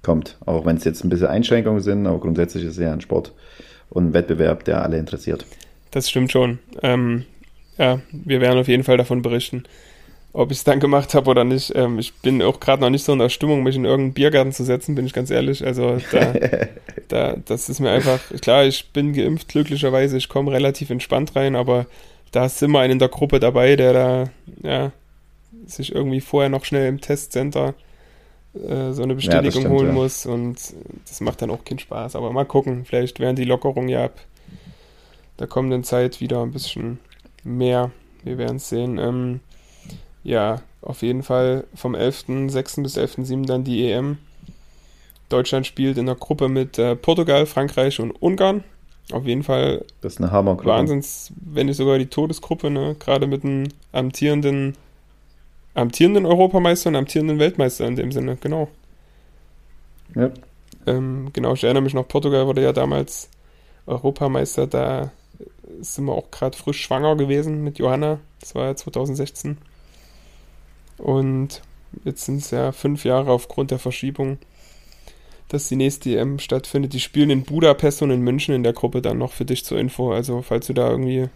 kommt. 0.04 0.38
Auch 0.46 0.66
wenn 0.66 0.78
es 0.78 0.84
jetzt 0.84 1.04
ein 1.04 1.10
bisschen 1.10 1.28
Einschränkungen 1.28 1.82
sind, 1.82 2.06
aber 2.06 2.20
grundsätzlich 2.20 2.66
ist 2.66 2.74
es 2.74 2.84
ja 2.84 2.92
ein 2.92 3.02
Sport 3.02 3.34
und 3.90 4.08
ein 4.08 4.14
Wettbewerb, 4.14 4.64
der 4.66 4.84
alle 4.84 4.98
interessiert. 4.98 5.46
Das 5.92 6.10
stimmt 6.10 6.32
schon. 6.32 6.60
Ähm, 6.82 7.24
ja, 7.78 8.02
wir 8.12 8.42
werden 8.42 8.60
auf 8.60 8.68
jeden 8.68 8.84
Fall 8.84 8.98
davon 8.98 9.22
berichten 9.22 9.64
ob 10.36 10.52
ich 10.52 10.58
es 10.58 10.63
dann 10.65 10.82
gemacht 10.82 11.13
habe 11.13 11.30
oder 11.30 11.45
nicht. 11.45 11.74
Ähm, 11.76 11.98
ich 11.98 12.13
bin 12.13 12.41
auch 12.41 12.60
gerade 12.60 12.82
noch 12.82 12.89
nicht 12.89 13.06
so 13.06 13.13
in 13.13 13.19
der 13.19 13.30
Stimmung, 13.30 13.63
mich 13.63 13.78
in 13.78 13.86
irgendeinen 13.86 14.13
Biergarten 14.13 14.52
zu 14.52 14.65
setzen, 14.65 14.93
bin 14.93 15.06
ich 15.06 15.13
ganz 15.13 15.32
ehrlich. 15.32 15.65
Also 15.65 15.98
da, 16.12 16.34
da, 17.08 17.36
das 17.45 17.69
ist 17.69 17.80
mir 17.80 17.91
einfach, 17.91 18.19
klar, 18.41 18.65
ich 18.65 18.91
bin 18.91 19.13
geimpft, 19.13 19.48
glücklicherweise, 19.48 20.17
ich 20.17 20.28
komme 20.28 20.52
relativ 20.52 20.89
entspannt 20.89 21.36
rein, 21.38 21.56
aber 21.56 21.86
da 22.32 22.45
ist 22.48 22.62
immer 22.62 22.82
einen 22.82 22.93
in 22.93 23.00
der 23.00 23.08
Gruppe 23.08 23.39
dabei, 23.39 23.78
der 23.78 23.93
da, 23.93 24.30
ja, 24.62 24.91
sich 25.65 25.95
irgendwie 25.95 26.21
vorher 26.21 26.50
noch 26.50 26.65
schnell 26.65 26.89
im 26.89 27.00
Testcenter 27.00 27.74
äh, 28.56 28.91
so 28.91 29.04
eine 29.04 29.15
Bestätigung 29.15 29.45
ja, 29.45 29.52
stimmt, 29.52 29.69
holen 29.69 29.88
ja. 29.88 29.93
muss 29.93 30.26
und 30.26 30.58
das 31.08 31.21
macht 31.21 31.41
dann 31.41 31.50
auch 31.50 31.63
keinen 31.63 31.80
Spaß. 31.80 32.17
Aber 32.17 32.34
mal 32.34 32.45
gucken, 32.45 32.84
vielleicht 32.84 33.21
werden 33.21 33.38
die 33.38 33.45
Lockerungen 33.45 33.88
ja 33.88 34.04
ab 34.04 34.19
der 35.39 35.48
kommenden 35.48 35.86
Zeit 35.86 36.19
wieder 36.19 36.41
ein 36.41 36.52
bisschen 36.52 37.00
mehr. 37.43 37.91
Wir 38.24 38.38
werden 38.38 38.58
es 38.58 38.67
sehen. 38.67 38.98
Ähm, 38.98 39.39
ja, 40.26 40.62
auf 40.82 41.04
jeden 41.04 41.24
Fall 41.24 41.66
vom 41.76 41.96
11.06. 41.96 42.84
bis 42.84 42.98
11.07. 42.98 43.46
dann 43.46 43.64
die 43.64 43.90
EM. 43.90 44.18
Deutschland 45.30 45.66
spielt 45.66 45.98
in 45.98 46.08
der 46.08 46.16
Gruppe 46.16 46.50
mit 46.50 46.78
äh, 46.78 46.96
Portugal, 46.96 47.46
Frankreich 47.46 48.00
und 48.00 48.12
Ungarn. 48.12 48.64
Auf 49.12 49.26
jeden 49.26 49.44
Fall. 49.44 49.86
Das 50.02 50.14
ist 50.14 50.22
eine 50.22 50.32
Hammergruppe. 50.32 50.70
Wahnsinns, 50.70 51.32
wenn 51.40 51.68
nicht 51.68 51.78
sogar 51.78 52.00
die 52.00 52.08
Todesgruppe, 52.08 52.72
ne? 52.72 52.96
Gerade 53.00 53.28
mit 53.28 53.44
einem 53.44 53.68
amtierenden, 53.92 54.76
amtierenden 55.76 56.26
Europameister 56.26 56.90
und 56.90 56.96
amtierenden 56.96 57.38
Weltmeister 57.38 57.86
in 57.86 57.96
dem 57.96 58.12
Sinne, 58.12 58.38
genau. 58.42 58.68
Ja. 60.16 60.32
Ähm, 60.88 61.30
genau, 61.34 61.54
ich 61.54 61.64
erinnere 61.64 61.84
mich 61.84 61.94
noch, 61.94 62.08
Portugal 62.08 62.48
wurde 62.48 62.64
ja 62.64 62.74
damals 62.74 63.30
Europameister, 63.86 64.66
da 64.66 65.12
sind 65.82 66.06
wir 66.06 66.14
auch 66.14 66.32
gerade 66.32 66.58
frisch 66.58 66.82
schwanger 66.82 67.16
gewesen 67.16 67.64
mit 67.64 67.78
Johanna. 67.78 68.20
Das 68.40 68.56
war 68.56 68.66
ja 68.66 68.76
2016. 68.76 69.58
Und 70.98 71.62
jetzt 72.04 72.26
sind 72.26 72.38
es 72.38 72.52
ja 72.52 72.72
fünf 72.72 73.06
Jahre 73.06 73.32
aufgrund 73.32 73.72
der 73.72 73.80
Verschiebung, 73.80 74.38
dass 75.50 75.68
die 75.68 75.76
nächste 75.76 76.18
EM 76.18 76.40
stattfindet. 76.40 76.94
Die 76.94 77.00
spielen 77.00 77.30
in 77.30 77.44
Budapest 77.44 78.02
und 78.02 78.12
in 78.12 78.22
München 78.22 78.56
in 78.56 78.64
der 78.64 78.74
Gruppe 78.74 79.02
dann 79.02 79.18
noch 79.18 79.32
für 79.32 79.46
dich 79.46 79.66
zur 79.66 79.78
Info. 79.80 80.12
Also 80.12 80.42
falls 80.42 80.68
du 80.68 80.74
da 80.74 80.90
irgendwie 80.90 81.30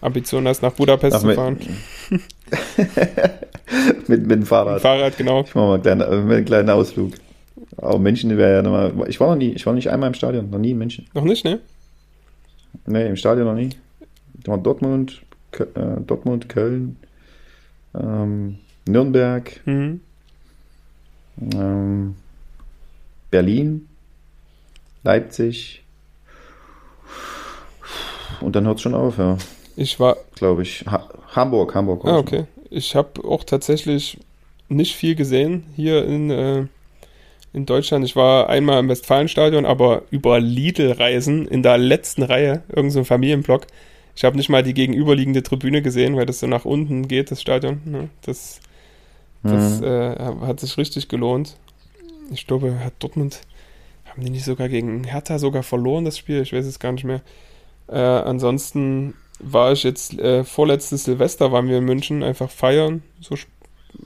Ambitionen 0.00 0.46
hast, 0.46 0.62
nach 0.62 0.72
Budapest 0.72 1.16
Ach, 1.16 1.20
zu 1.20 1.34
fahren. 1.34 1.58
mit, 4.06 4.26
mit 4.26 4.30
dem 4.30 4.46
Fahrrad. 4.46 4.74
Mit 4.74 4.82
Fahrrad, 4.82 5.16
genau. 5.16 5.42
Ich 5.42 5.54
mache 5.54 5.66
mal 5.66 5.74
einen 5.74 5.82
kleinen, 5.82 6.02
einen 6.02 6.44
kleinen 6.44 6.70
Ausflug. 6.70 7.14
Aber 7.76 7.98
München 7.98 8.36
wäre 8.36 8.54
ja 8.56 8.62
nochmal. 8.62 9.08
Ich 9.08 9.18
war 9.20 9.28
noch 9.28 9.36
nie, 9.36 9.50
ich 9.50 9.66
war 9.66 9.72
nicht 9.72 9.90
einmal 9.90 10.08
im 10.08 10.14
Stadion, 10.14 10.50
noch 10.50 10.58
nie 10.58 10.70
in 10.70 10.78
München. 10.78 11.06
Noch 11.14 11.24
nicht, 11.24 11.44
ne? 11.44 11.60
Nee, 12.86 13.08
im 13.08 13.16
Stadion 13.16 13.46
noch 13.46 13.54
nie. 13.54 13.70
Dortmund, 14.44 15.22
Kö 15.52 15.64
äh, 15.64 16.00
Dortmund, 16.06 16.48
Köln, 16.48 16.96
ähm, 17.94 18.58
Nürnberg, 18.88 19.60
mhm. 19.66 20.00
ähm, 21.54 22.16
Berlin, 23.30 23.88
Leipzig. 25.04 25.82
Und 28.40 28.56
dann 28.56 28.66
hört 28.66 28.76
es 28.76 28.82
schon 28.82 28.94
auf, 28.94 29.18
ja. 29.18 29.36
Ich 29.76 30.00
war. 30.00 30.16
Glaube 30.34 30.62
ich. 30.62 30.84
Ha 30.86 31.08
Hamburg, 31.34 31.74
Hamburg. 31.74 32.04
Ah, 32.04 32.18
okay. 32.18 32.46
Ich 32.70 32.94
habe 32.96 33.24
auch 33.24 33.44
tatsächlich 33.44 34.18
nicht 34.68 34.96
viel 34.96 35.14
gesehen 35.14 35.64
hier 35.76 36.04
in, 36.04 36.30
äh, 36.30 36.66
in 37.52 37.66
Deutschland. 37.66 38.04
Ich 38.04 38.16
war 38.16 38.48
einmal 38.48 38.80
im 38.80 38.88
Westfalenstadion, 38.88 39.64
aber 39.64 40.02
über 40.10 40.40
Lidl-Reisen 40.40 41.46
in 41.46 41.62
der 41.62 41.78
letzten 41.78 42.22
Reihe, 42.22 42.62
irgendein 42.68 42.90
so 42.90 43.04
Familienblock. 43.04 43.66
Ich 44.16 44.24
habe 44.24 44.36
nicht 44.36 44.48
mal 44.48 44.62
die 44.62 44.74
gegenüberliegende 44.74 45.42
Tribüne 45.42 45.80
gesehen, 45.80 46.16
weil 46.16 46.26
das 46.26 46.40
so 46.40 46.46
nach 46.46 46.64
unten 46.64 47.06
geht, 47.06 47.30
das 47.30 47.40
Stadion. 47.40 47.80
Ne? 47.84 48.08
Das 48.22 48.60
das 49.42 49.80
mhm. 49.80 49.86
äh, 49.86 50.46
hat 50.46 50.60
sich 50.60 50.76
richtig 50.76 51.08
gelohnt. 51.08 51.56
Ich 52.30 52.46
glaube, 52.46 52.80
hat 52.80 52.94
Dortmund, 52.98 53.40
haben 54.06 54.22
die 54.22 54.30
nicht 54.30 54.44
sogar 54.44 54.68
gegen 54.68 55.04
Hertha 55.04 55.38
sogar 55.38 55.62
verloren, 55.62 56.04
das 56.04 56.18
Spiel? 56.18 56.42
Ich 56.42 56.52
weiß 56.52 56.66
es 56.66 56.78
gar 56.78 56.92
nicht 56.92 57.04
mehr. 57.04 57.22
Äh, 57.88 57.98
ansonsten 57.98 59.14
war 59.40 59.72
ich 59.72 59.84
jetzt, 59.84 60.18
äh, 60.18 60.44
vorletztes 60.44 61.04
Silvester 61.04 61.52
waren 61.52 61.68
wir 61.68 61.78
in 61.78 61.84
München, 61.84 62.22
einfach 62.22 62.50
feiern, 62.50 63.02
so 63.20 63.36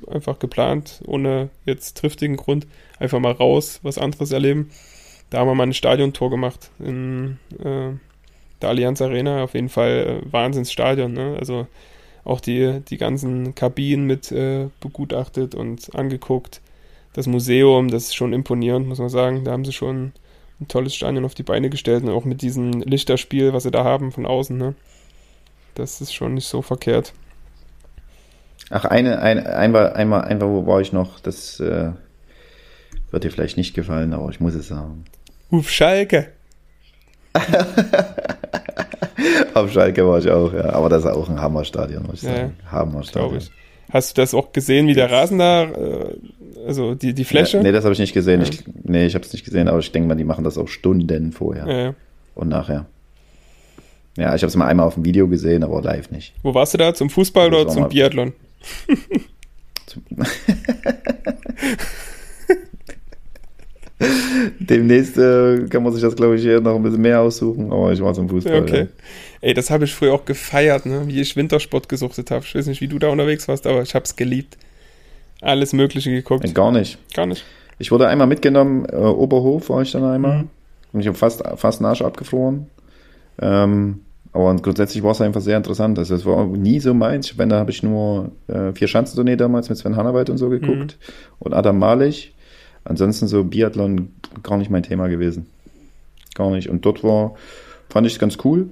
einfach 0.09 0.39
geplant, 0.39 1.01
ohne 1.07 1.49
jetzt 1.65 1.97
triftigen 1.99 2.37
Grund, 2.37 2.67
einfach 2.99 3.19
mal 3.19 3.33
raus, 3.33 3.81
was 3.83 3.99
anderes 3.99 4.31
erleben. 4.33 4.71
Da 5.31 5.39
haben 5.39 5.49
wir 5.49 5.55
mal 5.55 5.67
ein 5.67 5.75
Stadiontor 5.75 6.31
gemacht 6.31 6.71
in 6.79 7.39
äh, 7.59 7.93
der 8.61 8.69
Allianz 8.69 9.01
Arena, 9.01 9.43
auf 9.43 9.55
jeden 9.55 9.71
Fall 9.71 10.23
äh, 10.23 10.33
Wahnsinnsstadion, 10.33 11.13
ne? 11.13 11.37
also 11.39 11.67
auch 12.25 12.41
die, 12.41 12.81
die 12.89 12.99
ganzen 12.99 13.55
Kabinen 13.55 14.07
mit 14.07 14.31
äh, 14.33 14.69
begutachtet 14.81 15.55
und 15.55 15.95
angeguckt. 15.95 16.61
Das 17.15 17.27
Museum, 17.27 17.91
das 17.91 18.05
ist 18.05 18.15
schon 18.15 18.33
imponierend, 18.33 18.87
muss 18.87 18.99
man 18.99 19.09
sagen. 19.09 19.45
Da 19.45 19.53
haben 19.53 19.65
sie 19.65 19.73
schon 19.73 20.13
ein 20.61 20.69
tolles 20.69 20.95
Stadion 20.95 21.25
auf 21.25 21.35
die 21.35 21.43
Beine 21.43 21.69
gestellt 21.69 22.05
und 22.05 22.11
auch 22.11 22.25
mit 22.25 22.43
diesem 22.43 22.73
Lichterspiel, 22.83 23.53
was 23.53 23.65
sie 23.65 23.71
da 23.71 23.85
haben 23.85 24.13
von 24.13 24.27
außen. 24.27 24.57
Ne? 24.57 24.75
Das 25.75 26.01
ist 26.01 26.15
schon 26.15 26.35
nicht 26.35 26.47
so 26.47 26.63
verkehrt. 26.63 27.13
Ach, 28.71 28.85
eine, 28.85 29.21
eine, 29.21 29.55
einmal, 29.55 29.93
einmal, 29.93 30.23
einmal, 30.23 30.49
wo 30.49 30.67
war 30.67 30.81
ich 30.81 30.93
noch? 30.93 31.21
Das 31.21 31.61
äh, 31.61 31.91
wird 33.11 33.25
dir 33.25 33.31
vielleicht 33.31 33.57
nicht 33.57 33.75
gefallen, 33.75 34.15
aber 34.15 34.31
ich 34.31 34.41
muss 34.41 34.55
es 34.55 34.69
sagen. 34.69 35.05
Uf, 35.51 35.69
Schalke. 35.69 36.33
Auf 39.55 39.73
Schalke 39.73 40.07
war 40.07 40.19
ich 40.19 40.31
auch, 40.31 40.53
ja. 40.53 40.71
Aber 40.71 40.89
das 40.89 41.05
ist 41.05 41.11
auch 41.11 41.29
ein 41.29 41.41
Hammerstadion, 41.41 42.05
muss 42.05 42.23
ich 42.23 42.29
Ja, 42.29 42.37
sagen. 42.37 42.57
Hammerstadion. 42.71 43.39
Ich. 43.39 43.51
Hast 43.91 44.17
du 44.17 44.23
das 44.23 44.35
auch 44.35 44.53
gesehen, 44.53 44.87
wie 44.87 44.95
der 44.95 45.11
Rasen 45.11 45.39
da, 45.39 45.65
äh, 45.65 46.17
also 46.67 46.95
die, 46.95 47.13
die 47.13 47.25
Fläche? 47.25 47.59
Nee, 47.59 47.65
nee 47.65 47.73
das 47.73 47.85
habe 47.85 47.93
ich 47.93 47.99
nicht 47.99 48.15
gesehen. 48.15 48.41
Ja. 48.41 48.49
Ich, 48.49 48.65
nee, 48.85 49.07
ich 49.07 49.15
habe 49.15 49.25
es 49.25 49.33
nicht 49.33 49.45
gesehen, 49.45 49.69
aber 49.69 49.81
ich 49.81 49.93
denke 49.93 50.09
mal, 50.09 50.15
die 50.15 50.25
machen 50.25 50.45
das 50.45 50.57
auch 50.57 50.69
Stunden 50.69 51.33
vorher 51.33 51.67
Ja, 51.67 51.95
und 52.35 52.49
nachher. 52.49 52.87
Ja, 54.17 54.35
ich 54.35 54.43
habe 54.43 54.49
es 54.49 54.57
mal 54.57 54.67
einmal 54.67 54.87
auf 54.87 54.95
dem 54.95 55.05
Video 55.05 55.29
gesehen, 55.29 55.65
aber 55.65 55.83
live 55.83 56.11
nicht. 56.11 56.35
Wo 56.43 56.55
warst 56.55 56.75
du 56.75 56.79
da? 56.79 56.95
Zum 56.95 57.11
Fußball 57.11 57.49
oder 57.49 57.69
zum 57.69 57.89
Biathlon? 57.89 58.33
Demnächst 64.59 65.19
äh, 65.19 65.67
kann 65.69 65.83
man 65.83 65.93
sich 65.93 66.03
das, 66.03 66.17
glaube 66.17 66.37
ich, 66.37 66.45
noch 66.45 66.77
ein 66.77 66.83
bisschen 66.83 67.03
mehr 67.03 67.21
aussuchen, 67.21 67.73
aber 67.73 67.93
ich 67.93 68.01
war 68.01 68.15
zum 68.15 68.29
Fußball. 68.29 68.63
Okay. 68.63 68.89
Ey, 69.41 69.55
das 69.55 69.71
habe 69.71 69.85
ich 69.85 69.95
früher 69.95 70.15
auch 70.15 70.25
gefeiert, 70.25 70.87
ne? 70.87 71.03
wie 71.07 71.21
ich 71.21 71.37
Wintersport 71.37 71.89
gesuchtet 71.89 72.31
habe. 72.31 72.45
Ich 72.45 72.55
weiß 72.55 72.67
nicht, 72.67 72.81
wie 72.81 72.89
du 72.89 72.99
da 72.99 73.09
unterwegs 73.09 73.49
warst, 73.49 73.67
aber 73.67 73.83
ich 73.83 73.95
habe 73.95 74.05
es 74.05 74.17
geliebt. 74.17 74.57
Alles 75.41 75.73
Mögliche 75.73 76.11
geguckt. 76.11 76.47
Ja. 76.47 76.53
Gar 76.53 76.73
nicht. 76.73 76.99
Gar 77.15 77.27
nicht. 77.27 77.45
Ich 77.79 77.91
wurde 77.91 78.07
einmal 78.07 78.29
mitgenommen, 78.29 78.87
äh, 78.91 78.97
Oberhof 78.97 79.69
war 79.71 79.83
ich 79.83 79.91
dann 79.91 80.05
einmal. 80.05 80.43
Mhm. 80.43 80.49
Und 80.93 81.01
ich 81.01 81.09
habe 81.09 81.19
fast, 81.19 81.43
fast 81.57 81.81
einen 81.81 81.87
Arsch 81.87 82.03
abgefroren. 82.03 82.67
Ähm, 83.41 84.01
aber 84.33 84.55
grundsätzlich 84.57 85.03
war 85.03 85.11
es 85.11 85.21
einfach 85.21 85.41
sehr 85.41 85.57
interessant. 85.57 85.99
Also 85.99 86.15
es 86.15 86.25
war 86.25 86.47
nie 86.47 86.81
so 86.81 86.95
meins. 86.95 87.37
Wenn, 87.37 87.49
da 87.49 87.59
habe 87.59 87.71
ich 87.71 87.83
nur 87.83 88.31
äh, 88.49 88.73
vier 88.73 88.89
Schanzentournee 88.89 89.37
damals 89.37 89.69
mit 89.69 89.79
Sven 89.79 89.97
Hannawald 89.97 90.31
und 90.31 90.39
so 90.39 90.49
geguckt. 90.49 90.99
Und 91.39 91.53
Adam 91.53 91.79
Malich. 91.79 92.35
Ansonsten 92.85 93.29
so 93.29 93.45
Biathlon 93.45 94.11
gar 94.43 94.59
nicht 94.59 94.71
mein 94.71 94.83
Thema 94.83 95.09
gewesen. 95.09 95.47
Gar 96.35 96.51
nicht. 96.51 96.69
Und 96.69 96.85
dort 96.85 97.05
war, 97.05 97.35
fand 97.89 98.07
ich 98.07 98.15
es 98.15 98.19
ganz 98.19 98.39
cool. 98.45 98.69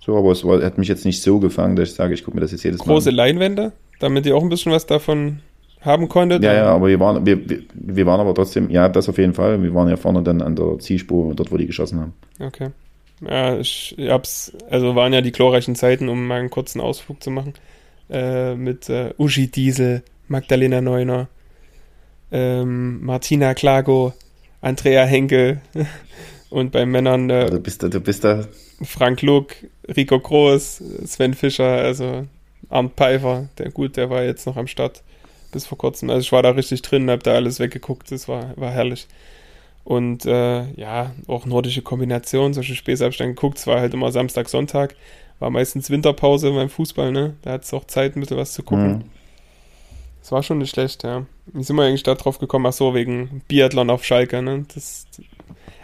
So, 0.00 0.16
aber 0.16 0.32
es 0.32 0.44
war, 0.44 0.62
hat 0.62 0.78
mich 0.78 0.88
jetzt 0.88 1.04
nicht 1.04 1.22
so 1.22 1.38
gefangen, 1.38 1.76
dass 1.76 1.90
ich 1.90 1.94
sage, 1.94 2.14
ich 2.14 2.24
gucke 2.24 2.36
mir 2.36 2.40
das 2.40 2.52
jetzt 2.52 2.62
jedes 2.62 2.80
Mal 2.80 2.94
Große. 2.94 3.10
Leinwände, 3.10 3.72
damit 3.98 4.24
ihr 4.26 4.34
auch 4.34 4.42
ein 4.42 4.48
bisschen 4.48 4.72
was 4.72 4.86
davon 4.86 5.40
haben 5.82 6.08
konntet. 6.08 6.42
Ja, 6.42 6.52
ja, 6.54 6.66
aber 6.66 6.88
wir 6.88 7.00
waren, 7.00 7.24
wir, 7.26 7.48
wir, 7.48 7.62
wir 7.74 8.06
waren 8.06 8.20
aber 8.20 8.34
trotzdem, 8.34 8.70
ja, 8.70 8.88
das 8.88 9.08
auf 9.08 9.18
jeden 9.18 9.34
Fall. 9.34 9.62
Wir 9.62 9.74
waren 9.74 9.88
ja 9.88 9.96
vorne 9.96 10.22
dann 10.22 10.40
an 10.42 10.56
der 10.56 10.78
Zielspur, 10.78 11.34
dort, 11.34 11.52
wo 11.52 11.56
die 11.56 11.66
geschossen 11.66 12.00
haben. 12.00 12.12
Okay. 12.38 12.68
Ja, 13.20 13.58
ich 13.58 13.96
hab's, 13.98 14.52
also 14.70 14.94
waren 14.94 15.12
ja 15.12 15.20
die 15.20 15.32
glorreichen 15.32 15.74
Zeiten, 15.74 16.08
um 16.08 16.26
mal 16.26 16.40
einen 16.40 16.50
kurzen 16.50 16.80
Ausflug 16.80 17.22
zu 17.22 17.30
machen. 17.30 17.54
Äh, 18.08 18.54
mit 18.56 18.88
äh, 18.88 19.12
Uschi 19.18 19.48
Diesel, 19.48 20.02
Magdalena 20.28 20.80
Neuner, 20.80 21.28
ähm, 22.32 23.04
Martina 23.04 23.54
Klago, 23.54 24.12
Andrea 24.60 25.04
Henkel 25.04 25.60
und 26.50 26.72
bei 26.72 26.86
Männern 26.86 27.30
äh, 27.30 27.50
Du 27.50 27.60
bist 27.60 27.82
da, 27.82 27.88
du 27.88 28.00
bist 28.00 28.24
da, 28.24 28.44
Frank 28.82 29.22
Luck, 29.22 29.54
Rico 29.88 30.18
Groß, 30.18 30.82
Sven 31.04 31.34
Fischer, 31.34 31.64
also 31.64 32.26
Arndt 32.68 32.94
Pfeiffer, 32.96 33.48
der 33.58 33.70
gut, 33.70 33.96
der 33.96 34.10
war 34.10 34.22
jetzt 34.22 34.46
noch 34.46 34.56
am 34.56 34.66
Start 34.66 35.02
bis 35.52 35.66
vor 35.66 35.78
kurzem. 35.78 36.10
Also 36.10 36.20
ich 36.20 36.32
war 36.32 36.42
da 36.42 36.50
richtig 36.50 36.82
drin, 36.82 37.10
hab 37.10 37.22
da 37.22 37.34
alles 37.34 37.58
weggeguckt, 37.58 38.10
das 38.10 38.28
war, 38.28 38.56
war 38.56 38.70
herrlich. 38.70 39.06
Und 39.84 40.26
äh, 40.26 40.70
ja, 40.74 41.12
auch 41.26 41.46
nordische 41.46 41.82
Kombination, 41.82 42.54
solche 42.54 42.74
Späße 42.74 43.04
habe 43.04 43.12
ich 43.12 43.18
dann 43.18 43.34
geguckt, 43.34 43.58
es 43.58 43.66
war 43.66 43.80
halt 43.80 43.94
immer 43.94 44.12
Samstag, 44.12 44.48
Sonntag, 44.48 44.94
war 45.38 45.50
meistens 45.50 45.90
Winterpause 45.90 46.52
beim 46.52 46.68
Fußball, 46.68 47.10
ne? 47.12 47.34
Da 47.42 47.52
hat 47.52 47.64
es 47.64 47.74
auch 47.74 47.84
Zeit, 47.86 48.14
ein 48.14 48.20
bisschen 48.20 48.36
was 48.36 48.52
zu 48.52 48.62
gucken. 48.62 48.98
Mhm. 48.98 49.04
Das 50.20 50.32
war 50.32 50.42
schon 50.42 50.58
nicht 50.58 50.70
schlecht, 50.70 51.02
ja. 51.02 51.24
Wie 51.52 51.62
sind 51.64 51.76
wir 51.76 51.84
eigentlich 51.84 52.02
da 52.02 52.14
drauf 52.14 52.38
gekommen? 52.38 52.66
Ach 52.66 52.72
so, 52.72 52.94
wegen 52.94 53.42
Biathlon 53.48 53.90
auf 53.90 54.04
Schalke, 54.04 54.42
ne? 54.42 54.64
Das 54.74 55.06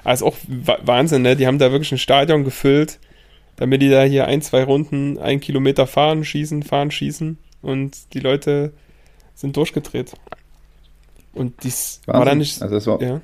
also 0.04 0.26
auch 0.26 0.36
Wa- 0.48 0.78
Wahnsinn, 0.84 1.22
ne? 1.22 1.36
Die 1.36 1.46
haben 1.46 1.58
da 1.58 1.72
wirklich 1.72 1.92
ein 1.92 1.98
Stadion 1.98 2.44
gefüllt, 2.44 2.98
damit 3.56 3.82
die 3.82 3.90
da 3.90 4.02
hier 4.04 4.26
ein, 4.26 4.42
zwei 4.42 4.62
Runden, 4.64 5.18
ein 5.18 5.40
Kilometer 5.40 5.86
fahren, 5.86 6.24
schießen, 6.24 6.62
fahren, 6.62 6.90
schießen 6.90 7.38
und 7.62 8.14
die 8.14 8.20
Leute 8.20 8.72
sind 9.34 9.56
durchgedreht. 9.56 10.12
Und 11.32 11.62
dies 11.64 12.00
war 12.06 12.14
Wahnsinn. 12.14 12.28
dann 12.30 12.38
nicht. 12.38 12.62
Also 12.62 12.74
das 12.74 12.86
war, 12.86 13.02
ja. 13.02 13.20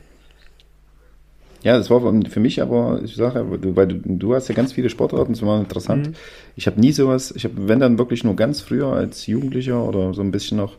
Ja, 1.62 1.78
das 1.78 1.90
war 1.90 2.00
für 2.28 2.40
mich 2.40 2.60
aber, 2.60 3.00
ich 3.04 3.14
sage, 3.14 3.44
du- 3.58 3.76
weil 3.76 3.86
du, 3.86 4.00
du 4.04 4.34
hast 4.34 4.48
ja 4.48 4.54
ganz 4.54 4.72
viele 4.72 4.90
Sportarten, 4.90 5.32
das 5.32 5.42
war 5.42 5.60
interessant. 5.60 6.08
Mhm. 6.08 6.14
Ich 6.56 6.66
habe 6.66 6.80
nie 6.80 6.90
sowas, 6.90 7.32
ich 7.36 7.44
habe, 7.44 7.68
wenn 7.68 7.78
dann 7.78 7.98
wirklich 7.98 8.24
nur 8.24 8.34
ganz 8.34 8.60
früher 8.60 8.88
als 8.88 9.26
Jugendlicher 9.28 9.82
oder 9.84 10.12
so 10.12 10.22
ein 10.22 10.32
bisschen 10.32 10.56
noch, 10.56 10.76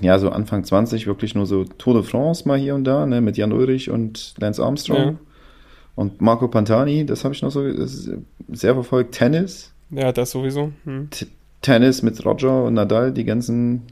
ja, 0.00 0.18
so 0.18 0.30
Anfang 0.30 0.64
20, 0.64 1.06
wirklich 1.06 1.34
nur 1.34 1.46
so 1.46 1.64
Tour 1.64 1.94
de 1.94 2.02
France 2.02 2.46
mal 2.48 2.58
hier 2.58 2.74
und 2.74 2.84
da, 2.84 3.06
ne, 3.06 3.20
mit 3.20 3.36
Jan 3.36 3.52
Ulrich 3.52 3.90
und 3.90 4.34
Lance 4.38 4.62
Armstrong. 4.62 5.04
Ja. 5.04 5.14
Und 5.94 6.20
Marco 6.20 6.48
Pantani, 6.48 7.04
das 7.04 7.24
habe 7.24 7.34
ich 7.34 7.42
noch 7.42 7.50
so 7.50 7.62
sehr 7.86 8.74
verfolgt. 8.74 9.14
Tennis, 9.14 9.72
ja, 9.92 10.10
das 10.10 10.30
sowieso. 10.30 10.72
Hm. 10.84 11.08
Tennis 11.60 12.02
mit 12.02 12.24
Roger 12.24 12.64
und 12.64 12.74
Nadal, 12.74 13.12
die 13.12 13.24
ganzen 13.24 13.82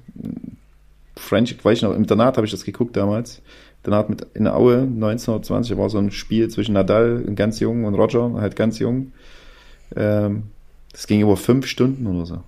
French, 1.14 1.56
weiß 1.62 1.78
ich 1.78 1.82
noch, 1.82 1.92
im 1.92 1.98
Internat 1.98 2.36
habe 2.36 2.46
ich 2.46 2.50
das 2.50 2.64
geguckt 2.64 2.96
damals. 2.96 3.42
Internat 3.82 4.08
mit 4.10 4.26
in 4.34 4.48
Aue 4.48 4.80
1920 4.80 5.76
war 5.76 5.88
so 5.90 5.98
ein 5.98 6.10
Spiel 6.10 6.48
zwischen 6.48 6.72
Nadal, 6.72 7.22
ganz 7.34 7.60
jung, 7.60 7.84
und 7.84 7.94
Roger, 7.94 8.32
halt 8.34 8.56
ganz 8.56 8.78
jung. 8.78 9.12
Ähm, 9.94 10.44
das 10.90 11.06
ging 11.06 11.20
über 11.20 11.36
fünf 11.36 11.66
Stunden 11.66 12.06
oder 12.06 12.26
so. 12.26 12.42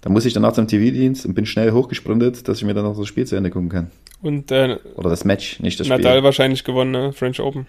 Da 0.00 0.10
muss 0.10 0.24
ich 0.24 0.32
danach 0.32 0.52
zum 0.52 0.68
TV-Dienst 0.68 1.26
und 1.26 1.34
bin 1.34 1.44
schnell 1.46 1.72
hochgesprintet, 1.72 2.46
dass 2.46 2.58
ich 2.58 2.64
mir 2.64 2.74
dann 2.74 2.84
noch 2.84 2.96
das 2.96 3.08
Spiel 3.08 3.26
zu 3.26 3.36
Ende 3.36 3.50
gucken 3.50 3.68
kann. 3.68 3.90
Und 4.22 4.50
äh, 4.52 4.78
Oder 4.94 5.10
das 5.10 5.24
Match, 5.24 5.60
nicht 5.60 5.78
das 5.80 5.88
Nadal 5.88 6.14
Spiel. 6.14 6.24
wahrscheinlich 6.24 6.64
gewonnen, 6.64 6.90
ne? 6.92 7.12
French 7.12 7.40
Open. 7.40 7.66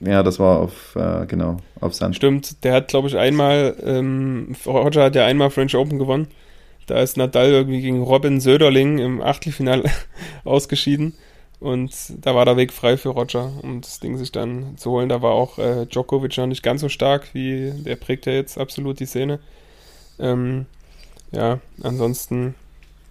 Ja, 0.00 0.22
das 0.22 0.38
war 0.38 0.60
auf, 0.60 0.94
äh, 0.94 1.26
genau, 1.26 1.56
auf 1.80 1.94
Sand. 1.94 2.14
Stimmt, 2.14 2.62
der 2.62 2.74
hat, 2.74 2.88
glaube 2.88 3.08
ich, 3.08 3.16
einmal, 3.16 3.76
ähm, 3.84 4.54
Roger 4.64 5.04
hat 5.04 5.16
ja 5.16 5.26
einmal 5.26 5.50
French 5.50 5.74
Open 5.74 5.98
gewonnen. 5.98 6.28
Da 6.86 7.00
ist 7.02 7.16
Nadal 7.16 7.48
irgendwie 7.48 7.82
gegen 7.82 8.02
Robin 8.02 8.40
Söderling 8.40 8.98
im 8.98 9.20
Achtelfinale 9.20 9.90
ausgeschieden. 10.44 11.14
Und 11.60 11.92
da 12.24 12.36
war 12.36 12.44
der 12.44 12.56
Weg 12.56 12.72
frei 12.72 12.96
für 12.96 13.08
Roger, 13.08 13.52
um 13.62 13.80
das 13.80 13.98
Ding 13.98 14.16
sich 14.16 14.30
dann 14.30 14.78
zu 14.78 14.92
holen. 14.92 15.08
Da 15.08 15.20
war 15.20 15.32
auch 15.32 15.58
äh, 15.58 15.86
Djokovic 15.86 16.36
noch 16.38 16.46
nicht 16.46 16.62
ganz 16.62 16.80
so 16.80 16.88
stark, 16.88 17.34
wie 17.34 17.72
der 17.84 17.96
prägt 17.96 18.26
ja 18.26 18.32
jetzt 18.32 18.58
absolut 18.58 19.00
die 19.00 19.06
Szene. 19.06 19.40
Ähm, 20.20 20.66
ja, 21.32 21.60
ansonsten 21.82 22.54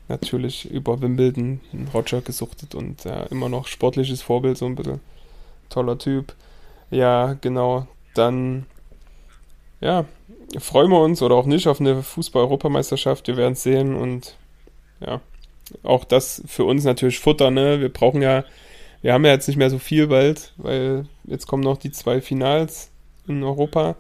natürlich 0.08 0.70
über 0.70 1.02
Wimbledon 1.02 1.60
Roger 1.94 2.22
gesuchtet 2.22 2.76
und 2.76 3.04
ja, 3.04 3.24
immer 3.24 3.50
noch 3.50 3.68
sportliches 3.68 4.22
Vorbild, 4.22 4.58
so 4.58 4.66
ein 4.66 4.76
bisschen 4.76 5.00
toller 5.70 5.98
Typ. 5.98 6.34
Ja, 6.90 7.34
genau. 7.42 7.88
Dann, 8.14 8.66
ja, 9.82 10.06
freuen 10.58 10.90
wir 10.90 11.02
uns 11.02 11.22
oder 11.22 11.36
auch 11.36 11.46
nicht 11.46 11.68
auf 11.68 11.80
eine 11.80 12.02
Fußball-Europameisterschaft. 12.04 13.28
Wir 13.28 13.38
werden 13.38 13.54
es 13.54 13.64
sehen 13.64 13.96
und 13.96 14.38
ja, 15.00 15.22
auch 15.84 16.06
das 16.06 16.42
für 16.48 16.64
uns 16.64 16.86
natürlich 16.86 17.20
Futter, 17.20 17.52
ne? 17.52 17.82
Wir 17.82 17.90
brauchen 17.90 18.22
ja, 18.22 18.46
wir 19.02 19.14
haben 19.14 19.26
ja 19.26 19.32
jetzt 19.32 19.48
nicht 19.48 19.58
mehr 19.58 19.70
so 19.70 19.78
viel 19.78 20.08
bald, 20.08 20.54
weil 20.58 21.06
jetzt 21.26 21.48
kommen 21.48 21.64
noch 21.64 21.78
die 21.78 21.92
zwei 21.92 22.22
Finals 22.22 22.90
in 23.28 23.44
Europa 23.44 23.96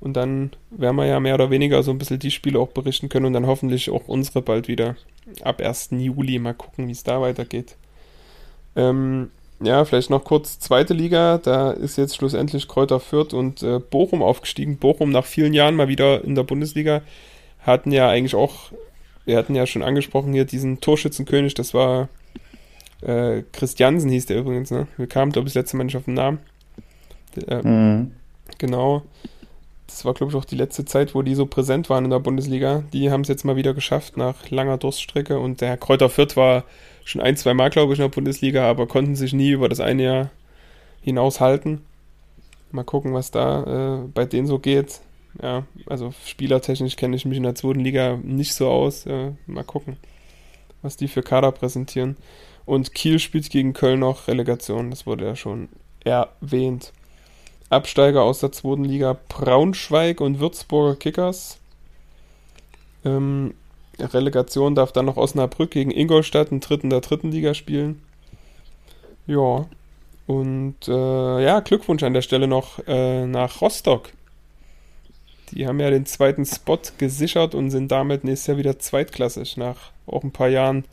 und 0.00 0.14
dann 0.14 0.50
werden 0.70 0.96
wir 0.96 1.06
ja 1.06 1.20
mehr 1.20 1.34
oder 1.34 1.50
weniger 1.50 1.82
so 1.82 1.90
ein 1.90 1.98
bisschen 1.98 2.18
die 2.18 2.30
Spiele 2.30 2.58
auch 2.58 2.68
berichten 2.68 3.08
können 3.08 3.26
und 3.26 3.32
dann 3.32 3.46
hoffentlich 3.46 3.90
auch 3.90 4.08
unsere 4.08 4.42
bald 4.42 4.68
wieder 4.68 4.96
ab 5.42 5.60
1. 5.60 5.90
Juli 5.92 6.38
mal 6.38 6.54
gucken, 6.54 6.88
wie 6.88 6.92
es 6.92 7.02
da 7.02 7.20
weitergeht. 7.20 7.76
Ähm, 8.76 9.30
ja, 9.60 9.84
vielleicht 9.84 10.10
noch 10.10 10.24
kurz 10.24 10.58
zweite 10.58 10.92
Liga. 10.92 11.38
Da 11.38 11.70
ist 11.70 11.96
jetzt 11.96 12.16
schlussendlich 12.16 12.68
Kräuter 12.68 13.00
Fürth 13.00 13.32
und 13.32 13.62
äh, 13.62 13.78
Bochum 13.78 14.22
aufgestiegen. 14.22 14.76
Bochum 14.76 15.10
nach 15.10 15.24
vielen 15.24 15.54
Jahren 15.54 15.76
mal 15.76 15.88
wieder 15.88 16.22
in 16.24 16.34
der 16.34 16.42
Bundesliga. 16.42 17.02
Hatten 17.60 17.90
ja 17.90 18.08
eigentlich 18.08 18.34
auch, 18.34 18.72
wir 19.24 19.38
hatten 19.38 19.54
ja 19.54 19.66
schon 19.66 19.82
angesprochen 19.82 20.32
hier 20.34 20.44
diesen 20.44 20.80
Torschützenkönig, 20.80 21.54
das 21.54 21.72
war 21.72 22.08
äh, 23.02 23.42
Christiansen 23.52 24.10
hieß 24.10 24.26
der 24.26 24.38
übrigens, 24.38 24.70
ne? 24.70 24.86
Wir 24.96 25.06
kamen, 25.06 25.32
glaube 25.32 25.48
ich, 25.48 25.54
das 25.54 25.62
letzte 25.62 25.76
Mal 25.76 25.84
nicht 25.84 25.96
auf 25.96 26.04
den 26.04 26.14
Namen. 26.14 26.38
Äh, 27.46 27.62
Mhm. 27.62 28.12
Genau. 28.58 29.02
Das 29.86 30.04
war, 30.04 30.14
glaube 30.14 30.32
ich, 30.32 30.36
auch 30.36 30.44
die 30.44 30.56
letzte 30.56 30.84
Zeit, 30.84 31.14
wo 31.14 31.22
die 31.22 31.34
so 31.34 31.46
präsent 31.46 31.88
waren 31.90 32.04
in 32.04 32.10
der 32.10 32.18
Bundesliga. 32.18 32.82
Die 32.92 33.10
haben 33.10 33.20
es 33.20 33.28
jetzt 33.28 33.44
mal 33.44 33.56
wieder 33.56 33.74
geschafft 33.74 34.16
nach 34.16 34.50
langer 34.50 34.78
Durststrecke. 34.78 35.38
Und 35.38 35.60
der 35.60 35.68
Herr 35.68 35.76
Kräuter 35.76 36.10
Fürth 36.10 36.36
war 36.36 36.64
schon 37.04 37.20
ein, 37.20 37.36
zwei 37.36 37.54
Mal, 37.54 37.70
glaube 37.70 37.92
ich, 37.92 37.98
in 37.98 38.04
der 38.04 38.14
Bundesliga, 38.14 38.68
aber 38.68 38.86
konnten 38.86 39.14
sich 39.14 39.32
nie 39.32 39.50
über 39.50 39.68
das 39.68 39.80
eine 39.80 40.02
Jahr 40.02 40.30
hinaus 41.00 41.40
halten. 41.40 41.82
Mal 42.72 42.84
gucken, 42.84 43.14
was 43.14 43.30
da 43.30 44.02
äh, 44.02 44.08
bei 44.08 44.24
denen 44.24 44.48
so 44.48 44.58
geht. 44.58 45.00
Ja, 45.40 45.64
also 45.86 46.12
spielertechnisch 46.24 46.96
kenne 46.96 47.14
ich 47.14 47.24
mich 47.24 47.36
in 47.36 47.44
der 47.44 47.54
zweiten 47.54 47.80
Liga 47.80 48.18
nicht 48.22 48.54
so 48.54 48.68
aus. 48.68 49.06
Äh, 49.06 49.32
mal 49.46 49.64
gucken, 49.64 49.96
was 50.82 50.96
die 50.96 51.08
für 51.08 51.22
Kader 51.22 51.52
präsentieren. 51.52 52.16
Und 52.64 52.92
Kiel 52.94 53.20
spielt 53.20 53.48
gegen 53.50 53.72
Köln 53.72 54.00
noch 54.00 54.26
Relegation, 54.26 54.90
das 54.90 55.06
wurde 55.06 55.24
ja 55.24 55.36
schon 55.36 55.68
erwähnt. 56.04 56.92
Absteiger 57.68 58.22
aus 58.22 58.40
der 58.40 58.52
zweiten 58.52 58.84
Liga 58.84 59.18
Braunschweig 59.28 60.20
und 60.20 60.38
Würzburger 60.38 60.96
Kickers. 60.96 61.58
Ähm, 63.04 63.54
Relegation 63.98 64.74
darf 64.74 64.92
dann 64.92 65.06
noch 65.06 65.16
Osnabrück 65.16 65.70
gegen 65.70 65.90
Ingolstadt, 65.90 66.50
einen 66.50 66.60
dritten 66.60 66.90
der 66.90 67.00
dritten 67.00 67.30
Liga 67.30 67.54
spielen. 67.54 68.02
Ja. 69.26 69.66
Und 70.26 70.76
äh, 70.88 71.44
ja, 71.44 71.60
Glückwunsch 71.60 72.02
an 72.02 72.14
der 72.14 72.22
Stelle 72.22 72.48
noch 72.48 72.80
äh, 72.86 73.26
nach 73.26 73.60
Rostock. 73.60 74.10
Die 75.52 75.66
haben 75.66 75.78
ja 75.78 75.90
den 75.90 76.06
zweiten 76.06 76.44
Spot 76.44 76.80
gesichert 76.98 77.54
und 77.54 77.70
sind 77.70 77.92
damit 77.92 78.24
nächstes 78.24 78.48
Jahr 78.48 78.56
wieder 78.56 78.78
zweitklassig, 78.80 79.56
nach 79.56 79.92
auch 80.06 80.24
ein 80.24 80.32
paar 80.32 80.48
Jahren 80.48 80.84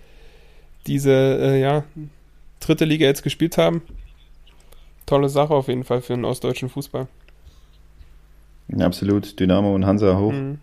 diese 0.86 1.12
äh, 1.12 1.60
ja, 1.60 1.84
dritte 2.60 2.86
Liga 2.86 3.08
jetzt 3.08 3.24
gespielt 3.24 3.58
haben 3.58 3.82
tolle 5.06 5.30
Sache 5.30 5.54
auf 5.54 5.68
jeden 5.68 5.84
Fall 5.84 6.02
für 6.02 6.14
den 6.14 6.26
ostdeutschen 6.26 6.70
Fußball. 6.70 7.08
Absolut, 8.80 9.40
Dynamo 9.40 9.74
und 9.74 9.86
Hansa 9.86 10.18
hoch. 10.18 10.32
Mhm. 10.32 10.60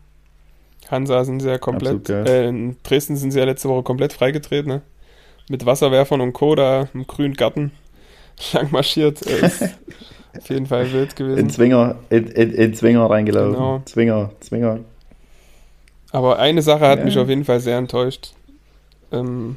Hansa 0.91 1.25
sind 1.25 1.41
sehr 1.41 1.59
komplett, 1.59 2.09
äh, 2.09 2.49
in 2.49 2.77
Dresden 2.83 3.17
sind 3.17 3.31
sie 3.31 3.39
ja 3.39 3.45
letzte 3.45 3.69
Woche 3.69 3.83
komplett 3.83 4.13
freigetreten, 4.13 4.69
ne? 4.69 4.83
Mit 5.49 5.67
Wasserwerfern 5.67 6.21
und 6.21 6.33
Co. 6.33 6.55
da 6.55 6.89
im 6.95 7.07
grünen 7.07 7.35
Garten 7.35 7.73
lang 8.53 8.71
marschiert. 8.73 9.25
Äh, 9.27 9.47
ist 9.47 9.63
auf 10.37 10.49
jeden 10.49 10.67
Fall 10.67 10.91
wild 10.93 11.17
gewesen. 11.17 11.39
In 11.39 11.51
Zwinger, 11.51 11.97
in, 12.09 12.27
in, 12.29 12.53
in 12.53 12.75
Zwinger 12.75 13.09
reingelaufen. 13.09 13.53
Genau. 13.53 13.83
Zwinger, 13.85 14.31
Zwinger. 14.41 14.81
Aber 16.13 16.39
eine 16.39 16.63
Sache 16.63 16.87
hat 16.89 17.01
ja. 17.01 17.05
mich 17.05 17.19
auf 17.19 17.29
jeden 17.29 17.45
Fall 17.45 17.61
sehr 17.61 17.79
enttäuscht. 17.79 18.33
Ähm, 19.13 19.57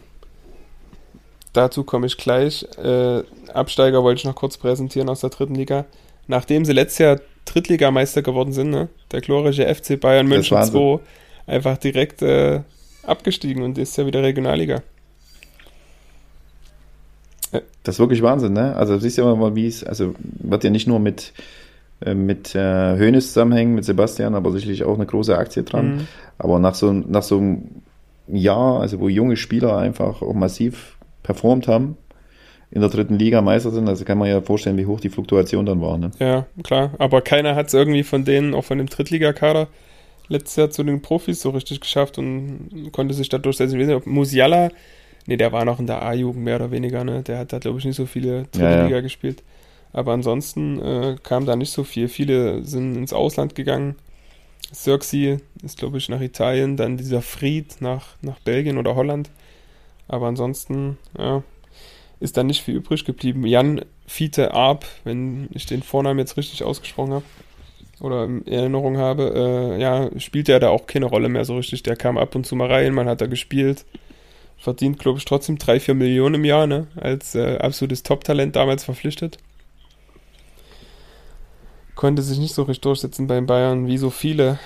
dazu 1.54 1.84
komme 1.84 2.08
ich 2.08 2.18
gleich. 2.18 2.66
Äh, 2.84 3.24
Absteiger 3.54 4.04
wollte 4.04 4.20
ich 4.20 4.26
noch 4.26 4.36
kurz 4.36 4.58
präsentieren 4.58 5.10
aus 5.10 5.22
der 5.22 5.30
dritten 5.30 5.56
Liga. 5.56 5.86
Nachdem 6.28 6.66
sie 6.66 6.74
letztes 6.74 7.00
Jahr 7.00 7.20
Drittligameister 7.46 8.22
geworden 8.22 8.54
sind, 8.54 8.70
ne? 8.70 8.90
der 9.12 9.22
glorreiche 9.22 9.74
FC 9.74 10.00
Bayern 10.00 10.28
München 10.28 10.62
2 10.62 11.00
einfach 11.46 11.78
direkt 11.78 12.22
äh, 12.22 12.62
abgestiegen 13.06 13.64
und 13.64 13.78
ist 13.78 13.98
ja 13.98 14.06
wieder 14.06 14.24
Regionalliga. 14.24 14.82
Das 17.84 17.96
ist 17.96 18.00
wirklich 18.00 18.22
Wahnsinn, 18.22 18.54
ne? 18.54 18.76
Also 18.76 18.98
siehst 18.98 19.18
du 19.18 19.24
ja 19.24 19.36
mal, 19.36 19.56
wie 19.56 19.68
es, 19.68 19.84
also 19.84 20.16
wird 20.18 20.64
ja 20.64 20.70
nicht 20.70 20.88
nur 20.88 21.00
mit 21.00 21.34
äh, 22.06 22.16
mit 22.16 22.56
äh, 22.56 22.98
Hönes 22.98 23.28
zusammenhängen, 23.28 23.76
mit 23.76 23.86
Sebastian, 23.86 24.36
aber 24.36 24.52
sicherlich 24.52 24.84
auch 24.84 24.96
eine 24.96 25.06
große 25.06 25.38
Aktie 25.38 25.64
dran. 25.64 25.96
Mhm. 25.96 26.08
Aber 26.38 26.60
nach 26.60 26.76
so, 26.76 26.92
nach 26.92 27.24
so 27.24 27.38
einem 27.38 27.82
Jahr, 28.28 28.82
also 28.82 29.00
wo 29.00 29.10
junge 29.10 29.38
Spieler 29.38 29.78
einfach 29.78 30.22
auch 30.22 30.34
massiv 30.34 30.98
performt 31.24 31.68
haben, 31.68 31.98
in 32.72 32.82
der 32.82 32.90
dritten 32.90 33.18
Liga 33.20 33.42
Meister 33.42 33.72
sind, 33.72 33.88
also 33.88 34.04
kann 34.04 34.18
man 34.18 34.30
ja 34.30 34.42
vorstellen, 34.42 34.78
wie 34.78 34.86
hoch 34.86 35.00
die 35.00 35.10
Fluktuation 35.10 35.66
dann 35.66 35.82
war. 35.82 35.98
Ne? 35.98 36.12
Ja, 36.20 36.46
klar. 36.64 36.92
Aber 36.98 37.22
keiner 37.22 37.56
hat 37.56 37.68
es 37.68 37.74
irgendwie 37.74 38.04
von 38.04 38.26
denen, 38.26 38.54
auch 38.54 38.66
von 38.66 38.80
dem 38.80 38.88
Drittligakader, 38.88 39.68
letztes 40.28 40.56
Jahr 40.56 40.70
zu 40.72 40.84
den 40.84 41.02
Profis 41.02 41.42
so 41.42 41.52
richtig 41.52 41.82
geschafft 41.82 42.18
und 42.18 42.92
konnte 42.92 43.14
sich 43.14 43.30
da 43.30 43.38
durchsetzen. 43.38 43.76
Ich 43.76 43.82
weiß 43.82 43.88
nicht, 43.88 43.98
ob 43.98 44.08
Musiala, 44.08 44.70
nee, 45.28 45.38
der 45.38 45.52
war 45.52 45.66
noch 45.66 45.80
in 45.80 45.88
der 45.88 46.02
A-Jugend 46.02 46.44
mehr 46.44 46.56
oder 46.56 46.72
weniger, 46.72 47.04
ne? 47.04 47.22
Der 47.22 47.40
hat 47.40 47.54
da, 47.54 47.60
glaube 47.60 47.80
ich, 47.80 47.86
nicht 47.86 47.96
so 47.96 48.06
viele 48.06 48.44
Drittliga 48.52 48.88
ja, 48.88 48.90
ja. 48.90 49.02
gespielt. 49.02 49.44
Aber 49.92 50.14
ansonsten 50.14 50.82
äh, 50.82 51.16
kam 51.22 51.46
da 51.46 51.56
nicht 51.56 51.72
so 51.72 51.84
viel. 51.84 52.08
Viele 52.08 52.64
sind 52.64 52.96
ins 52.96 53.14
Ausland 53.14 53.54
gegangen. 53.54 53.96
Cirxi 54.74 55.38
ist, 55.62 55.78
glaube 55.78 56.00
ich, 56.00 56.10
nach 56.10 56.22
Italien, 56.22 56.78
dann 56.78 56.98
dieser 56.98 57.22
Fried 57.22 57.80
nach, 57.80 58.16
nach 58.22 58.40
Belgien 58.40 58.80
oder 58.80 58.96
Holland. 58.96 59.30
Aber 60.08 60.28
ansonsten, 60.28 60.98
ja, 61.18 61.44
ist 62.20 62.38
da 62.38 62.44
nicht 62.44 62.64
viel 62.64 62.76
übrig 62.76 63.06
geblieben. 63.06 63.46
Jan 63.46 63.82
Fiete 64.06 64.54
Arp, 64.54 64.86
wenn 65.04 65.50
ich 65.52 65.66
den 65.66 65.84
Vornamen 65.84 66.20
jetzt 66.20 66.38
richtig 66.38 66.64
ausgesprochen 66.64 67.14
habe 67.14 67.26
oder 68.00 68.26
in 68.26 68.48
Erinnerung 68.48 68.98
habe, 68.98 69.34
äh, 69.76 69.82
ja, 69.82 70.10
spielt 70.20 70.48
ja 70.48 70.60
da 70.60 70.70
auch 70.70 70.88
keine 70.88 71.06
Rolle 71.06 71.30
mehr 71.30 71.46
so 71.46 71.58
richtig. 71.58 71.84
Der 71.84 71.96
kam 71.96 72.18
ab 72.18 72.36
und 72.36 72.46
zu 72.46 72.56
mal 72.56 72.72
rein, 72.72 72.94
man 72.94 73.08
hat 73.08 73.22
da 73.22 73.28
gespielt. 73.28 73.86
Verdient, 74.58 75.00
glaube 75.00 75.20
ich, 75.20 75.26
trotzdem 75.26 75.58
3, 75.58 75.80
4 75.82 75.94
Millionen 75.96 76.36
im 76.36 76.46
Jahr, 76.46 76.68
ne? 76.68 76.88
Als 76.96 77.36
äh, 77.36 77.58
absolutes 77.58 78.04
Top-Talent 78.04 78.56
damals 78.56 78.86
verpflichtet. 78.86 79.38
Konnte 81.96 82.22
sich 82.22 82.40
nicht 82.40 82.54
so 82.54 82.64
richtig 82.64 82.82
durchsetzen 82.82 83.28
beim 83.28 83.46
Bayern, 83.46 83.88
wie 83.88 83.98
so 83.98 84.10
viele, 84.10 84.60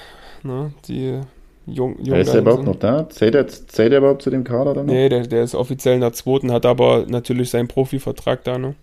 ne? 0.44 0.74
Die 0.88 1.22
jung, 1.68 1.98
jung 2.04 2.18
Ist 2.18 2.34
der 2.34 2.42
überhaupt 2.42 2.64
noch 2.64 2.76
da? 2.76 3.08
Zählt 3.10 3.36
er, 3.36 3.48
zählt 3.48 3.92
er 3.92 4.00
überhaupt 4.00 4.22
zu 4.22 4.30
dem 4.30 4.44
Kader 4.44 4.74
dann 4.74 4.86
noch? 4.86 4.94
Nee, 4.94 5.10
der, 5.10 5.28
der 5.28 5.44
ist 5.44 5.54
offiziell 5.54 5.96
in 5.96 6.02
der 6.02 6.14
zweiten, 6.14 6.52
hat 6.52 6.66
aber 6.66 7.06
natürlich 7.08 7.50
seinen 7.50 7.68
Profivertrag 7.68 8.44
da, 8.44 8.58
ne? 8.58 8.76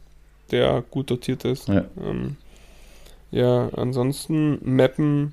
Der 0.50 0.84
gut 0.90 1.10
dotiert 1.10 1.44
ist. 1.44 1.68
Ja, 1.68 1.84
ähm, 2.04 2.36
ja 3.30 3.70
ansonsten 3.74 4.58
Meppen, 4.62 5.32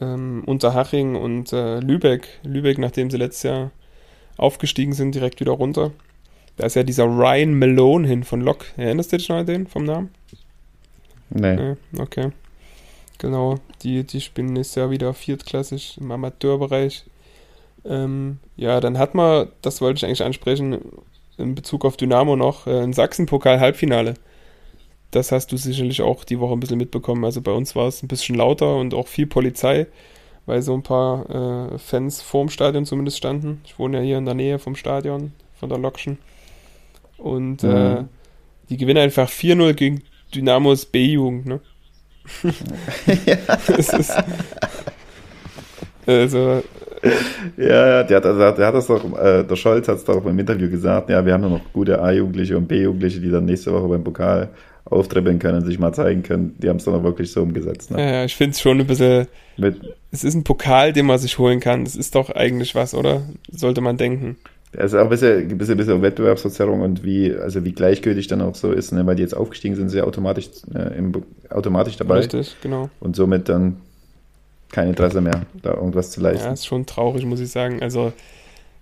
ähm, 0.00 0.42
Unterhaching 0.46 1.16
und 1.16 1.52
äh, 1.52 1.80
Lübeck. 1.80 2.28
Lübeck, 2.42 2.78
nachdem 2.78 3.10
sie 3.10 3.16
letztes 3.16 3.44
Jahr 3.44 3.70
aufgestiegen 4.36 4.92
sind, 4.92 5.14
direkt 5.14 5.40
wieder 5.40 5.52
runter. 5.52 5.92
Da 6.56 6.66
ist 6.66 6.76
ja 6.76 6.82
dieser 6.82 7.04
Ryan 7.04 7.58
Malone 7.58 8.06
hin 8.06 8.22
von 8.22 8.40
Lok. 8.40 8.66
Erinnerst 8.76 9.12
du 9.12 9.16
dich 9.16 9.28
noch 9.28 9.36
an 9.36 9.46
den 9.46 9.66
vom 9.66 9.84
Namen? 9.84 10.10
Nee. 11.30 11.56
nee 11.56 11.76
okay. 11.98 12.30
Genau, 13.18 13.56
die, 13.82 14.04
die 14.04 14.20
spielen 14.20 14.52
nächstes 14.52 14.76
Jahr 14.76 14.90
wieder 14.90 15.14
viertklassig 15.14 15.98
im 16.00 16.10
Amateurbereich. 16.10 17.04
Ähm, 17.84 18.38
ja, 18.56 18.80
dann 18.80 18.98
hat 18.98 19.14
man, 19.14 19.48
das 19.62 19.80
wollte 19.80 19.98
ich 19.98 20.04
eigentlich 20.04 20.24
ansprechen, 20.24 20.80
in 21.36 21.54
Bezug 21.54 21.84
auf 21.84 21.96
Dynamo 21.96 22.36
noch, 22.36 22.66
äh, 22.66 22.80
ein 22.80 22.92
Sachsen-Pokal-Halbfinale. 22.92 24.14
Das 25.10 25.32
hast 25.32 25.52
du 25.52 25.56
sicherlich 25.56 26.02
auch 26.02 26.24
die 26.24 26.40
Woche 26.40 26.54
ein 26.54 26.60
bisschen 26.60 26.78
mitbekommen. 26.78 27.24
Also 27.24 27.40
bei 27.40 27.52
uns 27.52 27.76
war 27.76 27.86
es 27.86 28.02
ein 28.02 28.08
bisschen 28.08 28.34
lauter 28.34 28.76
und 28.76 28.94
auch 28.94 29.06
viel 29.06 29.26
Polizei, 29.26 29.86
weil 30.46 30.60
so 30.62 30.74
ein 30.74 30.82
paar 30.82 31.72
äh, 31.74 31.78
Fans 31.78 32.20
vorm 32.20 32.48
Stadion 32.48 32.84
zumindest 32.84 33.18
standen. 33.18 33.60
Ich 33.64 33.78
wohne 33.78 33.98
ja 33.98 34.02
hier 34.02 34.18
in 34.18 34.24
der 34.24 34.34
Nähe 34.34 34.58
vom 34.58 34.74
Stadion, 34.74 35.32
von 35.54 35.68
der 35.68 35.78
Lokschen. 35.78 36.18
Und 37.16 37.62
mhm. 37.62 37.70
äh, 37.70 38.04
die 38.70 38.76
gewinnen 38.76 39.02
einfach 39.02 39.28
4-0 39.30 39.74
gegen 39.74 40.02
Dynamos 40.34 40.86
B-Jugend, 40.86 41.46
ne? 41.46 41.60
ja. 43.26 43.36
ist, 43.76 44.14
also. 46.06 46.62
Ja, 47.56 47.86
ja, 47.86 48.02
der, 48.02 48.20
der, 48.20 48.52
der 48.52 48.66
hat 48.66 48.74
das 48.74 48.86
doch, 48.86 49.04
äh, 49.18 49.44
der 49.44 49.56
Scholz 49.56 49.88
hat 49.88 49.96
es 49.96 50.04
doch 50.04 50.24
im 50.24 50.38
Interview 50.38 50.70
gesagt, 50.70 51.10
ja, 51.10 51.24
wir 51.24 51.34
haben 51.34 51.42
ja 51.42 51.48
noch 51.48 51.72
gute 51.72 52.00
A-Jugendliche 52.00 52.56
und 52.56 52.66
B-Jugendliche, 52.66 53.20
die 53.20 53.30
dann 53.30 53.44
nächste 53.44 53.72
Woche 53.72 53.88
beim 53.88 54.02
Pokal 54.02 54.48
auftribbeln 54.86 55.38
können 55.38 55.58
und 55.58 55.66
sich 55.66 55.78
mal 55.78 55.92
zeigen 55.92 56.22
können. 56.22 56.56
Die 56.58 56.68
haben 56.68 56.76
es 56.76 56.84
dann 56.84 56.94
auch 56.94 57.02
wirklich 57.02 57.30
so 57.30 57.42
umgesetzt. 57.42 57.90
Ne? 57.90 58.00
Ja, 58.00 58.10
ja, 58.12 58.24
ich 58.24 58.36
finde 58.36 58.52
es 58.52 58.60
schon 58.60 58.80
ein 58.80 58.86
bisschen. 58.86 59.26
Mit, 59.56 59.80
es 60.10 60.24
ist 60.24 60.34
ein 60.34 60.44
Pokal, 60.44 60.92
den 60.92 61.06
man 61.06 61.18
sich 61.18 61.38
holen 61.38 61.60
kann. 61.60 61.84
Das 61.84 61.96
ist 61.96 62.14
doch 62.14 62.30
eigentlich 62.30 62.74
was, 62.74 62.94
oder? 62.94 63.22
Sollte 63.50 63.80
man 63.80 63.96
denken. 63.96 64.36
Also 64.78 64.98
auch 64.98 65.04
ein 65.04 65.08
bisschen, 65.08 65.50
ein 65.50 65.58
bisschen, 65.58 65.74
ein 65.74 65.78
bisschen 65.78 66.02
Wettbewerbsverzerrung 66.02 66.80
und 66.80 67.04
wie, 67.04 67.34
also 67.34 67.64
wie 67.64 67.72
gleichgültig 67.72 68.26
dann 68.26 68.40
auch 68.40 68.54
so 68.54 68.72
ist, 68.72 68.92
ne? 68.92 69.06
weil 69.06 69.16
die 69.16 69.22
jetzt 69.22 69.36
aufgestiegen 69.36 69.74
sind, 69.74 69.88
sind 69.88 69.98
sie 69.98 70.02
automatisch, 70.02 70.48
äh, 70.74 70.96
im, 70.98 71.12
automatisch 71.50 71.96
dabei. 71.96 72.18
Richtig, 72.18 72.56
genau. 72.62 72.90
Und 73.00 73.16
somit 73.16 73.48
dann 73.48 73.76
kein 74.72 74.88
Interesse 74.88 75.20
mehr, 75.20 75.42
da 75.62 75.74
irgendwas 75.74 76.10
zu 76.10 76.20
leisten. 76.20 76.46
Ja, 76.46 76.52
ist 76.52 76.66
schon 76.66 76.86
traurig, 76.86 77.24
muss 77.24 77.40
ich 77.40 77.50
sagen. 77.50 77.82
Also, 77.82 78.12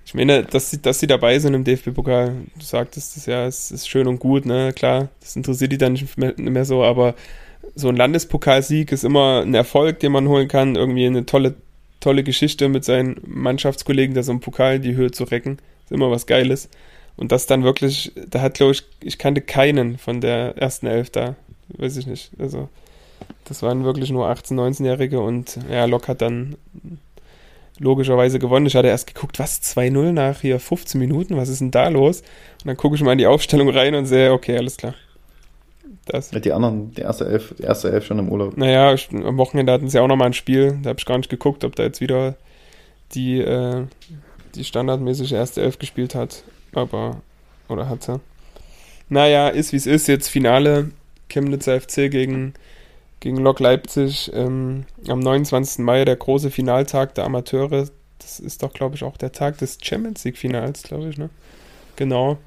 ich 0.04 0.14
meine, 0.14 0.42
dass 0.42 0.70
sie, 0.70 0.80
dass 0.80 1.00
sie 1.00 1.06
dabei 1.06 1.38
sind 1.38 1.54
im 1.54 1.64
DFB-Pokal, 1.64 2.34
du 2.56 2.64
sagtest 2.64 3.16
es 3.16 3.26
ja, 3.26 3.46
es 3.46 3.70
ist 3.70 3.88
schön 3.88 4.06
und 4.06 4.18
gut, 4.18 4.46
ne, 4.46 4.72
klar, 4.72 5.08
das 5.20 5.36
interessiert 5.36 5.72
die 5.72 5.78
dann 5.78 5.92
nicht 5.92 6.16
mehr, 6.16 6.34
nicht 6.36 6.50
mehr 6.50 6.64
so, 6.64 6.82
aber 6.82 7.14
so 7.74 7.88
ein 7.88 7.96
Landespokalsieg 7.96 8.90
ist 8.90 9.04
immer 9.04 9.42
ein 9.42 9.54
Erfolg, 9.54 10.00
den 10.00 10.12
man 10.12 10.28
holen 10.28 10.48
kann, 10.48 10.74
irgendwie 10.74 11.06
eine 11.06 11.26
tolle, 11.26 11.54
tolle 12.00 12.24
Geschichte 12.24 12.68
mit 12.68 12.84
seinen 12.84 13.20
Mannschaftskollegen, 13.26 14.14
da 14.14 14.22
so 14.22 14.32
einen 14.32 14.40
Pokal 14.40 14.76
in 14.76 14.82
die 14.82 14.96
Höhe 14.96 15.10
zu 15.10 15.24
recken 15.24 15.58
immer 15.90 16.10
was 16.10 16.26
Geiles. 16.26 16.68
Und 17.16 17.32
das 17.32 17.46
dann 17.46 17.62
wirklich, 17.62 18.12
da 18.28 18.40
hat, 18.40 18.54
glaube 18.54 18.72
ich, 18.72 18.84
ich 19.02 19.18
kannte 19.18 19.40
keinen 19.40 19.98
von 19.98 20.20
der 20.20 20.56
ersten 20.56 20.86
Elf 20.86 21.10
da. 21.10 21.36
Weiß 21.68 21.96
ich 21.96 22.06
nicht. 22.06 22.30
Also, 22.38 22.68
das 23.44 23.62
waren 23.62 23.84
wirklich 23.84 24.10
nur 24.10 24.28
18-, 24.28 24.54
19-Jährige 24.54 25.20
und 25.20 25.58
ja, 25.70 25.84
Lok 25.84 26.08
hat 26.08 26.22
dann 26.22 26.56
logischerweise 27.78 28.38
gewonnen. 28.38 28.66
Ich 28.66 28.76
hatte 28.76 28.88
erst 28.88 29.12
geguckt, 29.12 29.38
was, 29.38 29.60
2-0 29.62 30.12
nach 30.12 30.40
hier 30.40 30.60
15 30.60 30.98
Minuten, 30.98 31.36
was 31.36 31.48
ist 31.48 31.60
denn 31.60 31.70
da 31.70 31.88
los? 31.88 32.20
Und 32.20 32.66
dann 32.66 32.76
gucke 32.76 32.96
ich 32.96 33.02
mal 33.02 33.12
in 33.12 33.18
die 33.18 33.26
Aufstellung 33.26 33.68
rein 33.68 33.94
und 33.94 34.06
sehe, 34.06 34.32
okay, 34.32 34.56
alles 34.56 34.76
klar. 34.76 34.94
Das. 36.06 36.30
Die 36.30 36.52
anderen, 36.52 36.92
die 36.94 37.02
erste 37.02 37.26
Elf, 37.26 37.54
die 37.58 37.62
erste 37.62 37.92
Elf 37.92 38.04
schon 38.04 38.18
im 38.18 38.28
Urlaub. 38.28 38.56
Naja, 38.56 38.96
am 39.12 39.36
Wochenende 39.36 39.72
hatten 39.72 39.88
sie 39.88 40.00
auch 40.00 40.08
nochmal 40.08 40.28
ein 40.28 40.32
Spiel. 40.32 40.78
Da 40.82 40.90
habe 40.90 40.98
ich 40.98 41.06
gar 41.06 41.16
nicht 41.16 41.30
geguckt, 41.30 41.64
ob 41.64 41.76
da 41.76 41.84
jetzt 41.84 42.00
wieder 42.00 42.34
die, 43.14 43.40
äh, 43.40 43.84
die 44.54 44.64
standardmäßige 44.64 45.32
erste 45.32 45.62
Elf 45.62 45.78
gespielt 45.78 46.14
hat. 46.14 46.44
Aber, 46.74 47.20
oder 47.68 47.88
hat 47.88 48.02
sie. 48.02 48.20
Naja, 49.08 49.48
ist 49.48 49.72
wie 49.72 49.76
es 49.76 49.86
ist. 49.86 50.08
Jetzt 50.08 50.28
Finale 50.28 50.90
Chemnitzer 51.28 51.80
FC 51.80 52.10
gegen, 52.10 52.54
gegen 53.20 53.38
Lok 53.38 53.60
Leipzig. 53.60 54.30
Ähm, 54.34 54.84
am 55.08 55.20
29. 55.20 55.84
Mai 55.84 56.04
der 56.04 56.16
große 56.16 56.50
Finaltag 56.50 57.14
der 57.14 57.24
Amateure. 57.24 57.88
Das 58.18 58.40
ist 58.40 58.62
doch, 58.62 58.72
glaube 58.72 58.94
ich, 58.94 59.04
auch 59.04 59.16
der 59.16 59.32
Tag 59.32 59.58
des 59.58 59.78
Champions 59.82 60.24
League-Finals, 60.24 60.84
glaube 60.84 61.08
ich, 61.08 61.18
ne? 61.18 61.28
Genau. 61.96 62.38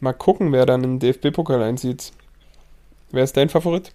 Mal 0.00 0.12
gucken, 0.12 0.52
wer 0.52 0.66
dann 0.66 0.82
den 0.82 0.98
DFB-Pokal 0.98 1.62
einzieht. 1.62 2.12
Wer 3.12 3.24
ist 3.24 3.36
dein 3.36 3.48
Favorit? 3.48 3.92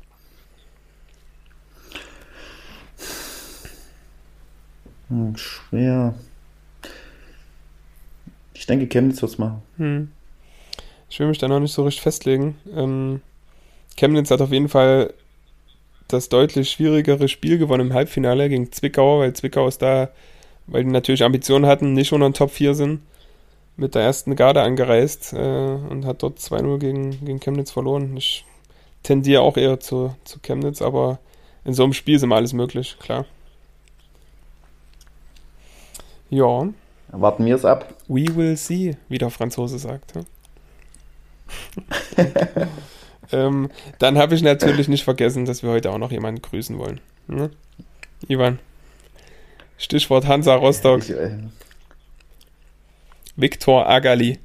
Hm, 5.10 5.36
schwer. 5.36 6.14
Ich 8.58 8.66
denke, 8.66 8.88
Chemnitz 8.88 9.22
wird 9.22 9.32
es 9.32 9.38
machen. 9.38 9.62
Hm. 9.78 10.12
Ich 11.10 11.20
will 11.20 11.28
mich 11.28 11.38
da 11.38 11.48
noch 11.48 11.60
nicht 11.60 11.74
so 11.74 11.84
richtig 11.84 12.02
festlegen. 12.02 12.58
Ähm, 12.76 13.22
Chemnitz 13.96 14.32
hat 14.32 14.42
auf 14.42 14.52
jeden 14.52 14.70
Fall 14.70 15.14
das 16.08 16.30
deutlich 16.30 16.72
schwierigere 16.72 17.28
Spiel 17.28 17.58
gewonnen 17.58 17.88
im 17.88 17.94
Halbfinale 17.94 18.50
gegen 18.50 18.72
Zwickau, 18.72 19.20
weil 19.20 19.34
Zwickau 19.34 19.68
ist 19.68 19.82
da, 19.82 20.10
weil 20.66 20.84
die 20.84 20.92
natürlich 20.92 21.24
Ambitionen 21.24 21.66
hatten, 21.66 21.94
nicht 21.94 22.14
unter 22.14 22.30
den 22.30 22.34
Top 22.34 22.52
4 22.52 22.74
sind, 22.76 23.02
mit 23.76 23.96
der 23.96 24.04
ersten 24.04 24.36
Garde 24.36 24.62
angereist 24.62 25.34
äh, 25.34 25.38
und 25.38 26.06
hat 26.06 26.24
dort 26.24 26.40
2-0 26.40 26.80
gegen, 26.80 27.26
gegen 27.26 27.40
Chemnitz 27.40 27.72
verloren. 27.72 28.16
Ich 28.18 28.46
tendiere 29.04 29.42
auch 29.42 29.58
eher 29.58 29.80
zu, 29.80 30.16
zu 30.24 30.40
Chemnitz, 30.40 30.82
aber 30.82 31.20
in 31.64 31.74
so 31.74 31.84
einem 31.84 31.94
Spiel 31.94 32.16
ist 32.16 32.24
immer 32.24 32.38
alles 32.38 32.54
möglich, 32.54 32.98
klar. 33.00 33.26
Ja. 36.30 36.68
Warten 37.12 37.46
wir 37.46 37.56
es 37.56 37.66
ab. 37.66 37.94
We 38.08 38.36
will 38.36 38.58
see, 38.58 38.98
wie 39.10 39.18
der 39.18 39.30
Franzose 39.30 39.80
sagt. 39.80 40.14
Ähm, 43.32 43.70
dann 44.00 44.18
habe 44.18 44.36
ich 44.36 44.42
natürlich 44.42 44.88
nicht 44.88 45.04
vergessen, 45.04 45.46
dass 45.46 45.64
wir 45.64 45.70
heute 45.70 45.92
auch 45.92 45.98
noch 45.98 46.12
jemanden 46.12 46.42
grüßen 46.42 46.78
wollen. 46.78 47.02
Hm? 47.28 47.50
Ivan. 48.28 48.60
Stichwort 49.78 50.28
Hansa 50.28 50.56
Rostock. 50.56 51.00
Ich, 51.00 51.12
äh... 51.12 51.38
Viktor 53.36 53.88
Agali. 53.88 54.40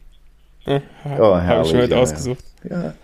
Ja, 0.66 0.80
oh, 1.18 1.34
habe 1.34 1.66
ich 1.66 1.72
mir 1.72 1.82
heute 1.82 1.94
ja, 1.94 2.00
ausgesucht. 2.00 2.44
Ja. 2.68 2.94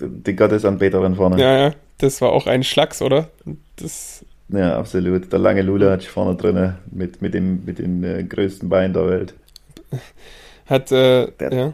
Die 0.00 0.34
Gottesanbeterin 0.34 1.14
vorne. 1.14 1.40
Ja, 1.40 1.58
ja. 1.68 1.74
Das 1.98 2.20
war 2.20 2.32
auch 2.32 2.46
ein 2.46 2.64
Schlacks, 2.64 3.00
oder? 3.00 3.30
Das 3.76 4.24
ja, 4.48 4.78
absolut. 4.78 5.32
Der 5.32 5.38
lange 5.38 5.62
Lula 5.62 5.90
hat 5.92 6.04
vorne 6.04 6.36
drin 6.36 6.74
mit, 6.90 7.22
mit, 7.22 7.34
dem, 7.34 7.64
mit 7.64 7.78
den 7.78 8.04
äh, 8.04 8.22
größten 8.24 8.68
Beinen 8.68 8.92
der 8.92 9.08
Welt. 9.08 9.34
Hat, 10.66 10.92
äh, 10.92 11.30
der, 11.38 11.52
ja. 11.52 11.72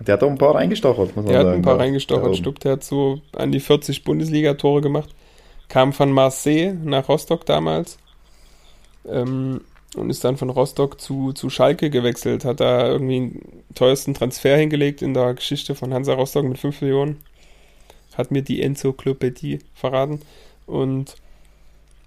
Der 0.00 0.14
hat 0.14 0.22
auch 0.22 0.30
ein 0.30 0.38
paar 0.38 0.54
reingestochert, 0.54 1.16
muss 1.16 1.24
man 1.24 1.26
der 1.26 1.34
sagen. 1.34 1.44
Der 1.44 1.50
hat 1.52 1.56
ein 1.56 1.62
paar 1.62 1.78
reingestochert, 1.78 2.36
stimmt. 2.36 2.64
Der 2.64 2.72
hat 2.72 2.84
so 2.84 3.20
an 3.34 3.52
die 3.52 3.60
40 3.60 4.04
Bundesliga-Tore 4.04 4.82
gemacht. 4.82 5.14
Kam 5.68 5.92
von 5.92 6.12
Marseille 6.12 6.74
nach 6.74 7.08
Rostock 7.08 7.46
damals. 7.46 7.98
Ähm, 9.08 9.62
und 9.96 10.10
ist 10.10 10.24
dann 10.24 10.36
von 10.36 10.50
Rostock 10.50 11.00
zu, 11.00 11.32
zu 11.32 11.48
Schalke 11.48 11.88
gewechselt. 11.88 12.44
Hat 12.44 12.60
da 12.60 12.86
irgendwie 12.86 13.20
den 13.20 13.64
teuersten 13.74 14.12
Transfer 14.12 14.56
hingelegt 14.56 15.00
in 15.00 15.14
der 15.14 15.32
Geschichte 15.34 15.74
von 15.74 15.94
Hansa 15.94 16.12
Rostock 16.12 16.44
mit 16.44 16.58
5 16.58 16.82
Millionen. 16.82 17.18
Hat 18.14 18.30
mir 18.30 18.42
die 18.42 18.62
Enzyklopädie 18.62 19.60
verraten. 19.74 20.20
Und 20.66 21.16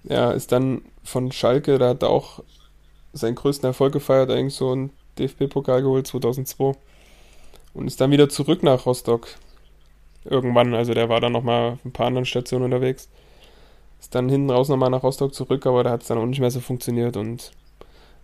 ja, 0.03 0.31
ist 0.31 0.51
dann 0.51 0.81
von 1.03 1.31
Schalke, 1.31 1.77
da 1.77 1.89
hat 1.89 2.03
er 2.03 2.09
auch 2.09 2.43
seinen 3.13 3.35
größten 3.35 3.67
Erfolg 3.67 3.93
gefeiert, 3.93 4.29
eigentlich 4.29 4.55
so 4.55 4.71
einen 4.71 4.91
DFB-Pokal 5.17 5.81
geholt 5.81 6.07
2002 6.07 6.73
und 7.73 7.87
ist 7.87 7.99
dann 7.99 8.11
wieder 8.11 8.29
zurück 8.29 8.63
nach 8.63 8.85
Rostock. 8.85 9.27
Irgendwann, 10.25 10.73
also 10.73 10.93
der 10.93 11.09
war 11.09 11.21
dann 11.21 11.31
nochmal 11.31 11.73
auf 11.73 11.85
ein 11.85 11.91
paar 11.91 12.07
anderen 12.07 12.25
Stationen 12.25 12.65
unterwegs. 12.65 13.09
Ist 13.99 14.15
dann 14.15 14.29
hinten 14.29 14.49
raus 14.49 14.69
nochmal 14.69 14.89
nach 14.89 15.03
Rostock 15.03 15.33
zurück, 15.33 15.65
aber 15.65 15.83
da 15.83 15.91
hat 15.91 16.01
es 16.01 16.07
dann 16.07 16.17
auch 16.17 16.25
nicht 16.25 16.39
mehr 16.39 16.51
so 16.51 16.59
funktioniert 16.59 17.17
und 17.17 17.51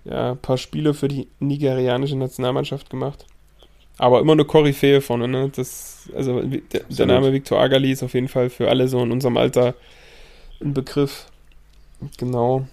ja, 0.05 0.31
ein 0.31 0.37
paar 0.37 0.57
Spiele 0.57 0.93
für 0.93 1.07
die 1.07 1.27
nigerianische 1.39 2.15
Nationalmannschaft 2.15 2.89
gemacht. 2.89 3.25
Aber 3.97 4.19
immer 4.19 4.33
eine 4.33 4.45
Koryphäe 4.45 5.01
vorne, 5.01 5.27
ne? 5.27 5.49
Das, 5.55 6.09
also 6.15 6.41
der, 6.41 6.81
der 6.89 7.05
Name 7.05 7.31
Viktor 7.33 7.59
Agali 7.59 7.91
ist 7.91 8.03
auf 8.03 8.13
jeden 8.13 8.27
Fall 8.27 8.49
für 8.49 8.69
alle 8.69 8.87
so 8.87 9.01
in 9.01 9.11
unserem 9.11 9.37
Alter 9.37 9.73
ein 10.61 10.73
Begriff. 10.73 11.27
Genau. 12.17 12.67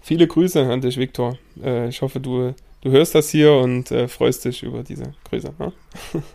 Viele 0.00 0.26
Grüße 0.26 0.60
an 0.60 0.80
dich, 0.80 0.96
Viktor. 0.96 1.38
Äh, 1.62 1.88
ich 1.88 2.02
hoffe, 2.02 2.20
du 2.20 2.54
du 2.80 2.90
hörst 2.90 3.14
das 3.14 3.30
hier 3.30 3.52
und 3.52 3.90
äh, 3.90 4.08
freust 4.08 4.44
dich 4.44 4.62
über 4.62 4.82
diese 4.82 5.14
Grüße. 5.24 5.54
Ne? 5.58 5.72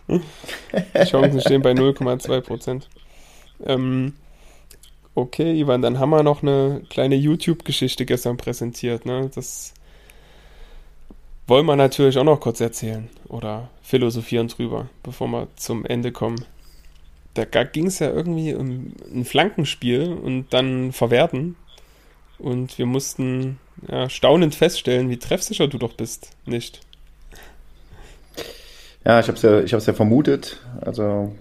Die 0.94 1.04
Chancen 1.04 1.40
stehen 1.40 1.62
bei 1.62 1.72
0,2 1.72 2.40
Prozent. 2.40 2.88
Ähm, 3.64 4.14
okay, 5.14 5.58
Ivan, 5.58 5.82
dann 5.82 5.98
haben 5.98 6.10
wir 6.10 6.22
noch 6.22 6.42
eine 6.42 6.82
kleine 6.88 7.16
YouTube-Geschichte 7.16 8.06
gestern 8.06 8.36
präsentiert. 8.36 9.06
Ne? 9.06 9.30
Das 9.34 9.74
wollen 11.46 11.66
wir 11.66 11.76
natürlich 11.76 12.18
auch 12.18 12.24
noch 12.24 12.40
kurz 12.40 12.60
erzählen 12.60 13.08
oder 13.28 13.70
philosophieren 13.82 14.48
drüber, 14.48 14.88
bevor 15.02 15.28
wir 15.28 15.48
zum 15.56 15.84
Ende 15.84 16.12
kommen. 16.12 16.44
Da 17.34 17.44
ging 17.44 17.86
es 17.86 17.98
ja 17.98 18.10
irgendwie 18.10 18.54
um 18.54 18.94
ein 19.12 19.24
Flankenspiel 19.26 20.10
und 20.10 20.46
dann 20.50 20.92
verwerten. 20.92 21.56
Und 22.38 22.78
wir 22.78 22.86
mussten 22.86 23.58
ja, 23.88 24.08
staunend 24.08 24.54
feststellen, 24.54 25.10
wie 25.10 25.18
treffsicher 25.18 25.68
du 25.68 25.78
doch 25.78 25.94
bist, 25.94 26.30
nicht? 26.44 26.80
Ja, 29.04 29.20
ich 29.20 29.28
habe 29.28 29.36
es 29.36 29.70
ja, 29.70 29.78
ja 29.78 29.92
vermutet. 29.92 30.58
Also 30.80 31.32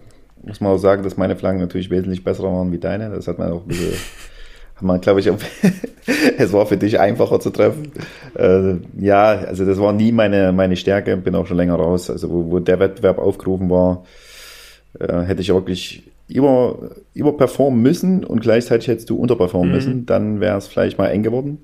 muss 0.43 0.61
man 0.61 0.73
auch 0.73 0.77
sagen, 0.77 1.03
dass 1.03 1.17
meine 1.17 1.35
Flanken 1.35 1.61
natürlich 1.61 1.89
wesentlich 1.89 2.23
besser 2.23 2.43
waren 2.43 2.71
wie 2.71 2.77
deine. 2.77 3.09
Das 3.09 3.27
hat 3.27 3.39
man 3.39 3.51
auch 3.51 3.63
ein 3.63 3.67
bisschen, 3.67 3.93
man, 4.81 5.01
glaube 5.01 5.19
ich, 5.19 5.27
es 6.37 6.53
war 6.53 6.65
für 6.67 6.77
dich 6.77 6.99
einfacher 6.99 7.39
zu 7.39 7.49
treffen. 7.49 7.91
Äh, 8.35 8.75
ja, 8.99 9.23
also 9.23 9.65
das 9.65 9.79
war 9.79 9.93
nie 9.93 10.11
meine, 10.11 10.51
meine 10.51 10.75
Stärke, 10.75 11.17
bin 11.17 11.35
auch 11.35 11.47
schon 11.47 11.57
länger 11.57 11.75
raus. 11.75 12.09
Also 12.09 12.29
wo, 12.29 12.51
wo 12.51 12.59
der 12.59 12.79
Wettbewerb 12.79 13.17
aufgerufen 13.17 13.69
war, 13.69 14.05
äh, 14.99 15.21
hätte 15.23 15.41
ich 15.41 15.49
wirklich 15.49 16.05
über, 16.28 16.91
überperformen 17.13 17.82
müssen 17.82 18.23
und 18.23 18.41
gleichzeitig 18.41 18.88
hättest 18.88 19.09
du 19.09 19.17
unterperformen 19.17 19.69
mhm. 19.69 19.76
müssen, 19.76 20.05
dann 20.05 20.39
wäre 20.39 20.57
es 20.57 20.67
vielleicht 20.67 20.97
mal 20.97 21.07
eng 21.07 21.23
geworden. 21.23 21.59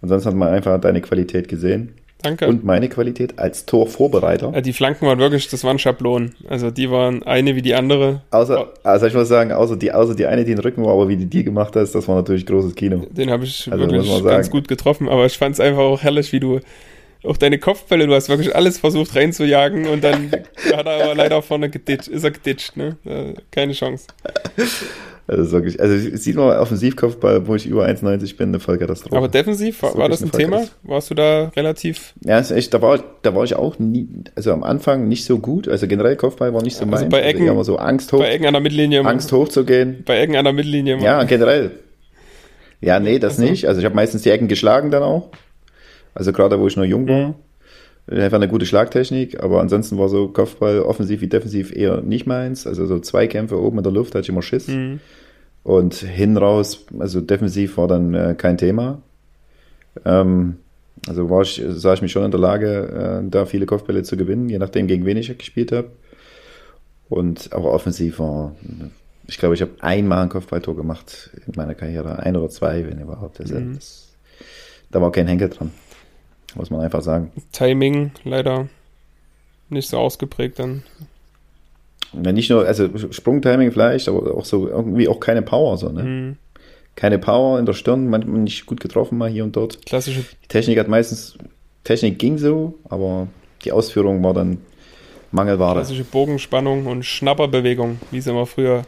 Und 0.00 0.08
sonst 0.08 0.26
hat 0.26 0.34
man 0.34 0.48
einfach 0.48 0.80
deine 0.80 1.00
Qualität 1.00 1.48
gesehen. 1.48 1.94
Danke. 2.22 2.46
Und 2.46 2.64
meine 2.64 2.88
Qualität 2.88 3.38
als 3.38 3.66
Torvorbereiter. 3.66 4.52
Die 4.62 4.72
Flanken 4.72 5.06
waren 5.06 5.18
wirklich, 5.18 5.48
das 5.48 5.64
waren 5.64 5.78
Schablonen. 5.78 6.34
Also 6.48 6.70
die 6.70 6.88
waren 6.88 7.24
eine 7.24 7.56
wie 7.56 7.62
die 7.62 7.74
andere. 7.74 8.22
Außer, 8.30 8.68
also 8.84 9.06
ich 9.06 9.14
muss 9.14 9.28
sagen, 9.28 9.50
außer 9.50 9.76
die, 9.76 9.92
außer 9.92 10.14
die 10.14 10.26
eine, 10.26 10.44
die 10.44 10.54
den 10.54 10.60
Rücken 10.60 10.84
war, 10.84 10.92
aber 10.92 11.08
wie 11.08 11.16
die 11.16 11.26
die 11.26 11.42
gemacht 11.42 11.74
hast, 11.74 11.92
das 11.92 12.06
war 12.06 12.16
natürlich 12.16 12.46
großes 12.46 12.76
Kino. 12.76 13.06
Den 13.10 13.30
habe 13.30 13.44
ich 13.44 13.70
also 13.70 13.90
wirklich 13.90 14.24
ganz 14.24 14.50
gut 14.50 14.68
getroffen, 14.68 15.08
aber 15.08 15.26
ich 15.26 15.36
fand 15.36 15.54
es 15.54 15.60
einfach 15.60 15.82
auch 15.82 16.02
herrlich, 16.02 16.32
wie 16.32 16.40
du 16.40 16.60
auch 17.24 17.36
deine 17.36 17.58
Kopfbälle, 17.58 18.06
du 18.06 18.14
hast 18.14 18.28
wirklich 18.28 18.54
alles 18.54 18.78
versucht 18.78 19.14
reinzujagen 19.14 19.86
und 19.86 20.02
dann 20.02 20.30
hat 20.72 20.86
er 20.86 21.04
aber 21.04 21.14
leider 21.14 21.42
vorne 21.42 21.70
geditscht, 21.70 22.08
ist 22.08 22.24
er 22.24 22.30
geditscht, 22.30 22.76
ne? 22.76 22.96
Keine 23.50 23.72
Chance. 23.72 24.06
Also 25.28 25.52
wirklich, 25.52 25.80
also 25.80 26.16
sieht 26.16 26.34
man 26.34 26.58
Offensivkopfball, 26.58 27.46
wo 27.46 27.54
ich 27.54 27.66
über 27.66 27.86
1,90 27.86 28.36
bin, 28.36 28.48
eine 28.48 28.58
Vollkatastrophe. 28.58 29.16
Aber 29.16 29.28
defensiv, 29.28 29.82
war, 29.82 29.96
war 29.96 30.08
das 30.08 30.20
ein 30.22 30.32
Thema? 30.32 30.64
Warst 30.82 31.10
du 31.10 31.14
da 31.14 31.52
relativ? 31.54 32.12
Ja, 32.24 32.40
ist 32.40 32.50
echt, 32.50 32.74
da 32.74 32.82
war, 32.82 33.02
da 33.22 33.34
war 33.34 33.44
ich 33.44 33.54
auch 33.54 33.78
nie, 33.78 34.08
also 34.34 34.52
am 34.52 34.64
Anfang 34.64 35.06
nicht 35.06 35.24
so 35.24 35.38
gut, 35.38 35.68
also 35.68 35.86
generell 35.86 36.16
Kopfball 36.16 36.52
war 36.52 36.62
nicht 36.62 36.76
so 36.76 36.84
also 36.84 36.96
mein. 36.96 37.08
Bei 37.08 37.22
Ecken, 37.22 37.48
also 37.48 37.62
so 37.62 37.76
Angst 37.76 38.12
hoch, 38.12 38.18
bei 38.18 38.30
Ecken 38.30 38.46
an 38.46 38.54
der 38.54 38.62
Mittellinie. 38.62 39.04
Angst 39.04 39.30
hochzugehen. 39.30 40.02
Bei 40.04 40.18
Ecken 40.18 40.34
an 40.34 40.44
der 40.44 40.54
Mittellinie. 40.54 40.98
Ja, 40.98 41.22
generell. 41.22 41.70
Ja, 42.80 42.98
nee, 42.98 43.20
das 43.20 43.38
also. 43.38 43.48
nicht. 43.48 43.68
Also 43.68 43.78
ich 43.78 43.84
habe 43.84 43.94
meistens 43.94 44.22
die 44.22 44.30
Ecken 44.30 44.48
geschlagen 44.48 44.90
dann 44.90 45.04
auch. 45.04 45.30
Also 46.14 46.32
gerade 46.32 46.58
wo 46.60 46.66
ich 46.66 46.76
noch 46.76 46.84
jung 46.84 47.08
war. 47.08 47.28
Mhm. 47.28 47.34
Einfach 48.18 48.36
eine 48.36 48.48
gute 48.48 48.66
Schlagtechnik, 48.66 49.42
aber 49.42 49.60
ansonsten 49.60 49.96
war 49.96 50.08
so 50.08 50.28
Kopfball 50.28 50.80
offensiv 50.80 51.20
wie 51.20 51.28
defensiv 51.28 51.74
eher 51.74 52.00
nicht 52.00 52.26
meins. 52.26 52.66
Also 52.66 52.86
so 52.86 52.98
Zweikämpfe 52.98 53.60
oben 53.60 53.78
in 53.78 53.84
der 53.84 53.92
Luft 53.92 54.14
hatte 54.14 54.22
ich 54.22 54.28
immer 54.28 54.42
Schiss. 54.42 54.68
Mhm. 54.68 55.00
Und 55.62 55.94
hin 55.94 56.36
raus, 56.36 56.84
also 56.98 57.20
defensiv 57.20 57.76
war 57.76 57.86
dann 57.86 58.14
äh, 58.14 58.34
kein 58.36 58.58
Thema. 58.58 59.00
Ähm, 60.04 60.56
also 61.06 61.30
war 61.30 61.42
ich, 61.42 61.62
sah 61.68 61.94
ich 61.94 62.02
mich 62.02 62.12
schon 62.12 62.24
in 62.24 62.30
der 62.30 62.40
Lage, 62.40 63.22
äh, 63.24 63.28
da 63.30 63.46
viele 63.46 63.66
Kopfbälle 63.66 64.02
zu 64.02 64.16
gewinnen, 64.16 64.48
je 64.48 64.58
nachdem, 64.58 64.86
gegen 64.88 65.04
wen 65.06 65.16
ich 65.16 65.36
gespielt 65.38 65.70
habe. 65.72 65.90
Und 67.08 67.52
auch 67.52 67.64
offensiv 67.64 68.18
war, 68.18 68.56
ich 69.26 69.38
glaube, 69.38 69.54
ich 69.54 69.62
habe 69.62 69.72
einmal 69.80 70.22
ein 70.22 70.28
Kopfballtor 70.28 70.76
gemacht 70.76 71.30
in 71.46 71.52
meiner 71.56 71.74
Karriere, 71.74 72.18
ein 72.20 72.36
oder 72.36 72.48
zwei, 72.48 72.86
wenn 72.88 73.00
überhaupt. 73.00 73.40
Also 73.40 73.54
mhm. 73.54 73.74
das, 73.74 74.14
da 74.90 75.00
war 75.00 75.12
kein 75.12 75.26
Henkel 75.26 75.50
dran. 75.50 75.70
Muss 76.54 76.70
man 76.70 76.80
einfach 76.80 77.02
sagen. 77.02 77.32
Timing 77.52 78.12
leider 78.24 78.68
nicht 79.68 79.88
so 79.88 79.98
ausgeprägt 79.98 80.58
dann. 80.58 80.82
Ja, 82.12 82.32
nicht 82.32 82.50
nur, 82.50 82.66
also 82.66 82.88
Sprungtiming 83.10 83.72
vielleicht, 83.72 84.08
aber 84.08 84.34
auch 84.36 84.44
so 84.44 84.68
irgendwie 84.68 85.08
auch 85.08 85.18
keine 85.18 85.42
Power, 85.42 85.78
so, 85.78 85.88
ne? 85.88 86.02
Mhm. 86.02 86.36
Keine 86.94 87.18
Power 87.18 87.58
in 87.58 87.64
der 87.64 87.72
Stirn, 87.72 88.10
manchmal 88.10 88.40
nicht 88.40 88.66
gut 88.66 88.80
getroffen, 88.80 89.16
mal 89.16 89.30
hier 89.30 89.44
und 89.44 89.56
dort. 89.56 89.84
Klassische. 89.86 90.24
Die 90.44 90.48
Technik 90.48 90.78
hat 90.78 90.88
meistens, 90.88 91.38
Technik 91.84 92.18
ging 92.18 92.36
so, 92.36 92.74
aber 92.90 93.28
die 93.64 93.72
Ausführung 93.72 94.22
war 94.22 94.34
dann 94.34 94.58
Mangelware. 95.30 95.76
Klassische 95.76 96.04
Bogenspannung 96.04 96.86
und 96.86 97.04
Schnapperbewegung, 97.04 97.98
wie 98.10 98.20
sie 98.20 98.30
immer 98.30 98.44
früher 98.44 98.84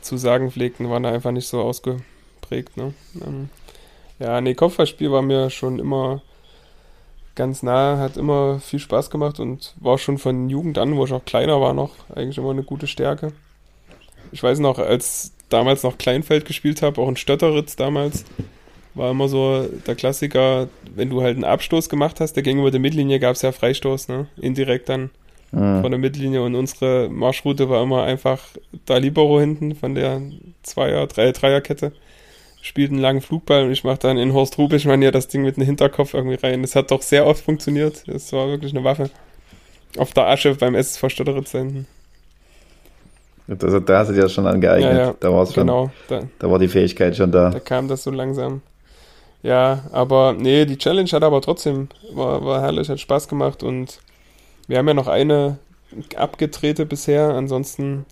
zu 0.00 0.16
sagen 0.16 0.50
pflegten, 0.50 0.90
waren 0.90 1.04
da 1.04 1.12
einfach 1.12 1.30
nicht 1.30 1.46
so 1.46 1.60
ausgeprägt, 1.60 2.76
ne? 2.76 2.92
Ähm, 3.24 3.50
ja, 4.18 4.40
nee, 4.40 4.54
Kopfballspiel 4.54 5.12
war 5.12 5.22
mir 5.22 5.50
schon 5.50 5.78
immer 5.78 6.22
ganz 7.34 7.62
nah, 7.62 7.98
hat 7.98 8.16
immer 8.16 8.60
viel 8.60 8.78
Spaß 8.78 9.10
gemacht 9.10 9.40
und 9.40 9.74
war 9.80 9.98
schon 9.98 10.18
von 10.18 10.48
Jugend 10.48 10.78
an, 10.78 10.96
wo 10.96 11.04
ich 11.04 11.12
auch 11.12 11.24
kleiner 11.24 11.60
war 11.60 11.74
noch, 11.74 11.92
eigentlich 12.14 12.38
immer 12.38 12.50
eine 12.50 12.62
gute 12.62 12.86
Stärke. 12.86 13.32
Ich 14.32 14.42
weiß 14.42 14.58
noch, 14.58 14.78
als 14.78 15.32
damals 15.48 15.82
noch 15.82 15.98
Kleinfeld 15.98 16.44
gespielt 16.44 16.82
habe, 16.82 17.00
auch 17.00 17.08
in 17.08 17.16
Stötteritz 17.16 17.76
damals, 17.76 18.24
war 18.94 19.10
immer 19.10 19.28
so 19.28 19.68
der 19.86 19.94
Klassiker, 19.94 20.68
wenn 20.94 21.10
du 21.10 21.22
halt 21.22 21.34
einen 21.34 21.44
Abstoß 21.44 21.88
gemacht 21.88 22.20
hast, 22.20 22.34
der 22.34 22.42
gegenüber 22.42 22.70
der 22.70 22.80
Mittellinie 22.80 23.18
gab 23.18 23.34
es 23.34 23.42
ja 23.42 23.52
Freistoß, 23.52 24.08
ne? 24.08 24.26
Indirekt 24.36 24.88
dann 24.88 25.10
mhm. 25.50 25.82
von 25.82 25.90
der 25.90 25.98
Mittellinie 25.98 26.42
und 26.42 26.54
unsere 26.54 27.08
Marschroute 27.08 27.68
war 27.68 27.82
immer 27.82 28.04
einfach 28.04 28.40
da 28.86 28.96
Libero 28.98 29.40
hinten 29.40 29.74
von 29.74 29.94
der 29.94 30.22
Zweier-, 30.62 31.06
Dreier-, 31.08 31.32
Dreierkette 31.32 31.92
spielt 32.64 32.90
einen 32.90 33.00
langen 33.00 33.20
Flugball 33.20 33.64
und 33.64 33.72
ich 33.72 33.84
mache 33.84 33.98
dann 33.98 34.16
in 34.16 34.32
Horst 34.32 34.56
Rubisch 34.56 34.86
manier 34.86 35.12
das 35.12 35.28
Ding 35.28 35.42
mit 35.42 35.58
dem 35.58 35.64
Hinterkopf 35.64 36.14
irgendwie 36.14 36.36
rein. 36.36 36.62
Das 36.62 36.74
hat 36.74 36.90
doch 36.90 37.02
sehr 37.02 37.26
oft 37.26 37.44
funktioniert. 37.44 38.04
Das 38.06 38.32
war 38.32 38.48
wirklich 38.48 38.74
eine 38.74 38.82
Waffe. 38.82 39.10
Auf 39.98 40.14
der 40.14 40.28
Asche 40.28 40.54
beim 40.54 40.74
SSV 40.74 41.10
Stötteritz 41.10 41.50
hinten. 41.50 41.86
Also 43.46 43.80
da 43.80 43.98
hast 43.98 44.08
du 44.08 44.14
dir 44.14 44.22
das 44.22 44.32
schon 44.32 44.46
angeeignet. 44.46 44.92
Ja, 44.92 44.98
ja, 45.08 45.14
da, 45.20 45.44
schon, 45.44 45.54
genau, 45.54 45.90
da, 46.08 46.22
da 46.38 46.50
war 46.50 46.58
die 46.58 46.68
Fähigkeit 46.68 47.14
schon 47.14 47.30
da. 47.30 47.50
Da 47.50 47.60
kam 47.60 47.86
das 47.86 48.02
so 48.02 48.10
langsam. 48.10 48.62
Ja, 49.42 49.84
aber 49.92 50.32
nee, 50.32 50.64
die 50.64 50.78
Challenge 50.78 51.10
hat 51.10 51.22
aber 51.22 51.42
trotzdem, 51.42 51.90
war, 52.14 52.42
war 52.46 52.62
herrlich, 52.62 52.88
hat 52.88 52.98
Spaß 52.98 53.28
gemacht 53.28 53.62
und 53.62 54.00
wir 54.68 54.78
haben 54.78 54.88
ja 54.88 54.94
noch 54.94 55.08
eine 55.08 55.58
abgedrehte 56.16 56.86
bisher. 56.86 57.28
Ansonsten 57.34 58.06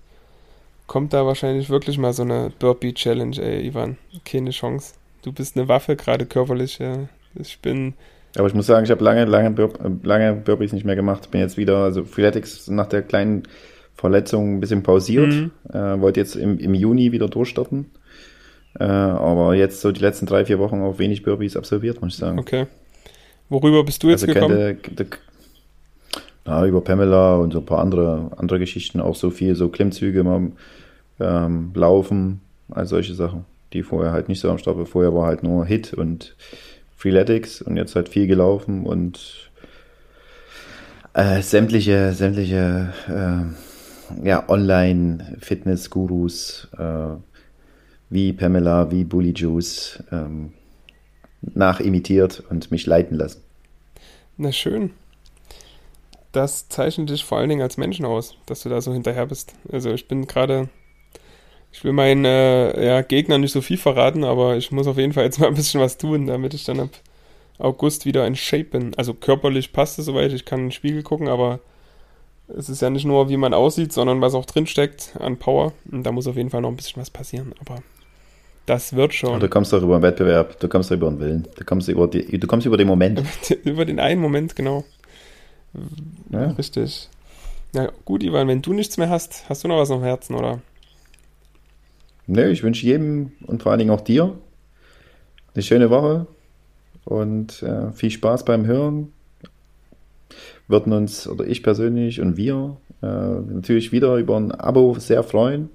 kommt 0.92 1.14
da 1.14 1.24
wahrscheinlich 1.24 1.70
wirklich 1.70 1.96
mal 1.96 2.12
so 2.12 2.22
eine 2.22 2.52
Burpee-Challenge, 2.58 3.38
ey, 3.40 3.66
Ivan. 3.66 3.96
Keine 4.26 4.50
Chance. 4.50 4.92
Du 5.22 5.32
bist 5.32 5.56
eine 5.56 5.66
Waffe, 5.66 5.96
gerade 5.96 6.26
körperlich. 6.26 6.80
Ja. 6.80 7.08
Ich 7.34 7.60
bin. 7.60 7.94
Aber 8.36 8.46
ich 8.46 8.52
muss 8.52 8.66
sagen, 8.66 8.84
ich 8.84 8.90
habe 8.90 9.02
lange, 9.02 9.24
lange, 9.24 9.52
Bur 9.52 9.72
lange 10.02 10.34
Burpees 10.34 10.74
nicht 10.74 10.84
mehr 10.84 10.94
gemacht. 10.94 11.30
Bin 11.30 11.40
jetzt 11.40 11.56
wieder, 11.56 11.78
also 11.78 12.04
Freeletics 12.04 12.68
nach 12.68 12.88
der 12.88 13.00
kleinen 13.00 13.44
Verletzung 13.94 14.56
ein 14.56 14.60
bisschen 14.60 14.82
pausiert. 14.82 15.32
Mhm. 15.32 15.50
Äh, 15.72 15.98
wollte 15.98 16.20
jetzt 16.20 16.36
im, 16.36 16.58
im 16.58 16.74
Juni 16.74 17.10
wieder 17.10 17.28
durchstarten. 17.28 17.86
Äh, 18.78 18.84
aber 18.84 19.54
jetzt 19.54 19.80
so 19.80 19.92
die 19.92 20.00
letzten 20.02 20.26
drei, 20.26 20.44
vier 20.44 20.58
Wochen 20.58 20.82
auch 20.82 20.98
wenig 20.98 21.22
Burpees 21.22 21.56
absolviert, 21.56 22.02
muss 22.02 22.12
ich 22.12 22.18
sagen. 22.18 22.38
Okay. 22.38 22.66
Worüber 23.48 23.82
bist 23.82 24.02
du 24.02 24.10
jetzt 24.10 24.28
also 24.28 24.34
gekommen? 24.34 24.82
Könnte, 24.82 25.06
na, 26.44 26.66
über 26.66 26.82
Pamela 26.82 27.36
und 27.36 27.54
so 27.54 27.60
ein 27.60 27.64
paar 27.64 27.78
andere, 27.78 28.30
andere 28.36 28.58
Geschichten, 28.58 29.00
auch 29.00 29.16
so 29.16 29.30
viel, 29.30 29.54
so 29.54 29.70
Klimmzüge 29.70 30.22
mal 30.22 30.52
ähm, 31.20 31.72
laufen, 31.74 32.40
all 32.70 32.86
solche 32.86 33.14
Sachen, 33.14 33.44
die 33.72 33.82
vorher 33.82 34.12
halt 34.12 34.28
nicht 34.28 34.40
so 34.40 34.50
am 34.50 34.58
Start 34.58 34.76
waren. 34.76 34.86
Vorher 34.86 35.14
war 35.14 35.26
halt 35.26 35.42
nur 35.42 35.66
Hit 35.66 35.94
und 35.94 36.36
Freeletics 36.96 37.62
und 37.62 37.76
jetzt 37.76 37.96
halt 37.96 38.08
viel 38.08 38.26
gelaufen 38.26 38.86
und 38.86 39.50
äh, 41.14 41.42
sämtliche, 41.42 42.12
sämtliche 42.12 42.92
äh, 43.08 43.42
ja, 44.26 44.48
Online-Fitness-Gurus 44.48 46.68
äh, 46.78 47.16
wie 48.10 48.32
Pamela, 48.32 48.90
wie 48.90 49.04
Bully 49.04 49.32
Juice 49.34 50.02
ähm, 50.12 50.52
nachimitiert 51.40 52.42
und 52.50 52.70
mich 52.70 52.86
leiten 52.86 53.16
lassen. 53.16 53.42
Na 54.36 54.52
schön 54.52 54.90
das 56.32 56.68
zeichnet 56.68 57.10
dich 57.10 57.24
vor 57.24 57.38
allen 57.38 57.50
Dingen 57.50 57.62
als 57.62 57.76
Menschen 57.76 58.04
aus, 58.04 58.34
dass 58.46 58.62
du 58.62 58.68
da 58.68 58.80
so 58.80 58.92
hinterher 58.92 59.26
bist. 59.26 59.54
Also 59.70 59.92
ich 59.92 60.08
bin 60.08 60.26
gerade, 60.26 60.68
ich 61.72 61.82
will 61.84 61.92
meinen 61.92 62.24
äh, 62.24 62.84
ja, 62.84 63.02
Gegner 63.02 63.38
nicht 63.38 63.52
so 63.52 63.62
viel 63.62 63.78
verraten, 63.78 64.24
aber 64.24 64.56
ich 64.56 64.70
muss 64.70 64.86
auf 64.86 64.98
jeden 64.98 65.12
Fall 65.12 65.24
jetzt 65.24 65.38
mal 65.40 65.48
ein 65.48 65.54
bisschen 65.54 65.80
was 65.80 65.98
tun, 65.98 66.26
damit 66.26 66.54
ich 66.54 66.64
dann 66.64 66.80
ab 66.80 66.90
August 67.58 68.04
wieder 68.04 68.26
in 68.26 68.36
Shape 68.36 68.64
bin. 68.64 68.94
Also 68.96 69.14
körperlich 69.14 69.72
passt 69.72 69.98
es 69.98 70.06
soweit, 70.06 70.32
ich 70.32 70.44
kann 70.44 70.60
in 70.60 70.66
den 70.66 70.72
Spiegel 70.72 71.02
gucken, 71.02 71.28
aber 71.28 71.60
es 72.48 72.68
ist 72.68 72.82
ja 72.82 72.90
nicht 72.90 73.06
nur, 73.06 73.28
wie 73.30 73.36
man 73.36 73.54
aussieht, 73.54 73.92
sondern 73.92 74.20
was 74.20 74.34
auch 74.34 74.44
drinsteckt 74.44 75.12
an 75.18 75.38
Power. 75.38 75.72
Und 75.90 76.04
da 76.04 76.12
muss 76.12 76.26
auf 76.26 76.36
jeden 76.36 76.50
Fall 76.50 76.60
noch 76.60 76.68
ein 76.68 76.76
bisschen 76.76 77.00
was 77.00 77.10
passieren, 77.10 77.54
aber 77.60 77.82
das 78.66 78.94
wird 78.94 79.14
schon. 79.14 79.40
du 79.40 79.48
kommst 79.48 79.72
doch 79.72 79.82
über 79.82 79.94
einen 79.94 80.02
Wettbewerb, 80.02 80.60
du 80.60 80.68
kommst 80.68 80.90
doch 80.90 80.96
über 80.96 81.10
den 81.10 81.18
Willen, 81.18 81.48
du 81.56 81.64
kommst 81.64 81.88
über, 81.88 82.06
die, 82.06 82.38
du 82.38 82.46
kommst 82.46 82.66
über 82.66 82.76
den 82.76 82.86
Moment. 82.86 83.22
über 83.64 83.84
den 83.84 83.98
einen 83.98 84.20
Moment, 84.20 84.54
genau. 84.54 84.84
Ja. 86.30 86.50
Richtig. 86.50 87.08
Ja, 87.74 87.90
gut, 88.04 88.22
Ivan, 88.22 88.48
wenn 88.48 88.60
du 88.60 88.74
nichts 88.74 88.98
mehr 88.98 89.08
hast, 89.08 89.48
hast 89.48 89.64
du 89.64 89.68
noch 89.68 89.78
was 89.78 89.90
auf 89.90 90.00
dem 90.00 90.04
Herzen, 90.04 90.34
oder? 90.34 90.60
Ne, 92.26 92.50
ich 92.50 92.62
wünsche 92.62 92.86
jedem 92.86 93.32
und 93.46 93.62
vor 93.62 93.72
allen 93.72 93.80
Dingen 93.80 93.90
auch 93.90 94.00
dir 94.00 94.36
eine 95.54 95.62
schöne 95.62 95.90
Woche 95.90 96.26
und 97.04 97.62
äh, 97.62 97.92
viel 97.92 98.10
Spaß 98.10 98.44
beim 98.44 98.66
Hören. 98.66 99.12
Würden 100.68 100.92
uns, 100.92 101.28
oder 101.28 101.46
ich 101.46 101.62
persönlich 101.62 102.20
und 102.20 102.36
wir, 102.36 102.76
äh, 103.02 103.06
natürlich 103.06 103.92
wieder 103.92 104.16
über 104.16 104.36
ein 104.36 104.52
Abo 104.52 104.96
sehr 104.98 105.22
freuen. 105.22 105.68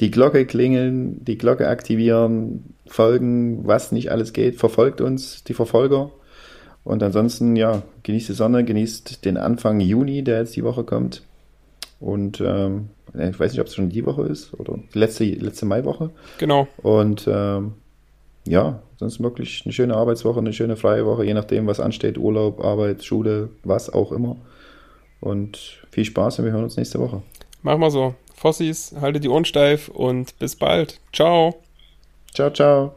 Die 0.00 0.10
Glocke 0.10 0.46
klingeln, 0.46 1.24
die 1.24 1.38
Glocke 1.38 1.68
aktivieren, 1.68 2.74
folgen, 2.86 3.66
was 3.66 3.92
nicht 3.92 4.10
alles 4.10 4.32
geht, 4.32 4.56
verfolgt 4.56 5.00
uns, 5.00 5.44
die 5.44 5.54
Verfolger. 5.54 6.10
Und 6.82 7.02
ansonsten, 7.02 7.54
ja, 7.54 7.82
genießt 8.02 8.30
die 8.30 8.34
Sonne, 8.34 8.64
genießt 8.64 9.24
den 9.24 9.36
Anfang 9.36 9.80
Juni, 9.80 10.24
der 10.24 10.40
jetzt 10.40 10.56
die 10.56 10.64
Woche 10.64 10.84
kommt. 10.84 11.22
Und 12.00 12.42
ähm, 12.44 12.90
ich 13.14 13.38
weiß 13.38 13.52
nicht, 13.52 13.60
ob 13.60 13.66
es 13.66 13.74
schon 13.74 13.90
die 13.90 14.04
Woche 14.04 14.22
ist 14.22 14.52
oder 14.54 14.78
die 14.92 14.98
letzte, 14.98 15.24
letzte 15.24 15.66
Maiwoche. 15.66 16.10
Genau. 16.38 16.66
Und 16.78 17.28
ähm, 17.30 17.74
ja, 18.46 18.82
sonst 18.96 19.22
wirklich 19.22 19.62
eine 19.64 19.72
schöne 19.72 19.96
Arbeitswoche, 19.96 20.40
eine 20.40 20.52
schöne 20.52 20.76
freie 20.76 21.06
Woche, 21.06 21.24
je 21.24 21.34
nachdem, 21.34 21.66
was 21.66 21.80
ansteht, 21.80 22.18
Urlaub, 22.18 22.62
Arbeit, 22.62 23.04
Schule, 23.04 23.50
was 23.62 23.92
auch 23.92 24.12
immer. 24.12 24.36
Und 25.20 25.82
viel 25.90 26.04
Spaß 26.04 26.38
und 26.38 26.44
wir 26.44 26.52
hören 26.52 26.64
uns 26.64 26.76
nächste 26.76 26.98
Woche. 26.98 27.22
Machen 27.62 27.80
wir 27.80 27.90
so. 27.90 28.14
Fossis, 28.34 28.94
haltet 29.00 29.24
die 29.24 29.28
Ohren 29.28 29.44
steif 29.44 29.88
und 29.88 30.38
bis 30.38 30.56
bald. 30.56 31.00
Ciao. 31.12 31.62
Ciao, 32.34 32.50
ciao. 32.50 32.94